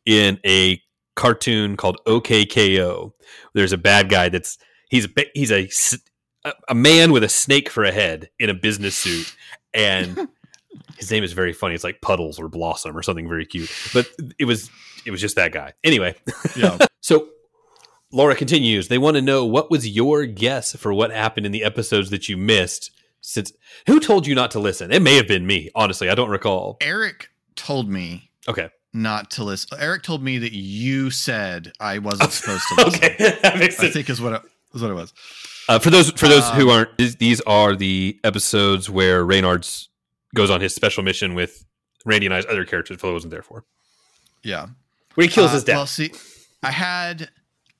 in 0.05 0.39
a 0.45 0.79
cartoon 1.15 1.77
called 1.77 1.99
OKKO. 2.05 3.11
There's 3.53 3.73
a 3.73 3.77
bad 3.77 4.09
guy 4.09 4.29
that's 4.29 4.57
he's 4.89 5.05
a 5.05 5.09
ba- 5.09 5.25
he's 5.33 5.51
a 5.51 5.65
s- 5.65 5.97
a, 6.43 6.53
a 6.69 6.75
man 6.75 7.11
with 7.11 7.23
a 7.23 7.29
snake 7.29 7.69
for 7.69 7.83
a 7.83 7.91
head 7.91 8.29
in 8.39 8.49
a 8.49 8.53
business 8.53 8.95
suit, 8.95 9.35
and 9.73 10.27
his 10.97 11.09
name 11.11 11.23
is 11.23 11.33
very 11.33 11.53
funny. 11.53 11.73
It's 11.75 11.83
like 11.83 12.01
Puddles 12.01 12.39
or 12.39 12.47
Blossom 12.49 12.95
or 12.97 13.01
something 13.03 13.27
very 13.27 13.45
cute. 13.45 13.71
But 13.93 14.07
it 14.39 14.45
was 14.45 14.69
it 15.05 15.11
was 15.11 15.21
just 15.21 15.35
that 15.37 15.51
guy. 15.51 15.73
Anyway, 15.83 16.15
Yeah. 16.55 16.77
so 17.01 17.29
Laura 18.11 18.35
continues. 18.35 18.87
They 18.87 18.97
want 18.97 19.15
to 19.15 19.21
know 19.21 19.45
what 19.45 19.69
was 19.71 19.87
your 19.87 20.25
guess 20.25 20.75
for 20.75 20.93
what 20.93 21.11
happened 21.11 21.45
in 21.45 21.51
the 21.51 21.63
episodes 21.63 22.09
that 22.11 22.29
you 22.29 22.37
missed. 22.37 22.91
Since 23.21 23.53
who 23.87 23.99
told 23.99 24.27
you 24.27 24.35
not 24.35 24.51
to 24.51 24.59
listen? 24.59 24.91
It 24.91 25.01
may 25.01 25.15
have 25.15 25.27
been 25.27 25.47
me. 25.47 25.71
Honestly, 25.73 26.09
I 26.09 26.15
don't 26.15 26.29
recall. 26.29 26.77
Eric 26.81 27.29
told 27.55 27.89
me 27.89 28.29
Okay. 28.47 28.69
Not 28.95 29.29
to 29.31 29.43
list. 29.43 29.73
Eric 29.77 30.03
told 30.03 30.23
me 30.23 30.37
that 30.39 30.53
you 30.53 31.11
said 31.11 31.73
I 31.79 31.99
wasn't 31.99 32.31
supposed 32.31 32.63
to 32.69 32.75
listen. 32.85 32.95
okay, 33.03 33.37
that 33.43 33.57
makes 33.59 33.79
I 33.79 33.89
think 33.89 34.09
is 34.09 34.19
what 34.21 34.33
it, 34.33 34.41
is 34.73 34.81
what 34.81 34.89
it 34.91 34.95
was. 34.95 35.13
Uh, 35.67 35.79
for 35.79 35.89
those 35.89 36.11
for 36.11 36.27
those 36.27 36.47
who 36.51 36.69
Um, 36.69 36.77
aren't, 36.77 36.97
these, 36.97 37.15
these 37.17 37.41
are 37.41 37.75
the 37.75 38.19
episodes 38.23 38.89
where 38.89 39.23
Reynard's 39.25 39.89
goes 40.33 40.49
on 40.49 40.61
his 40.61 40.73
special 40.75 41.03
mission 41.03 41.33
with 41.33 41.65
Randy 42.05 42.25
and 42.27 42.33
I's 42.35 42.45
other 42.45 42.65
characters. 42.65 42.99
Phil 43.01 43.11
wasn't 43.13 43.31
there 43.31 43.41
for. 43.41 43.65
Yeah. 44.43 44.67
Where 45.15 45.25
he 45.27 45.31
kills 45.33 45.49
Uh, 45.51 45.53
his 45.55 45.63
dad. 45.63 45.75
Well, 45.75 45.87
see, 45.87 46.11
I 46.61 46.71
had 46.71 47.29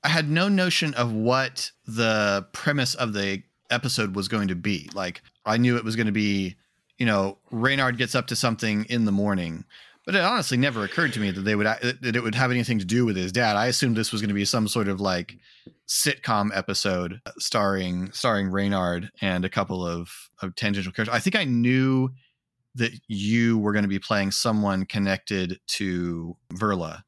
I 0.02 0.08
had 0.08 0.28
no 0.30 0.48
notion 0.48 0.94
of 0.94 1.12
what 1.12 1.70
the 1.86 2.46
premise 2.52 2.94
of 2.94 3.12
the 3.12 3.42
episode 3.70 4.14
was 4.16 4.28
going 4.28 4.48
to 4.48 4.54
be. 4.56 4.88
Like 4.94 5.22
I 5.44 5.56
knew 5.58 5.76
it 5.76 5.84
was 5.84 5.96
going 5.96 6.06
to 6.06 6.12
be, 6.12 6.56
you 6.98 7.06
know, 7.06 7.38
Reynard 7.50 7.98
gets 7.98 8.14
up 8.14 8.26
to 8.28 8.36
something 8.36 8.84
in 8.88 9.04
the 9.04 9.12
morning. 9.12 9.64
But 10.06 10.14
it 10.14 10.22
honestly 10.22 10.56
never 10.56 10.84
occurred 10.84 11.12
to 11.14 11.20
me 11.20 11.32
that 11.32 11.40
they 11.40 11.56
would 11.56 11.66
uh, 11.66 11.74
that 12.00 12.14
it 12.16 12.22
would 12.22 12.36
have 12.36 12.52
anything 12.52 12.78
to 12.78 12.84
do 12.84 13.04
with 13.04 13.16
his 13.16 13.32
dad. 13.32 13.56
I 13.56 13.66
assumed 13.66 13.96
this 13.96 14.12
was 14.12 14.20
going 14.22 14.28
to 14.28 14.34
be 14.34 14.44
some 14.44 14.68
sort 14.68 14.86
of 14.88 15.00
like 15.00 15.36
sitcom 15.88 16.50
episode 16.54 17.20
uh, 17.26 17.32
starring 17.38 18.12
starring 18.12 18.48
Reynard 18.48 19.10
and 19.20 19.44
a 19.44 19.48
couple 19.48 19.84
of 19.86 20.08
of 20.40 20.54
tangential 20.54 20.92
characters. 20.92 21.14
I 21.14 21.18
think 21.18 21.34
I 21.36 21.42
knew 21.44 22.10
that 22.76 22.92
you 23.08 23.58
were 23.58 23.72
going 23.72 23.82
to 23.84 23.88
be 23.88 23.98
playing 23.98 24.30
someone 24.30 24.84
connected 24.84 25.58
to 25.66 26.36
Verla. 26.52 27.02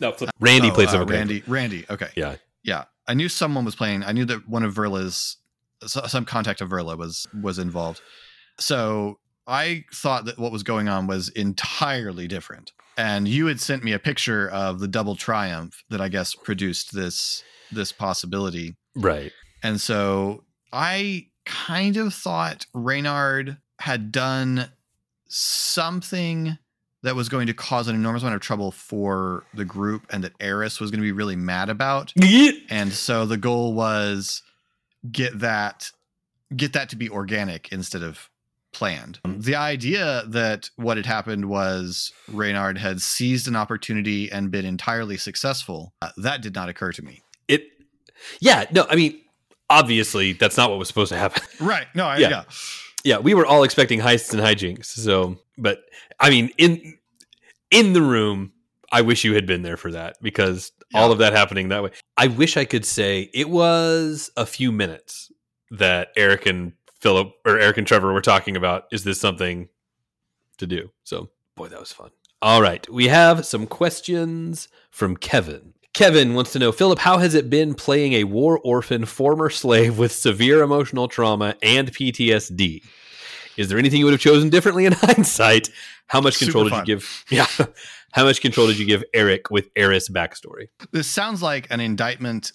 no, 0.00 0.12
Flip- 0.12 0.28
uh, 0.28 0.32
Randy 0.38 0.68
Oh, 0.70 0.74
plays 0.74 0.94
uh, 0.94 0.98
over 1.00 1.12
Randy. 1.12 1.42
Randy. 1.46 1.86
Okay. 1.90 2.08
Yeah. 2.14 2.36
Yeah. 2.62 2.84
I 3.08 3.14
knew 3.14 3.28
someone 3.28 3.64
was 3.64 3.74
playing. 3.74 4.04
I 4.04 4.12
knew 4.12 4.24
that 4.26 4.48
one 4.48 4.62
of 4.62 4.74
Verla's 4.74 5.38
some 5.86 6.24
contact 6.24 6.60
of 6.60 6.68
Verla 6.68 6.96
was 6.96 7.26
was 7.42 7.58
involved. 7.58 8.00
So 8.60 9.18
I 9.46 9.84
thought 9.92 10.24
that 10.24 10.38
what 10.38 10.52
was 10.52 10.62
going 10.62 10.88
on 10.88 11.06
was 11.06 11.28
entirely 11.30 12.26
different. 12.26 12.72
And 12.96 13.28
you 13.28 13.46
had 13.46 13.60
sent 13.60 13.84
me 13.84 13.92
a 13.92 13.98
picture 13.98 14.48
of 14.48 14.80
the 14.80 14.88
double 14.88 15.16
triumph 15.16 15.84
that 15.90 16.00
I 16.00 16.08
guess 16.08 16.34
produced 16.34 16.94
this 16.94 17.42
this 17.70 17.92
possibility. 17.92 18.76
Right. 18.94 19.32
And 19.62 19.80
so 19.80 20.44
I 20.72 21.26
kind 21.44 21.96
of 21.96 22.14
thought 22.14 22.66
Reynard 22.72 23.58
had 23.80 24.12
done 24.12 24.70
something 25.28 26.58
that 27.02 27.14
was 27.14 27.28
going 27.28 27.46
to 27.46 27.54
cause 27.54 27.88
an 27.88 27.94
enormous 27.94 28.22
amount 28.22 28.34
of 28.34 28.40
trouble 28.40 28.70
for 28.70 29.44
the 29.54 29.64
group 29.64 30.06
and 30.10 30.24
that 30.24 30.32
Eris 30.40 30.80
was 30.80 30.90
going 30.90 31.00
to 31.00 31.04
be 31.04 31.12
really 31.12 31.36
mad 31.36 31.68
about. 31.68 32.12
And 32.68 32.92
so 32.92 33.26
the 33.26 33.36
goal 33.36 33.74
was 33.74 34.42
get 35.10 35.38
that 35.38 35.90
get 36.54 36.72
that 36.72 36.88
to 36.90 36.96
be 36.96 37.08
organic 37.08 37.70
instead 37.72 38.02
of 38.02 38.28
planned. 38.76 39.18
The 39.24 39.54
idea 39.54 40.24
that 40.28 40.68
what 40.76 40.98
had 40.98 41.06
happened 41.06 41.46
was 41.46 42.12
Reynard 42.28 42.76
had 42.76 43.00
seized 43.00 43.48
an 43.48 43.56
opportunity 43.56 44.30
and 44.30 44.50
been 44.50 44.66
entirely 44.66 45.16
successful, 45.16 45.94
uh, 46.02 46.10
that 46.18 46.42
did 46.42 46.54
not 46.54 46.68
occur 46.68 46.92
to 46.92 47.02
me. 47.02 47.22
It. 47.48 47.64
Yeah. 48.40 48.66
No. 48.70 48.86
I 48.90 48.96
mean, 48.96 49.18
obviously, 49.70 50.34
that's 50.34 50.56
not 50.58 50.68
what 50.68 50.78
was 50.78 50.88
supposed 50.88 51.10
to 51.12 51.18
happen. 51.18 51.42
Right. 51.60 51.86
No, 51.94 52.04
I, 52.06 52.18
Yeah. 52.18 52.28
yeah. 52.28 52.42
yeah, 53.02 53.18
we 53.18 53.32
were 53.32 53.46
all 53.46 53.62
expecting 53.62 53.98
heists 53.98 54.32
and 54.34 54.42
hijinks. 54.42 54.86
So, 54.86 55.38
but 55.56 55.78
I 56.20 56.28
mean, 56.28 56.50
in 56.58 56.98
in 57.70 57.94
the 57.94 58.02
room, 58.02 58.52
I 58.92 59.00
wish 59.00 59.24
you 59.24 59.34
had 59.34 59.46
been 59.46 59.62
there 59.62 59.78
for 59.78 59.90
that 59.92 60.16
because 60.20 60.70
all 60.94 61.10
of 61.12 61.18
that 61.18 61.32
happening 61.32 61.68
that 61.70 61.82
way. 61.82 61.90
I 62.16 62.26
wish 62.26 62.56
I 62.58 62.64
could 62.66 62.84
say 62.84 63.30
it 63.32 63.48
was 63.48 64.30
a 64.36 64.44
few 64.46 64.70
minutes 64.70 65.32
that 65.70 66.08
Eric 66.16 66.46
and 66.46 66.72
Philip 67.06 67.34
or 67.44 67.56
Eric 67.56 67.78
and 67.78 67.86
Trevor 67.86 68.12
were 68.12 68.20
talking 68.20 68.56
about. 68.56 68.86
Is 68.90 69.04
this 69.04 69.20
something 69.20 69.68
to 70.58 70.66
do? 70.66 70.90
So, 71.04 71.30
boy, 71.54 71.68
that 71.68 71.78
was 71.78 71.92
fun. 71.92 72.10
All 72.42 72.60
right, 72.60 72.84
we 72.90 73.06
have 73.06 73.46
some 73.46 73.68
questions 73.68 74.66
from 74.90 75.16
Kevin. 75.16 75.74
Kevin 75.94 76.34
wants 76.34 76.52
to 76.54 76.58
know, 76.58 76.72
Philip, 76.72 76.98
how 76.98 77.18
has 77.18 77.36
it 77.36 77.48
been 77.48 77.74
playing 77.74 78.14
a 78.14 78.24
war 78.24 78.58
orphan 78.58 79.04
former 79.04 79.50
slave 79.50 79.98
with 79.98 80.10
severe 80.10 80.62
emotional 80.62 81.06
trauma 81.06 81.54
and 81.62 81.92
PTSD? 81.92 82.82
Is 83.56 83.68
there 83.68 83.78
anything 83.78 84.00
you 84.00 84.06
would 84.06 84.12
have 84.12 84.20
chosen 84.20 84.50
differently 84.50 84.84
in 84.84 84.92
hindsight? 84.96 85.70
How 86.08 86.20
much 86.20 86.40
control 86.40 86.64
Super 86.64 86.84
did 86.84 86.88
you 86.88 86.94
give? 86.96 87.24
Yeah. 87.30 87.66
How 88.14 88.24
much 88.24 88.40
control 88.40 88.66
did 88.66 88.78
you 88.78 88.86
give 88.86 89.04
Eric 89.14 89.48
with 89.52 89.68
Eris 89.76 90.08
backstory? 90.08 90.70
This 90.90 91.06
sounds 91.06 91.40
like 91.40 91.68
an 91.70 91.78
indictment 91.78 92.50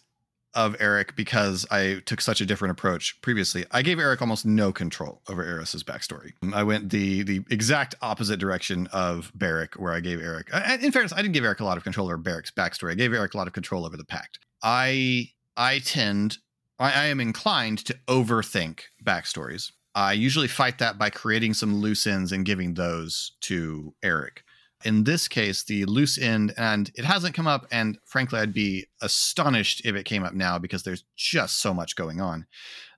of 0.53 0.75
Eric 0.79 1.15
because 1.15 1.65
I 1.71 2.01
took 2.05 2.21
such 2.21 2.41
a 2.41 2.45
different 2.45 2.73
approach 2.73 3.19
previously. 3.21 3.65
I 3.71 3.81
gave 3.81 3.99
Eric 3.99 4.21
almost 4.21 4.45
no 4.45 4.71
control 4.71 5.21
over 5.29 5.43
Eris's 5.43 5.83
backstory. 5.83 6.33
Mm, 6.43 6.53
I 6.53 6.63
went 6.63 6.89
the 6.89 7.23
the 7.23 7.43
exact 7.49 7.95
opposite 8.01 8.39
direction 8.39 8.87
of 8.91 9.31
Barrick, 9.35 9.75
where 9.75 9.93
I 9.93 9.99
gave 9.99 10.21
Eric. 10.21 10.49
In 10.81 10.91
fairness, 10.91 11.13
I 11.13 11.17
didn't 11.21 11.33
give 11.33 11.45
Eric 11.45 11.59
a 11.59 11.65
lot 11.65 11.77
of 11.77 11.83
control 11.83 12.07
over 12.07 12.17
Barrick's 12.17 12.51
backstory. 12.51 12.91
I 12.91 12.95
gave 12.95 13.13
Eric 13.13 13.33
a 13.33 13.37
lot 13.37 13.47
of 13.47 13.53
control 13.53 13.85
over 13.85 13.97
the 13.97 14.05
Pact. 14.05 14.39
I 14.63 15.29
I 15.55 15.79
tend 15.79 16.37
I, 16.79 16.91
I 16.91 17.05
am 17.05 17.19
inclined 17.19 17.79
to 17.85 17.95
overthink 18.07 18.81
backstories. 19.03 19.71
I 19.93 20.13
usually 20.13 20.47
fight 20.47 20.77
that 20.79 20.97
by 20.97 21.09
creating 21.09 21.53
some 21.53 21.75
loose 21.75 22.07
ends 22.07 22.31
and 22.31 22.45
giving 22.45 22.73
those 22.73 23.33
to 23.41 23.93
Eric 24.01 24.43
in 24.83 25.03
this 25.03 25.27
case, 25.27 25.63
the 25.63 25.85
loose 25.85 26.17
end, 26.17 26.53
and 26.57 26.91
it 26.95 27.05
hasn't 27.05 27.35
come 27.35 27.47
up, 27.47 27.67
and 27.71 27.97
frankly, 28.05 28.39
I'd 28.39 28.53
be 28.53 28.87
astonished 29.01 29.81
if 29.85 29.95
it 29.95 30.05
came 30.05 30.23
up 30.23 30.33
now 30.33 30.57
because 30.57 30.83
there's 30.83 31.03
just 31.15 31.61
so 31.61 31.73
much 31.73 31.95
going 31.95 32.21
on. 32.21 32.45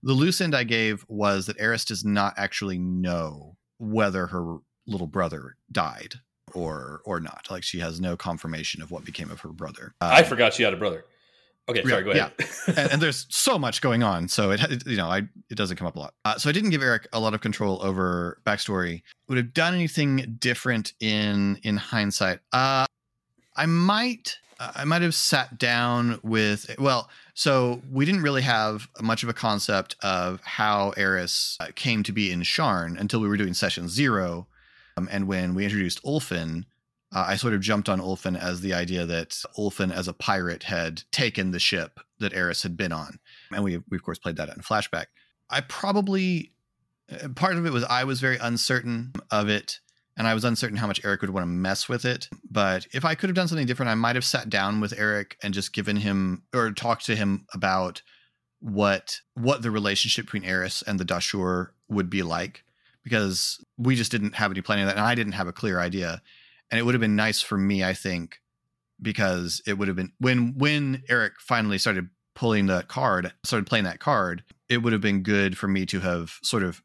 The 0.01 0.13
loose 0.13 0.41
end 0.41 0.55
I 0.55 0.63
gave 0.63 1.05
was 1.07 1.45
that 1.45 1.59
Eris 1.59 1.85
does 1.85 2.03
not 2.03 2.33
actually 2.37 2.77
know 2.77 3.57
whether 3.77 4.27
her 4.27 4.57
little 4.87 5.07
brother 5.07 5.55
died 5.71 6.15
or 6.53 7.01
or 7.05 7.19
not. 7.19 7.47
Like 7.49 7.63
she 7.63 7.79
has 7.79 8.01
no 8.01 8.17
confirmation 8.17 8.81
of 8.81 8.91
what 8.91 9.05
became 9.05 9.31
of 9.31 9.41
her 9.41 9.49
brother. 9.49 9.95
Um, 10.01 10.11
forgot 10.23 10.53
she 10.53 10.63
had 10.63 10.73
a 10.73 10.77
brother. 10.77 11.05
Okay, 11.69 11.81
Yeah, 11.85 11.89
sorry, 11.89 12.03
go 12.03 12.11
ahead. 12.11 12.31
and, 12.67 12.91
and 12.93 13.01
there's 13.01 13.25
so 13.29 13.57
much 13.57 13.81
going 13.81 14.03
on, 14.03 14.27
so 14.27 14.51
it, 14.51 14.61
it 14.63 14.85
you 14.87 14.97
know 14.97 15.07
I 15.07 15.19
it 15.49 15.55
doesn't 15.55 15.77
come 15.77 15.87
up 15.87 15.95
a 15.95 15.99
lot. 15.99 16.13
Uh, 16.25 16.37
so 16.37 16.49
I 16.49 16.51
didn't 16.53 16.71
give 16.71 16.81
Eric 16.83 17.07
a 17.13 17.19
lot 17.19 17.33
of 17.33 17.41
control 17.41 17.79
over 17.81 18.39
backstory. 18.45 19.01
Would 19.29 19.37
have 19.37 19.53
done 19.53 19.73
anything 19.73 20.35
different 20.39 20.93
in 20.99 21.59
in 21.63 21.77
hindsight? 21.77 22.39
Uh, 22.51 22.85
I 23.55 23.65
might 23.65 24.37
I 24.59 24.83
might 24.83 25.01
have 25.01 25.15
sat 25.15 25.57
down 25.57 26.19
with 26.23 26.73
well. 26.77 27.09
So 27.33 27.81
we 27.91 28.05
didn't 28.05 28.21
really 28.21 28.43
have 28.43 28.87
much 29.01 29.23
of 29.23 29.29
a 29.29 29.33
concept 29.33 29.95
of 30.03 30.41
how 30.43 30.91
Eris 30.97 31.57
uh, 31.59 31.67
came 31.75 32.03
to 32.03 32.11
be 32.11 32.31
in 32.31 32.41
Sharn 32.41 32.99
until 32.99 33.19
we 33.21 33.27
were 33.27 33.37
doing 33.37 33.53
session 33.55 33.87
zero, 33.89 34.47
um, 34.97 35.07
and 35.11 35.27
when 35.27 35.55
we 35.55 35.63
introduced 35.63 36.03
Ulfin, 36.03 36.65
uh, 37.13 37.25
I 37.27 37.35
sort 37.35 37.53
of 37.53 37.61
jumped 37.61 37.89
on 37.89 37.99
Ulfin 37.99 38.39
as 38.39 38.61
the 38.61 38.73
idea 38.73 39.05
that 39.05 39.29
Ulfin, 39.57 39.93
as 39.93 40.07
a 40.07 40.13
pirate, 40.13 40.63
had 40.63 41.03
taken 41.11 41.51
the 41.51 41.59
ship 41.59 41.99
that 42.19 42.33
Eris 42.33 42.63
had 42.63 42.75
been 42.75 42.91
on, 42.91 43.19
and 43.51 43.63
we, 43.63 43.77
we 43.89 43.97
of 43.97 44.03
course 44.03 44.19
played 44.19 44.37
that 44.37 44.49
in 44.49 44.55
flashback. 44.55 45.05
I 45.49 45.61
probably 45.61 46.53
uh, 47.11 47.29
part 47.29 47.57
of 47.57 47.65
it 47.65 47.73
was 47.73 47.83
I 47.83 48.03
was 48.03 48.19
very 48.19 48.37
uncertain 48.37 49.13
of 49.29 49.49
it, 49.49 49.79
and 50.17 50.27
I 50.27 50.33
was 50.33 50.43
uncertain 50.43 50.77
how 50.77 50.87
much 50.87 51.03
Eric 51.03 51.21
would 51.21 51.29
want 51.29 51.43
to 51.43 51.47
mess 51.47 51.87
with 51.87 52.05
it. 52.05 52.27
But 52.49 52.87
if 52.93 53.05
I 53.05 53.15
could 53.15 53.29
have 53.29 53.35
done 53.35 53.47
something 53.47 53.67
different, 53.67 53.91
I 53.91 53.95
might 53.95 54.15
have 54.15 54.25
sat 54.25 54.49
down 54.49 54.79
with 54.79 54.97
Eric 54.97 55.37
and 55.43 55.53
just 55.53 55.73
given 55.73 55.97
him 55.97 56.43
or 56.53 56.71
talked 56.71 57.05
to 57.05 57.15
him 57.15 57.45
about 57.53 58.01
what 58.59 59.19
what 59.35 59.61
the 59.61 59.71
relationship 59.71 60.25
between 60.25 60.45
Eris 60.45 60.81
and 60.81 60.99
the 60.99 61.05
Dashur 61.05 61.69
would 61.89 62.09
be 62.09 62.23
like, 62.23 62.63
because 63.03 63.63
we 63.77 63.95
just 63.95 64.11
didn't 64.11 64.35
have 64.35 64.51
any 64.51 64.61
planning 64.61 64.85
of 64.85 64.89
that, 64.89 64.97
and 64.97 65.05
I 65.05 65.15
didn't 65.15 65.33
have 65.33 65.47
a 65.47 65.53
clear 65.53 65.79
idea. 65.79 66.21
And 66.73 66.79
it 66.79 66.85
would 66.85 66.95
have 66.95 67.01
been 67.01 67.15
nice 67.15 67.39
for 67.39 67.55
me, 67.55 67.83
I 67.83 67.93
think, 67.93 68.39
because 68.99 69.61
it 69.67 69.77
would 69.77 69.87
have 69.87 69.95
been 69.95 70.11
when 70.17 70.55
when 70.57 71.03
Eric 71.07 71.33
finally 71.39 71.77
started 71.77 72.09
pulling 72.33 72.65
the 72.65 72.81
card, 72.87 73.31
started 73.43 73.67
playing 73.67 73.85
that 73.85 73.99
card, 73.99 74.43
it 74.69 74.77
would 74.77 74.91
have 74.91 75.01
been 75.01 75.21
good 75.21 75.55
for 75.55 75.67
me 75.67 75.85
to 75.85 75.99
have 75.99 76.39
sort 76.41 76.63
of 76.63 76.81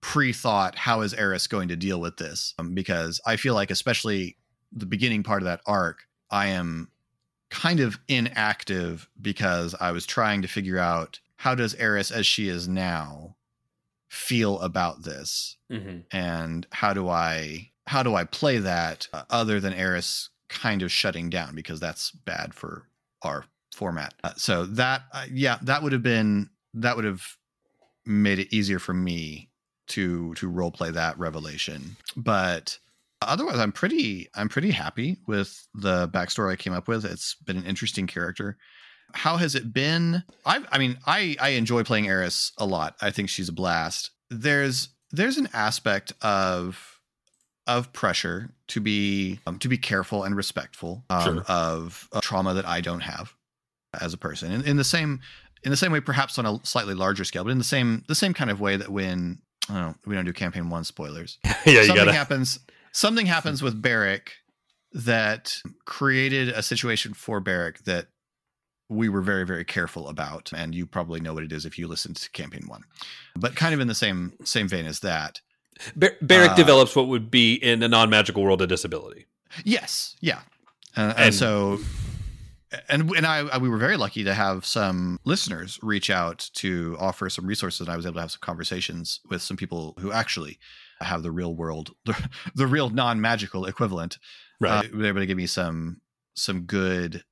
pre-thought 0.00 0.74
how 0.74 1.02
is 1.02 1.14
Eris 1.14 1.46
going 1.46 1.68
to 1.68 1.76
deal 1.76 2.00
with 2.00 2.16
this 2.16 2.54
um, 2.58 2.74
because 2.74 3.20
I 3.24 3.36
feel 3.36 3.54
like 3.54 3.70
especially 3.70 4.36
the 4.72 4.86
beginning 4.86 5.22
part 5.22 5.42
of 5.42 5.46
that 5.46 5.60
arc 5.64 6.08
I 6.28 6.48
am 6.48 6.90
kind 7.50 7.78
of 7.78 8.00
inactive 8.08 9.08
because 9.20 9.76
I 9.80 9.92
was 9.92 10.06
trying 10.06 10.42
to 10.42 10.48
figure 10.48 10.78
out 10.78 11.20
how 11.36 11.54
does 11.54 11.76
Eris 11.76 12.10
as 12.10 12.26
she 12.26 12.48
is 12.48 12.66
now 12.66 13.36
feel 14.08 14.58
about 14.60 15.04
this 15.04 15.56
Mm-hmm. 15.70 15.98
and 16.10 16.66
how 16.72 16.92
do 16.92 17.08
I 17.08 17.69
how 17.90 18.04
do 18.04 18.14
I 18.14 18.22
play 18.22 18.58
that 18.58 19.08
uh, 19.12 19.24
other 19.30 19.58
than 19.58 19.74
Eris 19.74 20.28
kind 20.48 20.80
of 20.82 20.92
shutting 20.92 21.28
down 21.28 21.56
because 21.56 21.80
that's 21.80 22.12
bad 22.12 22.54
for 22.54 22.86
our 23.22 23.46
format. 23.74 24.14
Uh, 24.22 24.30
so 24.36 24.64
that 24.64 25.02
uh, 25.12 25.26
yeah, 25.32 25.58
that 25.62 25.82
would 25.82 25.90
have 25.90 26.02
been 26.02 26.50
that 26.74 26.94
would 26.94 27.04
have 27.04 27.24
made 28.06 28.38
it 28.38 28.54
easier 28.54 28.78
for 28.78 28.94
me 28.94 29.50
to 29.88 30.34
to 30.34 30.46
role 30.46 30.70
play 30.70 30.92
that 30.92 31.18
revelation. 31.18 31.96
But 32.16 32.78
otherwise 33.22 33.58
I'm 33.58 33.72
pretty 33.72 34.28
I'm 34.36 34.48
pretty 34.48 34.70
happy 34.70 35.16
with 35.26 35.66
the 35.74 36.08
backstory 36.10 36.52
I 36.52 36.56
came 36.56 36.72
up 36.72 36.86
with. 36.86 37.04
It's 37.04 37.34
been 37.44 37.56
an 37.56 37.66
interesting 37.66 38.06
character. 38.06 38.56
How 39.14 39.36
has 39.36 39.56
it 39.56 39.72
been? 39.72 40.22
I 40.46 40.64
I 40.70 40.78
mean, 40.78 40.96
I 41.08 41.34
I 41.40 41.48
enjoy 41.50 41.82
playing 41.82 42.06
Eris 42.06 42.52
a 42.56 42.66
lot. 42.66 42.94
I 43.02 43.10
think 43.10 43.30
she's 43.30 43.48
a 43.48 43.52
blast. 43.52 44.12
There's 44.30 44.90
there's 45.10 45.38
an 45.38 45.48
aspect 45.52 46.12
of 46.22 46.99
of 47.76 47.92
pressure 47.92 48.50
to 48.68 48.80
be 48.80 49.40
um, 49.46 49.58
to 49.58 49.68
be 49.68 49.78
careful 49.78 50.24
and 50.24 50.36
respectful 50.36 51.04
um, 51.10 51.22
Sure. 51.24 51.42
of, 51.48 52.08
of 52.12 52.22
trauma 52.22 52.54
that 52.54 52.66
I 52.66 52.80
don't 52.80 53.00
have 53.00 53.34
as 54.00 54.12
a 54.14 54.18
person. 54.18 54.52
In, 54.52 54.62
in 54.62 54.76
the 54.76 54.84
same 54.84 55.20
in 55.62 55.70
the 55.70 55.76
same 55.76 55.92
way, 55.92 56.00
perhaps 56.00 56.38
on 56.38 56.46
a 56.46 56.58
slightly 56.64 56.94
larger 56.94 57.24
scale, 57.24 57.44
but 57.44 57.50
in 57.50 57.58
the 57.58 57.64
same 57.64 58.04
the 58.08 58.14
same 58.14 58.34
kind 58.34 58.50
of 58.50 58.60
way 58.60 58.76
that 58.76 58.90
when 58.90 59.38
I 59.68 59.74
don't 59.74 59.82
know, 59.88 59.94
we 60.06 60.14
don't 60.14 60.24
do 60.24 60.32
campaign 60.32 60.70
one 60.70 60.84
spoilers. 60.84 61.38
yeah, 61.66 61.82
something 61.82 61.96
gotta. 61.96 62.12
happens. 62.12 62.58
Something 62.92 63.26
happens 63.26 63.62
with 63.62 63.80
Barrick 63.80 64.32
that 64.92 65.56
created 65.84 66.48
a 66.48 66.62
situation 66.62 67.14
for 67.14 67.38
Barrick 67.40 67.84
that 67.84 68.08
we 68.88 69.08
were 69.08 69.20
very 69.22 69.46
very 69.46 69.64
careful 69.64 70.08
about, 70.08 70.50
and 70.54 70.74
you 70.74 70.86
probably 70.86 71.20
know 71.20 71.34
what 71.34 71.44
it 71.44 71.52
is 71.52 71.64
if 71.64 71.78
you 71.78 71.86
listened 71.86 72.16
to 72.16 72.30
campaign 72.30 72.64
one. 72.66 72.82
But 73.36 73.54
kind 73.54 73.72
of 73.74 73.80
in 73.80 73.86
the 73.88 73.94
same 73.94 74.32
same 74.44 74.66
vein 74.68 74.86
as 74.86 75.00
that. 75.00 75.40
Bar- 75.96 76.16
Barrick 76.20 76.52
uh, 76.52 76.56
develops 76.56 76.94
what 76.94 77.08
would 77.08 77.30
be 77.30 77.54
in 77.54 77.82
a 77.82 77.88
non-magical 77.88 78.42
world 78.42 78.62
a 78.62 78.66
disability. 78.66 79.26
Yes, 79.64 80.16
yeah, 80.20 80.40
and, 80.96 81.10
and, 81.10 81.18
And- 81.18 81.34
so, 81.34 81.78
and 82.88 83.10
and 83.10 83.26
I, 83.26 83.38
I 83.48 83.58
we 83.58 83.68
were 83.68 83.78
very 83.78 83.96
lucky 83.96 84.22
to 84.24 84.34
have 84.34 84.64
some 84.64 85.18
listeners 85.24 85.78
reach 85.82 86.10
out 86.10 86.50
to 86.54 86.96
offer 87.00 87.28
some 87.28 87.46
resources, 87.46 87.80
and 87.80 87.88
I 87.90 87.96
was 87.96 88.06
able 88.06 88.14
to 88.14 88.20
have 88.20 88.30
some 88.30 88.40
conversations 88.42 89.20
with 89.28 89.42
some 89.42 89.56
people 89.56 89.96
who 89.98 90.12
actually 90.12 90.58
have 91.00 91.22
the 91.22 91.30
real 91.30 91.54
world, 91.54 91.90
the, 92.04 92.16
the 92.54 92.66
real 92.66 92.90
non 92.90 93.20
magical 93.20 93.64
equivalent. 93.66 94.18
Right. 94.60 94.84
Uh, 94.84 94.88
they 94.92 94.98
were 94.98 95.06
able 95.06 95.20
to 95.20 95.26
give 95.26 95.36
me 95.38 95.46
some 95.46 96.00
some 96.34 96.62
good 96.62 97.24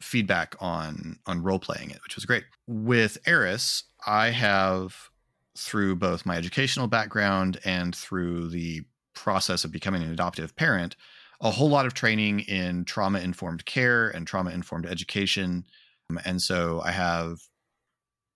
feedback 0.00 0.54
on 0.60 1.18
on 1.26 1.42
role 1.42 1.58
playing 1.58 1.90
it, 1.90 2.02
which 2.04 2.14
was 2.14 2.24
great. 2.24 2.44
With 2.66 3.18
Eris, 3.26 3.84
I 4.06 4.30
have 4.30 5.09
through 5.56 5.96
both 5.96 6.26
my 6.26 6.36
educational 6.36 6.86
background 6.86 7.58
and 7.64 7.94
through 7.94 8.48
the 8.48 8.82
process 9.14 9.64
of 9.64 9.72
becoming 9.72 10.02
an 10.02 10.12
adoptive 10.12 10.54
parent, 10.56 10.96
a 11.40 11.50
whole 11.50 11.68
lot 11.68 11.86
of 11.86 11.94
training 11.94 12.40
in 12.40 12.84
trauma 12.84 13.20
informed 13.20 13.64
care 13.64 14.08
and 14.08 14.26
trauma 14.26 14.50
informed 14.50 14.86
education. 14.86 15.64
Um, 16.08 16.20
And 16.24 16.40
so 16.40 16.80
I 16.82 16.92
have 16.92 17.38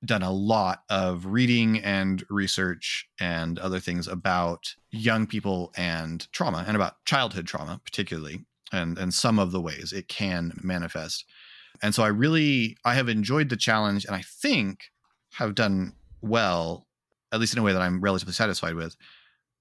done 0.04 0.22
a 0.22 0.32
lot 0.32 0.82
of 0.90 1.26
reading 1.26 1.78
and 1.78 2.24
research 2.28 3.08
and 3.18 3.58
other 3.58 3.80
things 3.80 4.06
about 4.06 4.74
young 4.90 5.26
people 5.26 5.72
and 5.76 6.30
trauma 6.32 6.64
and 6.66 6.76
about 6.76 7.02
childhood 7.06 7.46
trauma 7.46 7.80
particularly 7.84 8.44
and 8.72 8.98
and 8.98 9.14
some 9.14 9.38
of 9.38 9.50
the 9.50 9.60
ways 9.60 9.92
it 9.92 10.08
can 10.08 10.52
manifest. 10.62 11.24
And 11.82 11.94
so 11.94 12.02
I 12.02 12.08
really 12.08 12.76
I 12.84 12.94
have 12.94 13.08
enjoyed 13.08 13.48
the 13.48 13.56
challenge 13.56 14.04
and 14.04 14.14
I 14.14 14.22
think 14.22 14.90
have 15.34 15.54
done 15.54 15.94
well 16.20 16.86
at 17.34 17.40
least 17.40 17.52
in 17.52 17.58
a 17.58 17.62
way 17.62 17.72
that 17.72 17.82
I'm 17.82 18.00
relatively 18.00 18.32
satisfied 18.32 18.74
with 18.74 18.96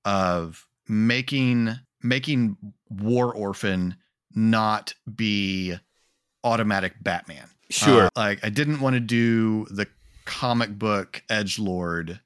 of 0.05 0.65
making 0.87 1.75
making 2.01 2.57
War 2.89 3.33
Orphan 3.33 3.95
not 4.35 4.93
be 5.13 5.75
automatic 6.43 6.95
Batman. 7.01 7.49
Sure. 7.69 8.05
Uh, 8.05 8.09
like 8.15 8.45
I 8.45 8.49
didn't 8.49 8.79
want 8.79 8.93
to 8.95 8.99
do 8.99 9.65
the 9.71 9.87
comic 10.25 10.77
book 10.77 11.21
edge 11.29 11.59
lord 11.59 12.21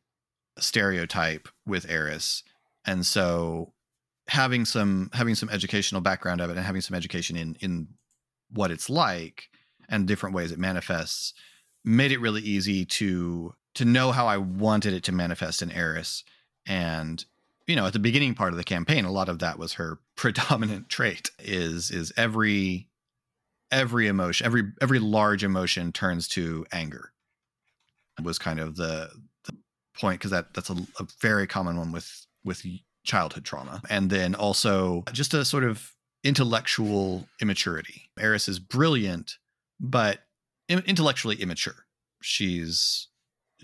stereotype 0.59 1.47
with 1.65 1.89
Eris, 1.89 2.43
and 2.85 3.05
so 3.05 3.73
having 4.27 4.65
some 4.65 5.09
having 5.13 5.35
some 5.35 5.49
educational 5.49 6.01
background 6.01 6.41
of 6.41 6.49
it 6.49 6.57
and 6.57 6.65
having 6.65 6.81
some 6.81 6.95
education 6.95 7.37
in 7.37 7.55
in 7.61 7.87
what 8.51 8.71
it's 8.71 8.89
like 8.89 9.49
and 9.87 10.05
different 10.07 10.35
ways 10.35 10.51
it 10.51 10.59
manifests 10.59 11.33
made 11.85 12.11
it 12.11 12.19
really 12.19 12.41
easy 12.41 12.83
to 12.83 13.53
to 13.77 13.85
know 13.85 14.11
how 14.11 14.27
I 14.27 14.37
wanted 14.37 14.93
it 14.93 15.03
to 15.03 15.11
manifest 15.11 15.61
in 15.61 15.71
Eris. 15.71 16.23
And 16.65 17.23
you 17.67 17.75
know, 17.75 17.85
at 17.85 17.93
the 17.93 17.99
beginning 17.99 18.33
part 18.33 18.53
of 18.53 18.57
the 18.57 18.63
campaign, 18.63 19.05
a 19.05 19.11
lot 19.11 19.29
of 19.29 19.39
that 19.39 19.59
was 19.59 19.73
her 19.73 19.99
predominant 20.15 20.89
trait 20.89 21.31
is 21.39 21.91
is 21.91 22.11
every 22.17 22.87
every 23.71 24.07
emotion, 24.07 24.45
every 24.45 24.63
every 24.81 24.99
large 24.99 25.43
emotion 25.43 25.91
turns 25.91 26.27
to 26.29 26.65
anger. 26.71 27.11
Was 28.23 28.39
kind 28.39 28.59
of 28.59 28.77
the 28.77 29.11
the 29.45 29.55
point 29.99 30.19
because 30.19 30.31
that 30.31 30.53
that's 30.55 30.71
a, 30.71 30.77
a 30.99 31.05
very 31.21 31.45
common 31.45 31.77
one 31.77 31.91
with 31.91 32.25
with 32.43 32.65
childhood 33.03 33.45
trauma, 33.45 33.81
and 33.91 34.09
then 34.09 34.33
also 34.33 35.03
just 35.11 35.35
a 35.35 35.45
sort 35.45 35.63
of 35.63 35.93
intellectual 36.23 37.27
immaturity. 37.39 38.09
Eris 38.19 38.49
is 38.49 38.57
brilliant, 38.57 39.37
but 39.79 40.21
intellectually 40.67 41.35
immature. 41.35 41.85
She's 42.23 43.07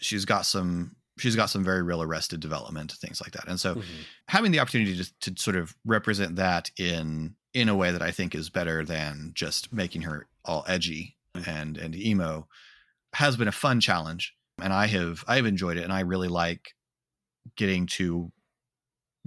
she's 0.03 0.25
got 0.25 0.45
some 0.45 0.95
she's 1.19 1.35
got 1.35 1.49
some 1.49 1.63
very 1.63 1.83
real 1.83 2.01
arrested 2.01 2.39
development, 2.39 2.91
things 2.93 3.21
like 3.21 3.31
that, 3.33 3.47
and 3.47 3.59
so 3.59 3.75
Mhm. 3.75 3.83
having 4.27 4.51
the 4.51 4.59
opportunity 4.59 4.95
to, 5.03 5.19
to 5.31 5.41
sort 5.41 5.55
of 5.55 5.75
represent 5.85 6.35
that 6.37 6.71
in 6.77 7.35
in 7.53 7.69
a 7.69 7.75
way 7.75 7.91
that 7.91 8.01
I 8.01 8.09
think 8.11 8.33
is 8.33 8.49
better 8.49 8.83
than 8.83 9.31
just 9.35 9.71
making 9.71 10.01
her 10.03 10.27
all 10.43 10.65
edgy 10.67 11.17
and 11.45 11.77
and 11.77 11.95
emo 11.95 12.47
has 13.13 13.37
been 13.37 13.47
a 13.47 13.51
fun 13.51 13.79
challenge 13.79 14.33
and 14.61 14.73
I 14.73 14.87
have 14.87 15.23
I 15.27 15.35
have 15.35 15.45
enjoyed 15.45 15.77
it 15.77 15.83
and 15.83 15.93
I 15.93 15.99
really 15.99 16.27
like 16.27 16.73
getting 17.55 17.85
to 17.87 18.31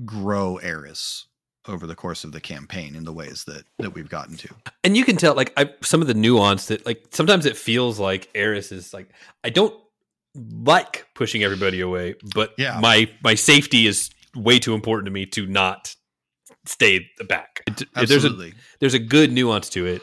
grow 0.05 0.57
Eris 0.59 1.27
over 1.68 1.87
the 1.87 1.95
course 1.97 2.22
of 2.24 2.33
the 2.33 2.41
campaign 2.41 2.95
in 2.95 3.05
the 3.05 3.12
ways 3.12 3.45
that 3.45 3.64
that 3.79 3.95
we've 3.95 4.09
gotten 4.09 4.37
to. 4.37 4.49
and 4.85 4.97
you 4.97 5.05
can 5.05 5.16
tell 5.16 5.35
like 5.35 5.53
I, 5.57 5.70
some 5.83 6.01
of 6.01 6.07
the 6.07 6.14
nuance 6.14 6.66
that 6.66 6.85
like 6.87 7.07
sometimes 7.11 7.47
it 7.47 7.57
feels 7.57 7.99
like 7.99 8.29
Eris 8.35 8.72
is 8.72 8.93
like 8.93 9.11
I 9.45 9.51
don't 9.51 9.74
like 10.37 11.07
pushing 11.14 11.43
everybody 11.43 11.80
away, 11.80 12.14
but 12.34 12.53
Yeah. 12.59 12.78
my 12.80 13.11
my 13.22 13.34
safety 13.34 13.87
is 13.87 14.11
way 14.34 14.59
too 14.59 14.74
important 14.74 15.07
to 15.07 15.11
me 15.12 15.26
to 15.26 15.47
not 15.47 15.95
stay 16.66 17.09
back. 17.28 17.62
It- 17.66 17.89
there's 18.09 18.24
a 18.24 18.53
there's 18.80 18.95
a 18.95 18.99
good 18.99 19.32
nuance 19.32 19.68
to 19.70 19.87
it. 19.87 20.03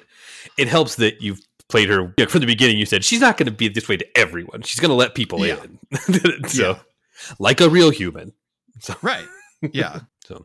It 0.58 0.68
helps 0.68 0.96
that 0.96 1.22
you've 1.22 1.40
played 1.70 1.90
her 1.90 2.14
yeah, 2.18 2.26
from 2.26 2.42
the 2.42 2.48
beginning. 2.48 2.78
You 2.78 2.86
said 2.86 3.04
she's 3.06 3.22
not 3.22 3.38
going 3.38 3.46
to 3.48 3.52
be 3.52 3.68
this 3.68 3.88
way 3.88 3.98
to 3.98 4.18
everyone. 4.18 4.62
She's 4.64 4.80
going 4.80 4.90
to 4.90 4.96
let 4.96 5.16
people 5.16 5.46
Yeah. 5.46 5.64
in. 5.64 5.80
so, 6.50 6.70
Yeah. 6.70 6.80
like 7.40 7.62
a 7.62 7.70
real 7.70 7.90
human. 7.90 8.34
right. 9.02 9.26
Yeah. 9.72 10.02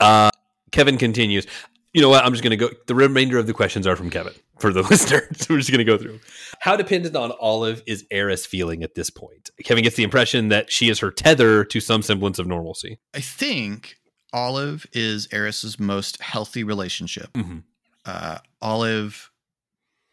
Uh, 0.00 0.30
Kevin 0.72 0.98
continues. 0.98 1.46
You 1.94 2.02
know 2.02 2.08
what? 2.08 2.24
I'm 2.24 2.32
just 2.32 2.42
going 2.42 2.50
to 2.50 2.56
go. 2.56 2.68
The 2.86 2.94
remainder 2.94 3.38
of 3.38 3.46
the 3.46 3.54
questions 3.54 3.86
are 3.86 3.94
from 3.96 4.10
Kevin 4.10 4.32
for 4.58 4.72
the 4.72 4.82
listener. 4.90 5.22
So 5.36 5.54
we're 5.54 5.58
just 5.60 5.70
going 5.70 5.78
to 5.78 5.84
go 5.84 5.96
through. 5.96 6.18
How 6.60 6.76
dependent 6.76 7.14
on 7.16 7.32
Olive 7.40 7.82
is 7.86 8.04
Eris 8.10 8.44
feeling 8.46 8.82
at 8.82 8.94
this 8.96 9.10
point? 9.10 9.50
Kevin 9.64 9.84
gets 9.84 9.94
the 9.96 10.02
impression 10.02 10.48
that 10.48 10.70
she 10.72 10.88
is 10.90 10.98
her 10.98 11.10
tether 11.12 11.64
to 11.64 11.80
some 11.80 12.02
semblance 12.02 12.38
of 12.40 12.46
normalcy. 12.48 12.98
I 13.14 13.20
think 13.20 13.96
Olive 14.32 14.86
is 14.92 15.28
Eris's 15.32 15.78
most 15.78 16.20
healthy 16.20 16.64
relationship. 16.64 17.32
Mhm. 17.34 17.62
Uh, 18.04 18.38
Olive 18.60 19.30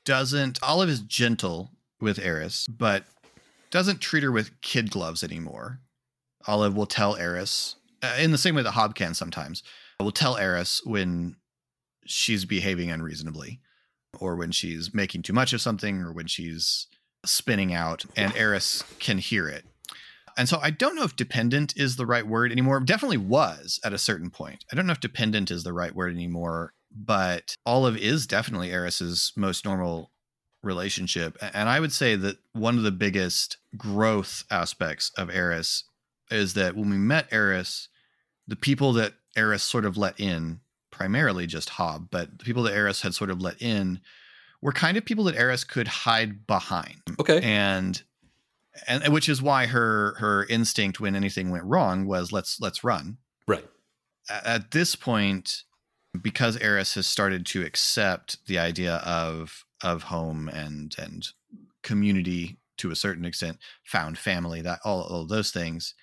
doesn't. 0.06 0.60
Olive 0.64 0.90
is 0.90 1.02
gentle 1.02 1.72
with 2.00 2.20
Eris, 2.20 2.68
but 2.68 3.06
doesn't 3.72 4.02
treat 4.02 4.24
her 4.24 4.32
with 4.32 4.60
kid 4.62 4.92
gloves 4.92 5.24
anymore. 5.24 5.80
Olive 6.48 6.76
will 6.76 6.86
tell 6.86 7.16
Eris 7.16 7.76
uh, 8.04 8.16
in 8.20 8.32
the 8.32 8.38
same 8.38 8.56
way 8.56 8.62
that 8.64 8.72
Hob 8.72 8.94
can 8.96 9.14
sometimes. 9.14 9.64
will 10.00 10.12
tell 10.12 10.38
Eris 10.38 10.82
when 10.86 11.36
she's 12.06 12.46
behaving 12.46 12.92
unreasonably 12.92 13.60
or 14.20 14.36
when 14.36 14.52
she's 14.52 14.94
making 14.94 15.22
too 15.22 15.34
much 15.34 15.54
of 15.54 15.62
something 15.62 16.02
or 16.02 16.12
when 16.12 16.28
she's 16.28 16.88
spinning 17.26 17.74
out 17.74 18.06
and 18.16 18.36
Eris 18.36 18.84
can 19.00 19.18
hear 19.18 19.48
it. 19.48 19.66
And 20.38 20.48
so 20.48 20.60
I 20.62 20.70
don't 20.70 20.96
know 20.96 21.04
if 21.04 21.16
dependent 21.16 21.74
is 21.78 21.96
the 21.96 22.06
right 22.06 22.26
word 22.26 22.52
anymore. 22.52 22.80
Definitely 22.80 23.18
was 23.18 23.80
at 23.84 23.94
a 23.94 23.98
certain 23.98 24.30
point. 24.30 24.66
I 24.72 24.76
don't 24.76 24.88
know 24.88 24.94
if 24.94 25.00
dependent 25.00 25.52
is 25.52 25.64
the 25.64 25.74
right 25.74 25.94
word 25.94 26.14
anymore, 26.14 26.74
but 26.90 27.58
Olive 27.66 27.98
is 27.98 28.28
definitely 28.28 28.72
Eris's 28.72 29.34
most 29.36 29.66
normal 29.66 30.12
relationship. 30.64 31.38
And 31.42 31.68
I 31.68 31.80
would 31.80 31.92
say 31.92 32.16
that 32.16 32.38
one 32.54 32.78
of 32.78 32.84
the 32.84 32.92
biggest 32.92 33.58
growth 33.78 34.44
aspects 34.50 35.12
of 35.18 35.30
Eris 35.30 35.84
is 36.30 36.54
that 36.54 36.76
when 36.76 36.90
we 36.90 36.98
met 36.98 37.28
Eris, 37.32 37.90
the 38.48 38.56
people 38.56 38.94
that 38.94 39.14
Eris 39.36 39.64
sort 39.64 39.86
of 39.86 39.98
let 39.98 40.20
in, 40.20 40.62
primarily 40.92 41.48
just 41.48 41.70
Hob, 41.72 42.10
but 42.12 42.40
the 42.40 42.46
people 42.46 42.64
that 42.64 42.74
Eris 42.74 43.02
had 43.02 43.16
sort 43.16 43.30
of 43.30 43.42
let 43.42 43.62
in 43.62 44.02
were 44.62 44.72
kind 44.72 44.98
of 44.98 45.06
people 45.06 45.24
that 45.26 45.36
Eris 45.36 45.64
could 45.64 45.88
hide 45.88 46.46
behind. 46.46 47.02
Okay. 47.20 47.42
And 47.42 48.02
and 48.88 49.08
which 49.10 49.28
is 49.28 49.42
why 49.42 49.66
her 49.66 50.16
her 50.20 50.46
instinct 50.46 51.00
when 51.00 51.16
anything 51.16 51.50
went 51.50 51.66
wrong 51.66 52.06
was 52.06 52.32
let's 52.32 52.60
let's 52.62 52.84
run. 52.84 53.18
Right. 53.48 53.68
At 54.30 54.72
this 54.72 54.96
point, 54.96 55.64
because 56.22 56.58
Eris 56.58 56.94
has 56.96 57.08
started 57.08 57.46
to 57.48 57.64
accept 57.64 58.46
the 58.48 58.60
idea 58.60 58.96
of 58.98 59.66
of 59.84 60.04
home 60.04 60.48
and 60.48 60.96
and 60.98 61.28
community 61.84 62.60
to 62.78 62.92
a 62.92 62.96
certain 62.96 63.26
extent, 63.26 63.58
found 63.84 64.18
family, 64.18 64.62
that 64.62 64.80
all, 64.84 65.04
all 65.04 65.26
those 65.26 65.52
things, 65.52 65.94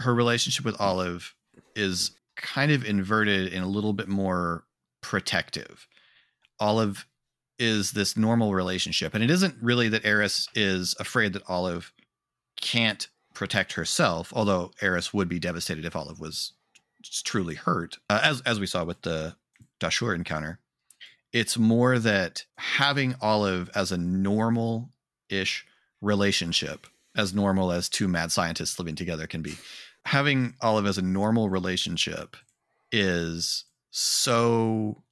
her 0.00 0.14
relationship 0.14 0.64
with 0.64 0.78
Olive 0.80 1.34
is 1.74 2.12
kind 2.40 2.72
of 2.72 2.84
inverted 2.84 3.52
and 3.52 3.64
a 3.64 3.68
little 3.68 3.92
bit 3.92 4.08
more 4.08 4.64
protective. 5.00 5.86
Olive 6.58 7.06
is 7.58 7.92
this 7.92 8.16
normal 8.16 8.54
relationship, 8.54 9.14
and 9.14 9.22
it 9.22 9.30
isn't 9.30 9.54
really 9.60 9.88
that 9.90 10.04
Eris 10.04 10.48
is 10.54 10.94
afraid 10.98 11.32
that 11.34 11.42
Olive 11.48 11.92
can't 12.60 13.08
protect 13.34 13.74
herself, 13.74 14.32
although 14.34 14.72
Eris 14.80 15.14
would 15.14 15.28
be 15.28 15.38
devastated 15.38 15.84
if 15.84 15.96
Olive 15.96 16.20
was 16.20 16.52
truly 17.24 17.54
hurt, 17.54 17.98
uh, 18.08 18.20
as 18.22 18.40
as 18.42 18.60
we 18.60 18.66
saw 18.66 18.84
with 18.84 19.02
the 19.02 19.36
Dashur 19.80 20.14
encounter. 20.14 20.58
It's 21.32 21.56
more 21.56 21.98
that 21.98 22.44
having 22.56 23.14
Olive 23.20 23.70
as 23.74 23.92
a 23.92 23.98
normal 23.98 24.90
ish 25.28 25.66
relationship, 26.00 26.86
as 27.16 27.32
normal 27.32 27.72
as 27.72 27.88
two 27.88 28.08
mad 28.08 28.32
scientists 28.32 28.78
living 28.78 28.96
together 28.96 29.26
can 29.26 29.42
be, 29.42 29.54
having 30.10 30.52
Olive 30.60 30.86
as 30.86 30.98
a 30.98 31.02
normal 31.02 31.48
relationship 31.48 32.36
is 32.90 33.64
so 33.92 35.04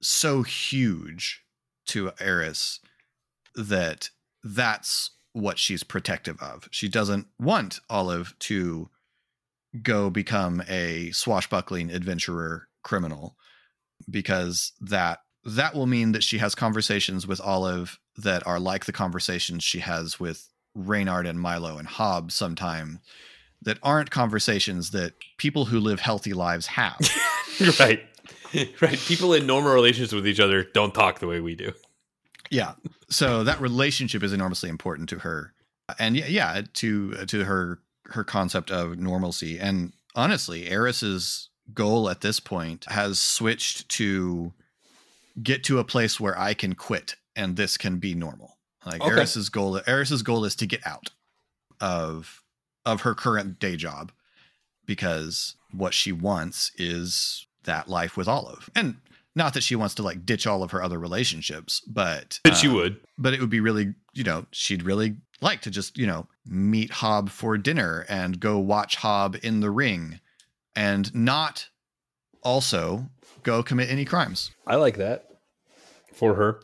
so 0.00 0.42
huge 0.42 1.42
to 1.84 2.10
Eris 2.18 2.80
that 3.54 4.08
that's 4.42 5.10
what 5.34 5.58
she's 5.58 5.82
protective 5.82 6.40
of. 6.40 6.68
She 6.70 6.88
doesn't 6.88 7.26
want 7.38 7.80
Olive 7.90 8.34
to 8.40 8.88
go 9.82 10.08
become 10.08 10.62
a 10.68 11.10
swashbuckling 11.10 11.90
adventurer 11.90 12.68
criminal 12.82 13.36
because 14.08 14.72
that 14.80 15.18
that 15.44 15.74
will 15.74 15.86
mean 15.86 16.12
that 16.12 16.24
she 16.24 16.38
has 16.38 16.54
conversations 16.54 17.26
with 17.26 17.42
Olive 17.42 17.98
that 18.16 18.46
are 18.46 18.58
like 18.58 18.86
the 18.86 18.92
conversations 18.92 19.62
she 19.62 19.80
has 19.80 20.18
with 20.18 20.48
Reynard 20.74 21.26
and 21.26 21.38
Milo 21.38 21.76
and 21.76 21.86
Hob 21.86 22.32
sometime 22.32 23.00
that 23.64 23.78
aren't 23.82 24.10
conversations 24.10 24.90
that 24.92 25.14
people 25.38 25.64
who 25.66 25.80
live 25.80 26.00
healthy 26.00 26.32
lives 26.32 26.66
have. 26.68 26.98
right. 27.80 28.02
Right. 28.80 28.96
People 28.98 29.34
in 29.34 29.46
normal 29.48 29.72
relationships 29.74 30.12
with 30.12 30.28
each 30.28 30.38
other 30.38 30.62
don't 30.62 30.94
talk 30.94 31.18
the 31.18 31.26
way 31.26 31.40
we 31.40 31.56
do. 31.56 31.72
yeah. 32.52 32.74
So 33.10 33.42
that 33.42 33.60
relationship 33.60 34.22
is 34.22 34.32
enormously 34.32 34.68
important 34.68 35.08
to 35.08 35.18
her. 35.18 35.52
And 35.98 36.16
yeah, 36.16 36.26
yeah, 36.28 36.62
to 36.74 37.26
to 37.26 37.44
her 37.44 37.80
her 38.10 38.22
concept 38.22 38.70
of 38.70 38.96
normalcy. 38.96 39.58
And 39.58 39.92
honestly, 40.14 40.68
Eris's 40.70 41.48
goal 41.72 42.08
at 42.08 42.20
this 42.20 42.38
point 42.38 42.84
has 42.90 43.18
switched 43.18 43.88
to 43.88 44.52
get 45.42 45.64
to 45.64 45.80
a 45.80 45.84
place 45.84 46.20
where 46.20 46.38
I 46.38 46.54
can 46.54 46.74
quit 46.74 47.16
and 47.34 47.56
this 47.56 47.76
can 47.76 47.98
be 47.98 48.14
normal. 48.14 48.56
Like 48.86 49.02
Okay. 49.02 49.10
Eris's 49.16 49.48
goal 49.48 49.80
Eris's 49.84 50.22
goal 50.22 50.44
is 50.44 50.54
to 50.56 50.66
get 50.66 50.86
out 50.86 51.10
of 51.80 52.40
of 52.86 53.02
her 53.02 53.14
current 53.14 53.58
day 53.58 53.76
job 53.76 54.12
because 54.86 55.56
what 55.72 55.94
she 55.94 56.12
wants 56.12 56.70
is 56.76 57.46
that 57.64 57.88
life 57.88 58.16
with 58.16 58.28
Olive. 58.28 58.68
And 58.74 58.96
not 59.34 59.54
that 59.54 59.62
she 59.62 59.74
wants 59.74 59.94
to 59.96 60.02
like 60.02 60.24
ditch 60.26 60.46
all 60.46 60.62
of 60.62 60.70
her 60.70 60.82
other 60.82 60.98
relationships, 60.98 61.80
but 61.86 62.38
But 62.44 62.56
she 62.56 62.68
uh, 62.68 62.74
would. 62.74 63.00
but 63.18 63.34
it 63.34 63.40
would 63.40 63.50
be 63.50 63.60
really, 63.60 63.94
you 64.12 64.22
know, 64.24 64.46
she'd 64.52 64.82
really 64.82 65.16
like 65.40 65.62
to 65.62 65.70
just, 65.70 65.98
you 65.98 66.06
know, 66.06 66.26
meet 66.46 66.90
Hob 66.90 67.30
for 67.30 67.56
dinner 67.58 68.04
and 68.08 68.38
go 68.38 68.58
watch 68.58 68.96
Hob 68.96 69.36
in 69.42 69.60
the 69.60 69.70
ring 69.70 70.20
and 70.76 71.12
not 71.14 71.68
also 72.42 73.08
go 73.42 73.62
commit 73.62 73.90
any 73.90 74.04
crimes. 74.04 74.50
I 74.66 74.76
like 74.76 74.96
that 74.98 75.24
for 76.12 76.34
her. 76.34 76.60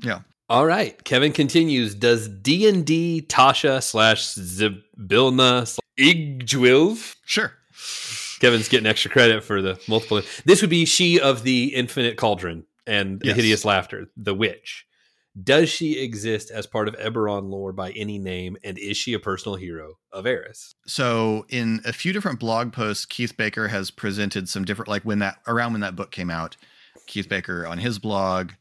Yeah. 0.00 0.20
All 0.50 0.66
right. 0.66 1.02
Kevin 1.04 1.30
continues. 1.32 1.94
Does 1.94 2.28
D 2.28 2.68
and 2.68 2.84
D 2.84 3.24
Tasha 3.26 3.80
slash 3.80 4.22
Zybilna 4.34 5.64
slash 5.66 5.78
Iggwilv? 5.96 7.14
Sure. 7.24 7.52
Kevin's 8.40 8.68
getting 8.68 8.86
extra 8.88 9.12
credit 9.12 9.44
for 9.44 9.62
the 9.62 9.78
multiple. 9.86 10.22
This 10.44 10.60
would 10.60 10.68
be 10.70 10.84
she 10.86 11.20
of 11.20 11.44
the 11.44 11.72
infinite 11.74 12.16
cauldron 12.16 12.64
and 12.84 13.20
the 13.20 13.28
Yes. 13.28 13.36
hideous 13.36 13.64
laughter, 13.64 14.08
the 14.16 14.34
witch. 14.34 14.86
Does 15.40 15.68
she 15.68 16.00
exist 16.02 16.50
as 16.50 16.66
part 16.66 16.88
of 16.88 16.96
Eberron 16.96 17.48
lore 17.48 17.72
by 17.72 17.92
any 17.92 18.18
name, 18.18 18.56
and 18.64 18.76
is 18.76 18.96
she 18.96 19.12
a 19.12 19.20
personal 19.20 19.54
hero 19.54 19.98
of 20.10 20.26
Eris? 20.26 20.74
So 20.86 21.46
in 21.48 21.80
a 21.84 21.92
few 21.92 22.12
different 22.12 22.40
blog 22.40 22.72
posts, 22.72 23.06
Keith 23.06 23.36
Baker 23.36 23.68
has 23.68 23.92
presented 23.92 24.48
some 24.48 24.64
different 24.64 24.88
like 24.88 25.04
when 25.04 25.20
that 25.20 25.36
around 25.46 25.70
when 25.72 25.82
that 25.82 25.94
book 25.94 26.10
came 26.10 26.30
out, 26.30 26.56
Keith 27.06 27.28
Baker 27.28 27.64
on 27.64 27.78
his 27.78 28.00
blog 28.00 28.52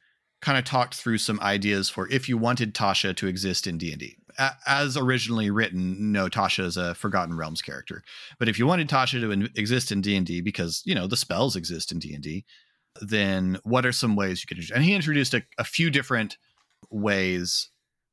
kind 0.41 0.57
of 0.57 0.63
talked 0.63 0.95
through 0.95 1.17
some 1.17 1.39
ideas 1.41 1.89
for 1.89 2.07
if 2.09 2.29
you 2.29 2.37
wanted 2.37 2.73
Tasha 2.73 3.15
to 3.15 3.27
exist 3.27 3.67
in 3.67 3.77
D&D. 3.77 4.17
As 4.65 4.95
originally 4.95 5.49
written, 5.49 6.13
no 6.13 6.29
Tasha 6.29 6.63
is 6.63 6.77
a 6.77 6.95
Forgotten 6.95 7.35
Realms 7.35 7.61
character. 7.61 8.03
But 8.37 8.47
if 8.47 8.57
you 8.57 8.65
wanted 8.65 8.87
Tasha 8.87 9.19
to 9.19 9.31
in- 9.31 9.49
exist 9.55 9.91
in 9.91 10.01
D&D 10.01 10.41
because, 10.41 10.81
you 10.85 10.95
know, 10.95 11.07
the 11.07 11.17
spells 11.17 11.55
exist 11.57 11.91
in 11.91 11.99
D&D, 11.99 12.45
then 13.01 13.57
what 13.63 13.85
are 13.85 13.91
some 13.91 14.15
ways 14.15 14.41
you 14.41 14.47
could? 14.47 14.63
And 14.71 14.83
he 14.83 14.93
introduced 14.93 15.33
a, 15.33 15.43
a 15.57 15.63
few 15.65 15.89
different 15.89 16.37
ways 16.89 17.69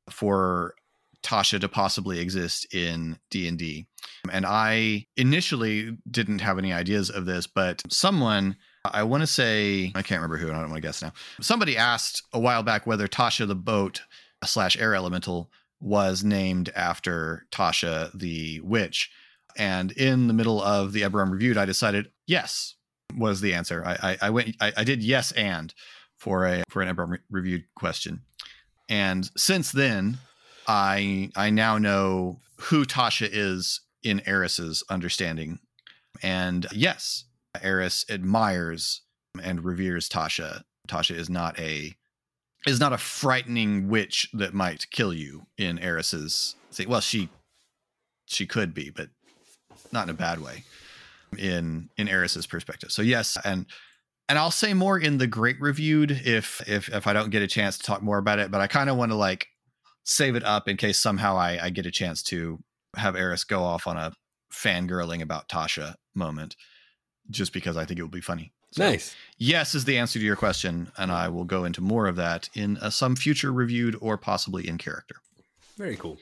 for 0.09 0.75
Tasha 1.23 1.59
to 1.61 1.69
possibly 1.69 2.19
exist 2.19 2.73
in 2.73 3.19
D&D. 3.29 3.87
And 4.31 4.45
I 4.45 5.07
initially 5.15 5.97
didn't 6.09 6.39
have 6.39 6.57
any 6.57 6.73
ideas 6.73 7.09
of 7.09 7.25
this, 7.25 7.47
but 7.47 7.81
someone 7.89 8.57
I 8.93 9.03
want 9.03 9.21
to 9.21 9.27
say 9.27 9.91
I 9.95 10.01
can't 10.01 10.21
remember 10.21 10.37
who, 10.37 10.47
and 10.47 10.57
I 10.57 10.61
don't 10.61 10.71
want 10.71 10.81
to 10.81 10.87
guess 10.87 11.01
now. 11.01 11.13
Somebody 11.41 11.77
asked 11.77 12.23
a 12.33 12.39
while 12.39 12.63
back 12.63 12.87
whether 12.87 13.07
Tasha 13.07 13.47
the 13.47 13.55
boat 13.55 14.01
slash 14.43 14.77
air 14.77 14.95
elemental 14.95 15.51
was 15.79 16.23
named 16.23 16.69
after 16.75 17.45
Tasha 17.51 18.11
the 18.17 18.59
witch. 18.61 19.11
And 19.57 19.91
in 19.93 20.27
the 20.27 20.33
middle 20.33 20.61
of 20.61 20.93
the 20.93 21.01
Eberron 21.01 21.31
reviewed, 21.31 21.57
I 21.57 21.65
decided 21.65 22.11
yes 22.25 22.75
was 23.15 23.41
the 23.41 23.53
answer. 23.53 23.83
I 23.85 23.97
I, 24.01 24.17
I 24.23 24.29
went 24.29 24.55
I, 24.59 24.73
I 24.77 24.83
did 24.83 25.03
yes 25.03 25.31
and 25.31 25.73
for 26.17 26.45
a 26.45 26.63
for 26.69 26.81
an 26.81 26.93
Eberron 26.93 27.19
reviewed 27.29 27.65
question. 27.75 28.21
And 28.89 29.29
since 29.35 29.71
then, 29.71 30.19
I 30.67 31.29
I 31.35 31.49
now 31.49 31.77
know 31.77 32.39
who 32.57 32.85
Tasha 32.85 33.29
is 33.31 33.81
in 34.03 34.21
Eris's 34.25 34.83
understanding. 34.89 35.59
And 36.23 36.65
yes, 36.71 37.25
Eris 37.61 38.05
admires 38.09 39.01
and 39.41 39.63
reveres 39.63 40.09
Tasha. 40.09 40.63
Tasha 40.87 41.15
is 41.15 41.29
not 41.29 41.59
a 41.59 41.95
is 42.65 42.79
not 42.79 42.93
a 42.93 42.97
frightening 42.97 43.87
witch 43.87 44.29
that 44.33 44.53
might 44.53 44.89
kill 44.91 45.13
you 45.13 45.47
in 45.57 45.79
Eris's. 45.79 46.55
Well, 46.87 47.01
she 47.01 47.29
she 48.25 48.45
could 48.45 48.73
be, 48.73 48.89
but 48.89 49.09
not 49.91 50.03
in 50.03 50.09
a 50.09 50.13
bad 50.17 50.41
way 50.41 50.63
in 51.37 51.89
in 51.97 52.07
Eris's 52.07 52.47
perspective. 52.47 52.91
So 52.91 53.01
yes, 53.01 53.37
and 53.43 53.65
and 54.29 54.37
I'll 54.37 54.51
say 54.51 54.73
more 54.73 54.99
in 54.99 55.17
the 55.17 55.27
great 55.27 55.59
reviewed 55.59 56.11
if 56.11 56.61
if 56.67 56.89
if 56.89 57.07
I 57.07 57.13
don't 57.13 57.29
get 57.29 57.41
a 57.41 57.47
chance 57.47 57.77
to 57.77 57.83
talk 57.83 58.01
more 58.01 58.17
about 58.17 58.39
it, 58.39 58.51
but 58.51 58.61
I 58.61 58.67
kind 58.67 58.89
of 58.89 58.97
want 58.97 59.11
to 59.11 59.17
like 59.17 59.47
save 60.03 60.35
it 60.35 60.43
up 60.43 60.67
in 60.67 60.77
case 60.77 60.99
somehow 60.99 61.37
I, 61.37 61.65
I 61.65 61.69
get 61.69 61.85
a 61.85 61.91
chance 61.91 62.23
to 62.23 62.59
have 62.95 63.15
Eris 63.15 63.43
go 63.43 63.63
off 63.63 63.87
on 63.87 63.97
a 63.97 64.13
fangirling 64.53 65.21
about 65.21 65.49
Tasha 65.49 65.95
moment, 66.15 66.55
just 67.29 67.53
because 67.53 67.77
I 67.77 67.85
think 67.85 67.99
it 67.99 68.03
will 68.03 68.09
be 68.09 68.21
funny. 68.21 68.51
So, 68.71 68.83
Nice. 68.83 69.15
Yes 69.37 69.75
is 69.75 69.85
the 69.85 69.97
answer 69.97 70.19
to 70.19 70.25
your 70.25 70.35
question, 70.35 70.91
and 70.97 71.11
I 71.11 71.29
will 71.29 71.45
go 71.45 71.63
into 71.65 71.81
more 71.81 72.07
of 72.07 72.15
that 72.17 72.49
in 72.53 72.77
uh, 72.77 72.89
some 72.89 73.15
future 73.15 73.51
reviewed 73.53 73.95
or 74.01 74.17
possibly 74.17 74.67
in 74.67 74.77
character. 74.77 75.15
Very 75.77 75.95
cool. 75.95 76.17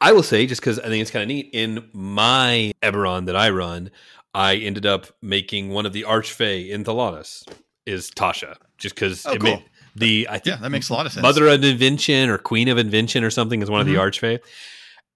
I 0.00 0.12
will 0.12 0.22
say, 0.22 0.46
just 0.46 0.60
because 0.60 0.78
I 0.78 0.84
think 0.88 1.00
it's 1.02 1.10
kind 1.10 1.22
of 1.22 1.28
neat, 1.28 1.50
in 1.52 1.88
my 1.92 2.72
Eberron 2.82 3.26
that 3.26 3.36
I 3.36 3.50
run, 3.50 3.90
I 4.34 4.56
ended 4.56 4.86
up 4.86 5.06
making 5.22 5.70
one 5.70 5.86
of 5.86 5.92
the 5.92 6.02
Archfey 6.02 6.68
in 6.70 6.84
Thelanis 6.84 7.44
is 7.86 8.10
Tasha, 8.10 8.56
just 8.78 8.94
because 8.94 9.24
Oh, 9.26 9.32
it 9.32 9.40
cool. 9.40 9.50
made 9.56 9.64
the 9.96 10.26
I 10.30 10.34
think 10.38 10.56
Yeah, 10.56 10.62
that 10.62 10.70
makes 10.70 10.88
a 10.90 10.92
lot 10.92 11.06
of 11.06 11.12
sense. 11.12 11.22
Mother 11.22 11.48
of 11.48 11.64
Invention 11.64 12.28
or 12.28 12.38
Queen 12.38 12.68
of 12.68 12.78
Invention 12.78 13.24
or 13.24 13.30
something 13.30 13.62
is 13.62 13.70
one 13.70 13.80
of 13.80 13.86
the 13.86 13.94
Mhm. 13.94 14.00
Archfey. 14.10 14.38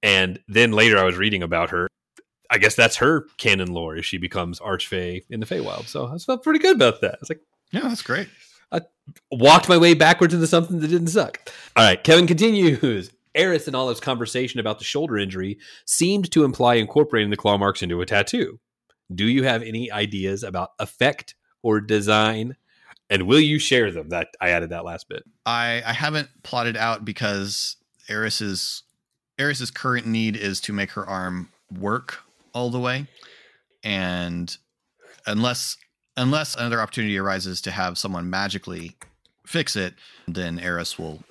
And 0.02 0.40
then 0.48 0.72
later 0.72 0.98
I 0.98 1.04
was 1.04 1.16
reading 1.16 1.42
about 1.42 1.70
her. 1.70 1.88
I 2.50 2.58
guess 2.58 2.74
that's 2.74 2.96
her 2.96 3.26
canon 3.38 3.72
lore 3.72 3.96
is 3.96 4.04
she 4.04 4.18
becomes 4.18 4.60
Archfey 4.60 5.22
in 5.30 5.40
the 5.40 5.46
Feywild. 5.46 5.86
So 5.86 6.06
I 6.06 6.18
felt 6.18 6.42
pretty 6.42 6.58
good 6.58 6.76
about 6.76 7.00
that. 7.00 7.14
I 7.14 7.18
was 7.20 7.28
like, 7.28 7.40
yeah, 7.70 7.88
that's 7.88 8.02
great. 8.02 8.28
I 8.70 8.82
walked 9.30 9.68
my 9.68 9.78
way 9.78 9.94
backwards 9.94 10.34
into 10.34 10.46
something 10.46 10.80
that 10.80 10.88
didn't 10.88 11.08
suck. 11.08 11.40
All 11.76 11.84
right, 11.84 12.02
Kevin 12.02 12.26
continues. 12.26 13.10
Eris 13.34 13.66
and 13.66 13.74
Olive's 13.74 14.00
conversation 14.00 14.60
about 14.60 14.78
the 14.78 14.84
shoulder 14.84 15.18
injury 15.18 15.58
seemed 15.86 16.30
to 16.30 16.44
imply 16.44 16.74
incorporating 16.74 17.30
the 17.30 17.36
claw 17.36 17.58
marks 17.58 17.82
into 17.82 18.00
a 18.00 18.06
tattoo. 18.06 18.60
Do 19.12 19.26
you 19.26 19.44
have 19.44 19.62
any 19.62 19.90
ideas 19.90 20.42
about 20.42 20.70
effect 20.78 21.34
or 21.62 21.80
design? 21.80 22.56
And 23.10 23.24
will 23.24 23.40
you 23.40 23.58
share 23.58 23.90
them? 23.90 24.10
That 24.10 24.28
I 24.40 24.50
added 24.50 24.70
that 24.70 24.84
last 24.84 25.08
bit. 25.08 25.24
I 25.44 25.82
I 25.84 25.92
haven't 25.92 26.28
plotted 26.42 26.76
out 26.76 27.04
because 27.04 27.76
Eris's 28.08 28.84
Eris's 29.38 29.70
current 29.70 30.06
need 30.06 30.36
is 30.36 30.60
to 30.62 30.72
make 30.72 30.92
her 30.92 31.06
arm 31.06 31.50
work 31.76 32.20
all 32.54 32.70
the 32.70 32.80
way, 32.80 33.06
and 33.82 34.56
unless 35.26 35.76
unless 36.16 36.54
another 36.54 36.80
opportunity 36.80 37.18
arises 37.18 37.60
to 37.62 37.70
have 37.70 37.98
someone 37.98 38.30
magically 38.30 38.96
fix 39.46 39.76
it, 39.76 39.94
then 40.28 40.58
Eris 40.58 40.98
will 40.98 41.22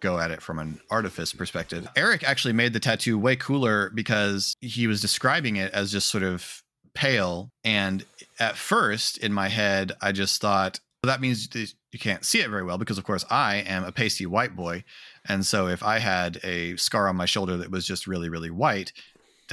go 0.00 0.18
at 0.18 0.30
it 0.30 0.42
from 0.42 0.58
an 0.58 0.80
artifice 0.90 1.32
perspective. 1.32 1.88
Eric 1.96 2.24
actually 2.24 2.52
made 2.52 2.72
the 2.72 2.80
tattoo 2.80 3.18
way 3.18 3.36
cooler 3.36 3.90
because 3.90 4.56
he 4.60 4.86
was 4.86 5.00
describing 5.00 5.56
it 5.56 5.72
as 5.72 5.92
just 5.92 6.08
sort 6.08 6.24
of 6.24 6.62
pale. 6.94 7.50
And 7.64 8.04
at 8.38 8.56
first, 8.56 9.18
in 9.18 9.32
my 9.32 9.48
head, 9.48 9.92
I 10.00 10.12
just 10.12 10.40
thought, 10.40 10.80
well, 11.02 11.12
that 11.12 11.20
means 11.20 11.48
you 11.54 11.98
can't 11.98 12.24
see 12.24 12.40
it 12.40 12.50
very 12.50 12.62
well 12.62 12.78
because, 12.78 12.98
of 12.98 13.04
course, 13.04 13.24
I 13.30 13.56
am 13.56 13.84
a 13.84 13.92
pasty 13.92 14.26
white 14.26 14.54
boy. 14.54 14.84
And 15.26 15.44
so 15.44 15.68
if 15.68 15.82
I 15.82 15.98
had 15.98 16.38
a 16.44 16.76
scar 16.76 17.08
on 17.08 17.16
my 17.16 17.26
shoulder 17.26 17.56
that 17.56 17.70
was 17.70 17.86
just 17.86 18.06
really, 18.06 18.28
really 18.28 18.50
white, 18.50 18.92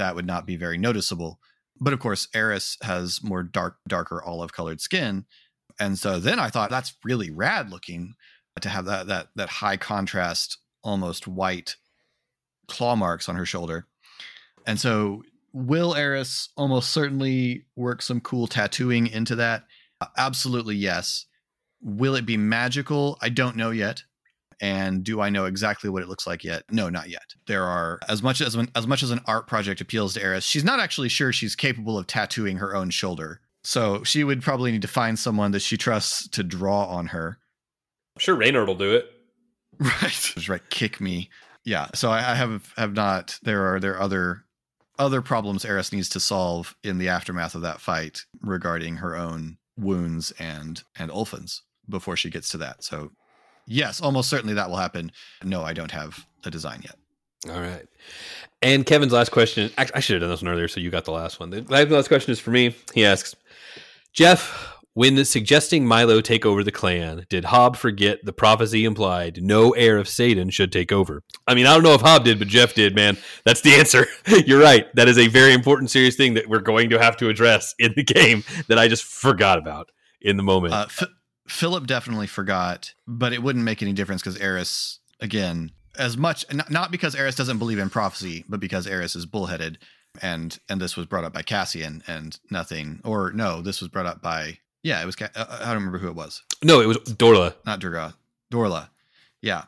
that 0.00 0.14
would 0.14 0.26
not 0.26 0.46
be 0.46 0.56
very 0.56 0.78
noticeable. 0.78 1.38
But 1.78 1.92
of 1.92 2.00
course, 2.00 2.28
Eris 2.34 2.76
has 2.82 3.22
more 3.22 3.42
dark, 3.42 3.76
darker 3.86 4.22
olive 4.22 4.52
colored 4.52 4.80
skin. 4.80 5.26
And 5.78 5.98
so 5.98 6.18
then 6.18 6.38
I 6.38 6.48
thought 6.48 6.70
that's 6.70 6.96
really 7.04 7.30
rad 7.30 7.70
looking 7.70 8.14
to 8.60 8.68
have 8.68 8.84
that 8.86 9.06
that 9.06 9.28
that 9.36 9.48
high 9.48 9.76
contrast, 9.76 10.58
almost 10.82 11.28
white 11.28 11.76
claw 12.68 12.96
marks 12.96 13.28
on 13.28 13.36
her 13.36 13.46
shoulder. 13.46 13.86
And 14.66 14.78
so 14.78 15.22
will 15.52 15.94
Eris 15.94 16.50
almost 16.56 16.92
certainly 16.92 17.64
work 17.76 18.02
some 18.02 18.20
cool 18.20 18.46
tattooing 18.46 19.06
into 19.06 19.36
that? 19.36 19.64
Absolutely 20.16 20.76
yes. 20.76 21.26
Will 21.82 22.14
it 22.14 22.26
be 22.26 22.36
magical? 22.36 23.16
I 23.20 23.28
don't 23.30 23.56
know 23.56 23.70
yet. 23.70 24.02
And 24.60 25.02
do 25.02 25.20
I 25.20 25.30
know 25.30 25.46
exactly 25.46 25.88
what 25.88 26.02
it 26.02 26.08
looks 26.08 26.26
like 26.26 26.44
yet? 26.44 26.64
No, 26.70 26.90
not 26.90 27.08
yet. 27.08 27.34
There 27.46 27.64
are 27.64 27.98
as 28.08 28.22
much 28.22 28.40
as 28.40 28.56
as 28.74 28.86
much 28.86 29.02
as 29.02 29.10
an 29.10 29.20
art 29.26 29.46
project 29.46 29.80
appeals 29.80 30.14
to 30.14 30.22
Eris, 30.22 30.44
she's 30.44 30.64
not 30.64 30.80
actually 30.80 31.08
sure 31.08 31.32
she's 31.32 31.56
capable 31.56 31.96
of 31.98 32.06
tattooing 32.06 32.58
her 32.58 32.74
own 32.74 32.90
shoulder. 32.90 33.40
So 33.64 34.04
she 34.04 34.24
would 34.24 34.42
probably 34.42 34.72
need 34.72 34.82
to 34.82 34.88
find 34.88 35.18
someone 35.18 35.52
that 35.52 35.60
she 35.60 35.76
trusts 35.76 36.28
to 36.28 36.42
draw 36.42 36.86
on 36.86 37.08
her. 37.08 37.38
I'm 38.16 38.20
sure 38.20 38.34
Reynard 38.34 38.68
will 38.68 38.74
do 38.74 38.94
it. 38.94 39.10
Right. 39.80 40.10
Just 40.10 40.50
right. 40.50 40.60
Kick 40.68 41.00
me. 41.00 41.30
Yeah. 41.64 41.86
So 41.94 42.10
I, 42.10 42.32
I 42.32 42.34
have 42.34 42.70
have 42.76 42.92
not. 42.92 43.38
There 43.42 43.64
are 43.72 43.80
there 43.80 43.94
are 43.94 44.00
other 44.02 44.44
other 44.98 45.22
problems 45.22 45.64
Eris 45.64 45.90
needs 45.90 46.10
to 46.10 46.20
solve 46.20 46.76
in 46.84 46.98
the 46.98 47.08
aftermath 47.08 47.54
of 47.54 47.62
that 47.62 47.80
fight 47.80 48.26
regarding 48.42 48.96
her 48.96 49.16
own 49.16 49.56
wounds 49.78 50.32
and 50.38 50.82
and 50.98 51.10
Ulfin's 51.10 51.62
before 51.88 52.14
she 52.14 52.28
gets 52.28 52.50
to 52.50 52.58
that. 52.58 52.84
So 52.84 53.10
yes, 53.70 54.00
almost 54.00 54.28
certainly 54.28 54.54
that 54.54 54.68
will 54.68 54.76
happen. 54.76 55.12
No, 55.42 55.62
I 55.62 55.72
don't 55.72 55.90
have 55.90 56.26
a 56.44 56.50
design 56.50 56.82
yet. 56.82 56.96
All 57.54 57.60
right. 57.60 57.86
And 58.60 58.84
Kevin's 58.84 59.12
last 59.12 59.30
question. 59.30 59.70
Actually, 59.78 59.96
I 59.96 60.00
should 60.00 60.14
have 60.14 60.20
done 60.22 60.30
this 60.30 60.42
one 60.42 60.52
earlier, 60.52 60.68
so 60.68 60.80
you 60.80 60.90
got 60.90 61.06
the 61.06 61.12
last 61.12 61.40
one. 61.40 61.48
The 61.48 61.62
last 61.62 62.08
question 62.08 62.32
is 62.32 62.38
for 62.38 62.50
me. 62.50 62.76
He 62.92 63.06
asks, 63.06 63.34
Jeff, 64.12 64.76
when 64.92 65.24
suggesting 65.24 65.86
Milo 65.86 66.20
take 66.20 66.44
over 66.44 66.62
the 66.62 66.72
clan, 66.72 67.24
did 67.30 67.46
Hob 67.46 67.76
forget 67.76 68.22
the 68.24 68.32
prophecy 68.32 68.84
implied 68.84 69.42
no 69.42 69.70
heir 69.70 69.96
of 69.96 70.08
Satan 70.08 70.50
should 70.50 70.72
take 70.72 70.92
over? 70.92 71.22
I 71.46 71.54
mean, 71.54 71.64
I 71.64 71.72
don't 71.72 71.84
know 71.84 71.94
if 71.94 72.02
Hob 72.02 72.24
did, 72.24 72.38
but 72.38 72.48
Jeff 72.48 72.74
did, 72.74 72.94
man. 72.94 73.16
That's 73.44 73.62
the 73.62 73.72
answer. 73.74 74.06
You're 74.46 74.60
right. 74.60 74.94
That 74.96 75.08
is 75.08 75.16
a 75.16 75.28
very 75.28 75.54
important, 75.54 75.90
serious 75.90 76.16
thing 76.16 76.34
that 76.34 76.48
we're 76.48 76.60
going 76.60 76.90
to 76.90 76.98
have 76.98 77.16
to 77.18 77.28
address 77.28 77.74
in 77.78 77.94
the 77.96 78.02
game 78.04 78.44
that 78.68 78.78
I 78.78 78.88
just 78.88 79.04
forgot 79.04 79.58
about 79.58 79.90
in 80.20 80.36
the 80.36 80.42
moment. 80.42 80.74
Uh, 80.74 80.86
F- 80.88 81.08
Philip 81.50 81.86
definitely 81.86 82.26
forgot, 82.26 82.94
but 83.06 83.32
it 83.32 83.42
wouldn't 83.42 83.64
make 83.64 83.82
any 83.82 83.92
difference 83.92 84.22
because 84.22 84.38
Eris, 84.40 85.00
again, 85.20 85.72
as 85.98 86.16
much 86.16 86.44
not, 86.70 86.90
because 86.90 87.14
Eris 87.14 87.34
doesn't 87.34 87.58
believe 87.58 87.78
in 87.78 87.90
prophecy, 87.90 88.44
but 88.48 88.60
because 88.60 88.86
Eris 88.86 89.16
is 89.16 89.26
bullheaded, 89.26 89.78
and 90.22 90.58
and 90.68 90.80
this 90.80 90.96
was 90.96 91.06
brought 91.06 91.24
up 91.24 91.32
by 91.32 91.42
Cassian 91.42 92.02
and 92.06 92.38
nothing, 92.50 93.00
or 93.04 93.32
no, 93.32 93.60
this 93.62 93.80
was 93.80 93.88
brought 93.88 94.06
up 94.06 94.22
by 94.22 94.58
yeah, 94.82 95.02
it 95.02 95.06
was. 95.06 95.16
Uh, 95.20 95.28
I 95.34 95.66
don't 95.66 95.74
remember 95.74 95.98
who 95.98 96.08
it 96.08 96.14
was, 96.14 96.42
no, 96.62 96.80
it 96.80 96.86
was 96.86 96.98
Dorla. 96.98 97.54
not 97.66 97.80
Durga, 97.80 98.14
Dorla, 98.52 98.88
yeah. 99.42 99.64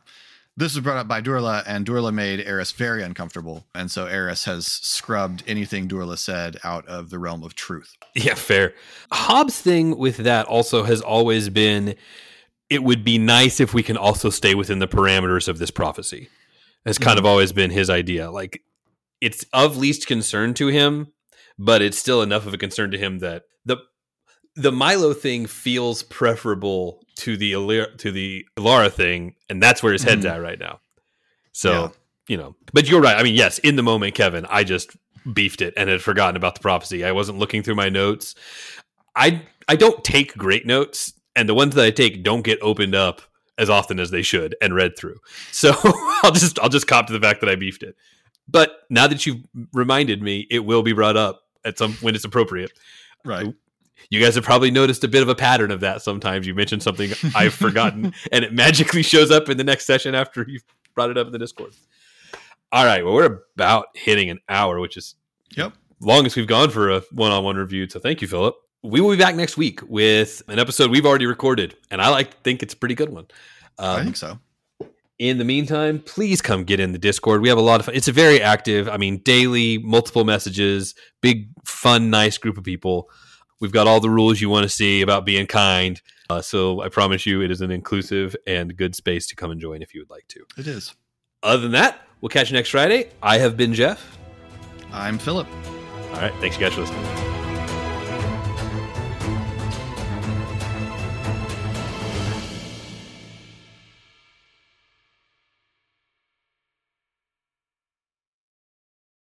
This 0.57 0.74
was 0.74 0.84
brought 0.84 0.98
up 0.98 1.09
by 1.09 1.22
Durla, 1.22 1.62
and 1.66 1.86
Durla 1.86 2.12
made 2.12 2.40
Eris 2.40 2.72
very 2.72 3.03
uncomfortable, 3.03 3.64
and 3.74 3.90
so 3.90 4.05
Eris 4.05 4.44
has 4.44 4.66
scrubbed 4.66 5.42
anything 5.46 5.88
Durla 5.88 6.18
said 6.18 6.59
out 6.62 6.86
of 6.86 7.09
the 7.09 7.18
realm 7.18 7.42
of 7.42 7.55
truth. 7.55 7.96
Yeah, 8.14 8.34
fair. 8.34 8.74
Hob's 9.11 9.59
thing 9.59 9.96
with 9.96 10.18
that 10.18 10.44
also 10.46 10.82
has 10.82 11.00
always 11.00 11.48
been 11.48 11.94
it 12.72 12.82
would 12.82 13.05
be 13.05 13.18
nice 13.18 13.61
if 13.61 13.74
we 13.74 13.82
can 13.82 13.98
also 13.98 14.30
stay 14.30 14.55
within 14.55 14.78
the 14.78 14.88
parameters 14.88 15.46
of 15.46 15.59
this 15.59 15.70
prophecy. 15.70 16.28
Has 16.86 16.96
kind 16.96 17.18
mm-hmm. 17.18 17.26
of 17.26 17.30
always 17.30 17.53
been 17.53 17.70
his 17.70 17.90
idea. 17.90 18.30
Like 18.30 18.62
it's 19.20 19.44
of 19.53 19.76
least 19.76 20.07
concern 20.07 20.55
to 20.55 20.68
him, 20.68 21.09
but 21.59 21.82
it's 21.82 21.98
still 21.98 22.22
enough 22.22 22.46
of 22.46 22.55
a 22.55 22.59
concern 22.59 22.90
to 22.90 22.98
him 22.98 23.18
that 23.18 23.44
the 24.57 24.72
Milo 24.72 25.14
thing 25.14 25.46
feels 25.46 26.03
preferable 26.03 27.03
to 27.16 27.36
the 27.36 27.53
Ilir- 27.53 27.96
to 27.98 28.11
the 28.12 28.46
Ilara 28.57 28.92
thing, 28.92 29.34
and 29.48 29.62
that's 29.62 29.82
where 29.82 29.92
his 29.92 30.03
head's 30.03 30.24
Mhm. 30.26 30.30
at 30.30 30.42
right 30.42 30.59
now. 30.59 30.80
So 31.53 31.72
Yeah. 31.72 31.88
you 32.28 32.36
know, 32.36 32.57
but 32.72 32.88
you're 32.88 33.00
right. 33.00 33.16
I 33.16 33.22
mean, 33.22 33.34
yes, 33.34 33.59
in 33.61 33.76
the 33.76 33.82
moment, 33.82 34.14
Kevin, 34.14 34.46
I 34.48 34.64
just 34.64 34.90
beefed 35.32 35.61
it 35.62 35.72
and 35.76 35.88
had 35.88 36.03
forgotten 36.03 36.36
about 36.36 36.55
the 36.55 36.61
prophecy. 36.61 37.05
I 37.05 37.12
wasn't 37.12 37.38
looking 37.38 37.62
through 37.62 37.76
my 37.76 37.88
notes. 37.88 38.34
I 39.14 39.42
I 39.68 39.76
don't 39.76 40.03
take 40.05 40.36
great 40.36 40.66
notes, 40.66 41.12
and 41.36 41.48
the 41.48 41.55
ones 41.55 41.74
that 41.74 41.84
I 41.84 41.90
take 41.90 42.22
don't 42.22 42.42
get 42.42 42.59
opened 42.62 42.94
up 42.94 43.22
as 43.59 43.70
often 43.70 44.00
as 44.00 44.11
they 44.11 44.22
should 44.22 44.57
and 44.61 44.74
read 44.74 44.96
through. 44.98 45.18
So 45.53 45.72
I'll 46.24 46.32
just 46.32 46.59
I'll 46.59 46.68
just 46.68 46.86
cop 46.86 47.07
to 47.09 47.12
the 47.12 47.20
fact 47.20 47.40
that 47.40 47.48
I 47.50 47.55
beefed 47.57 47.82
it. 47.82 47.96
But 48.48 48.80
now 48.90 49.07
that 49.07 49.24
you've 49.24 49.42
reminded 49.72 50.20
me, 50.22 50.46
it 50.50 50.61
will 50.64 50.82
be 50.82 50.92
brought 50.92 51.16
up 51.16 51.42
at 51.64 51.78
some 51.78 51.92
when 52.00 52.14
it's 52.14 52.24
appropriate. 52.24 52.72
Right. 53.24 53.46
You 54.11 54.20
guys 54.20 54.34
have 54.34 54.44
probably 54.44 54.70
noticed 54.70 55.05
a 55.05 55.09
bit 55.09 55.22
of 55.22 55.28
a 55.28 55.34
pattern 55.34 55.70
of 55.70 55.80
that. 55.80 56.03
Sometimes 56.03 56.46
you 56.46 56.55
mention 56.55 56.80
something 56.80 57.11
I've 57.34 57.55
forgotten, 57.55 58.12
and 58.32 58.44
it 58.44 58.53
magically 58.53 59.03
shows 59.03 59.30
up 59.30 59.48
in 59.48 59.57
the 59.57 59.64
next 59.64 59.86
session 59.86 60.14
after 60.14 60.44
you've 60.48 60.64
brought 60.94 61.11
it 61.11 61.18
up 61.18 61.26
in 61.26 61.32
the 61.32 61.38
Discord. 61.38 61.72
All 62.72 62.84
right, 62.84 63.05
well, 63.05 63.14
we're 63.14 63.40
about 63.55 63.86
hitting 63.94 64.30
an 64.30 64.38
hour, 64.48 64.80
which 64.80 64.96
is 64.96 65.14
Yep. 65.57 65.72
longest 66.00 66.36
we've 66.36 66.46
gone 66.46 66.70
for 66.70 66.90
a 66.90 67.00
one-on-one 67.12 67.57
review. 67.57 67.88
So 67.88 67.98
thank 68.00 68.22
you, 68.22 68.28
Philip. 68.28 68.55
We 68.82 69.00
will 69.00 69.11
be 69.11 69.16
back 69.16 69.36
next 69.36 69.57
week 69.57 69.80
with 69.86 70.42
an 70.48 70.59
episode 70.59 70.90
we've 70.90 71.07
already 71.07 71.26
recorded, 71.26 71.76
and 71.90 72.00
I 72.00 72.09
like 72.09 72.30
to 72.30 72.36
think 72.38 72.62
it's 72.62 72.74
a 72.74 72.76
pretty 72.76 72.94
good 72.94 73.11
one. 73.11 73.26
I 73.78 73.94
Um, 73.98 74.05
think 74.05 74.16
so. 74.16 74.38
in 75.18 75.38
the 75.38 75.44
meantime, 75.44 76.00
please 76.00 76.40
come 76.42 76.64
get 76.64 76.80
in 76.80 76.92
the 76.92 76.98
Discord. 76.98 77.42
We 77.42 77.48
have 77.48 77.59
a 77.59 77.62
lot 77.62 77.78
of 77.78 77.86
fun. 77.86 77.94
It's 77.94 78.09
a 78.09 78.12
very 78.12 78.40
active, 78.42 78.88
I 78.88 78.96
mean, 78.96 79.18
daily, 79.18 79.78
multiple 79.78 80.24
messages, 80.24 80.94
big, 81.20 81.48
fun, 81.64 82.11
nice 82.11 82.38
group 82.38 82.59
of 82.59 82.64
people. 82.64 83.09
We've 83.63 83.71
got 83.71 83.87
all 83.87 84.01
the 84.01 84.11
rules 84.11 84.41
you 84.41 84.51
want 84.51 84.65
to 84.65 84.69
see 84.69 85.03
about 85.03 85.25
being 85.25 85.47
kind. 85.47 86.03
Uh, 86.29 86.43
so 86.43 86.83
I 86.83 86.89
promise 86.89 87.27
you, 87.27 87.43
it 87.43 87.51
is 87.53 87.61
an 87.61 87.71
inclusive 87.71 88.35
and 88.45 88.77
good 88.77 88.97
space 88.97 89.29
to 89.29 89.37
come 89.37 89.53
and 89.53 89.61
join 89.61 89.83
if 89.83 89.95
you 89.95 90.01
would 90.01 90.11
like 90.11 90.27
to. 90.29 90.45
It 90.59 90.67
is. 90.67 90.97
Other 91.45 91.63
than 91.63 91.71
that, 91.71 92.01
we'll 92.21 92.29
catch 92.29 92.51
you 92.51 92.57
next 92.57 92.71
Friday. 92.71 93.11
I 93.23 93.39
have 93.39 93.57
been 93.57 93.73
Jeff. 93.73 94.19
I'm 94.91 95.17
Philip. 95.17 95.47
All 95.47 96.21
right. 96.21 96.35
Thanks, 96.41 96.57
you 96.59 96.63
guys, 96.63 96.75
for 96.75 96.81
listening. 96.81 97.32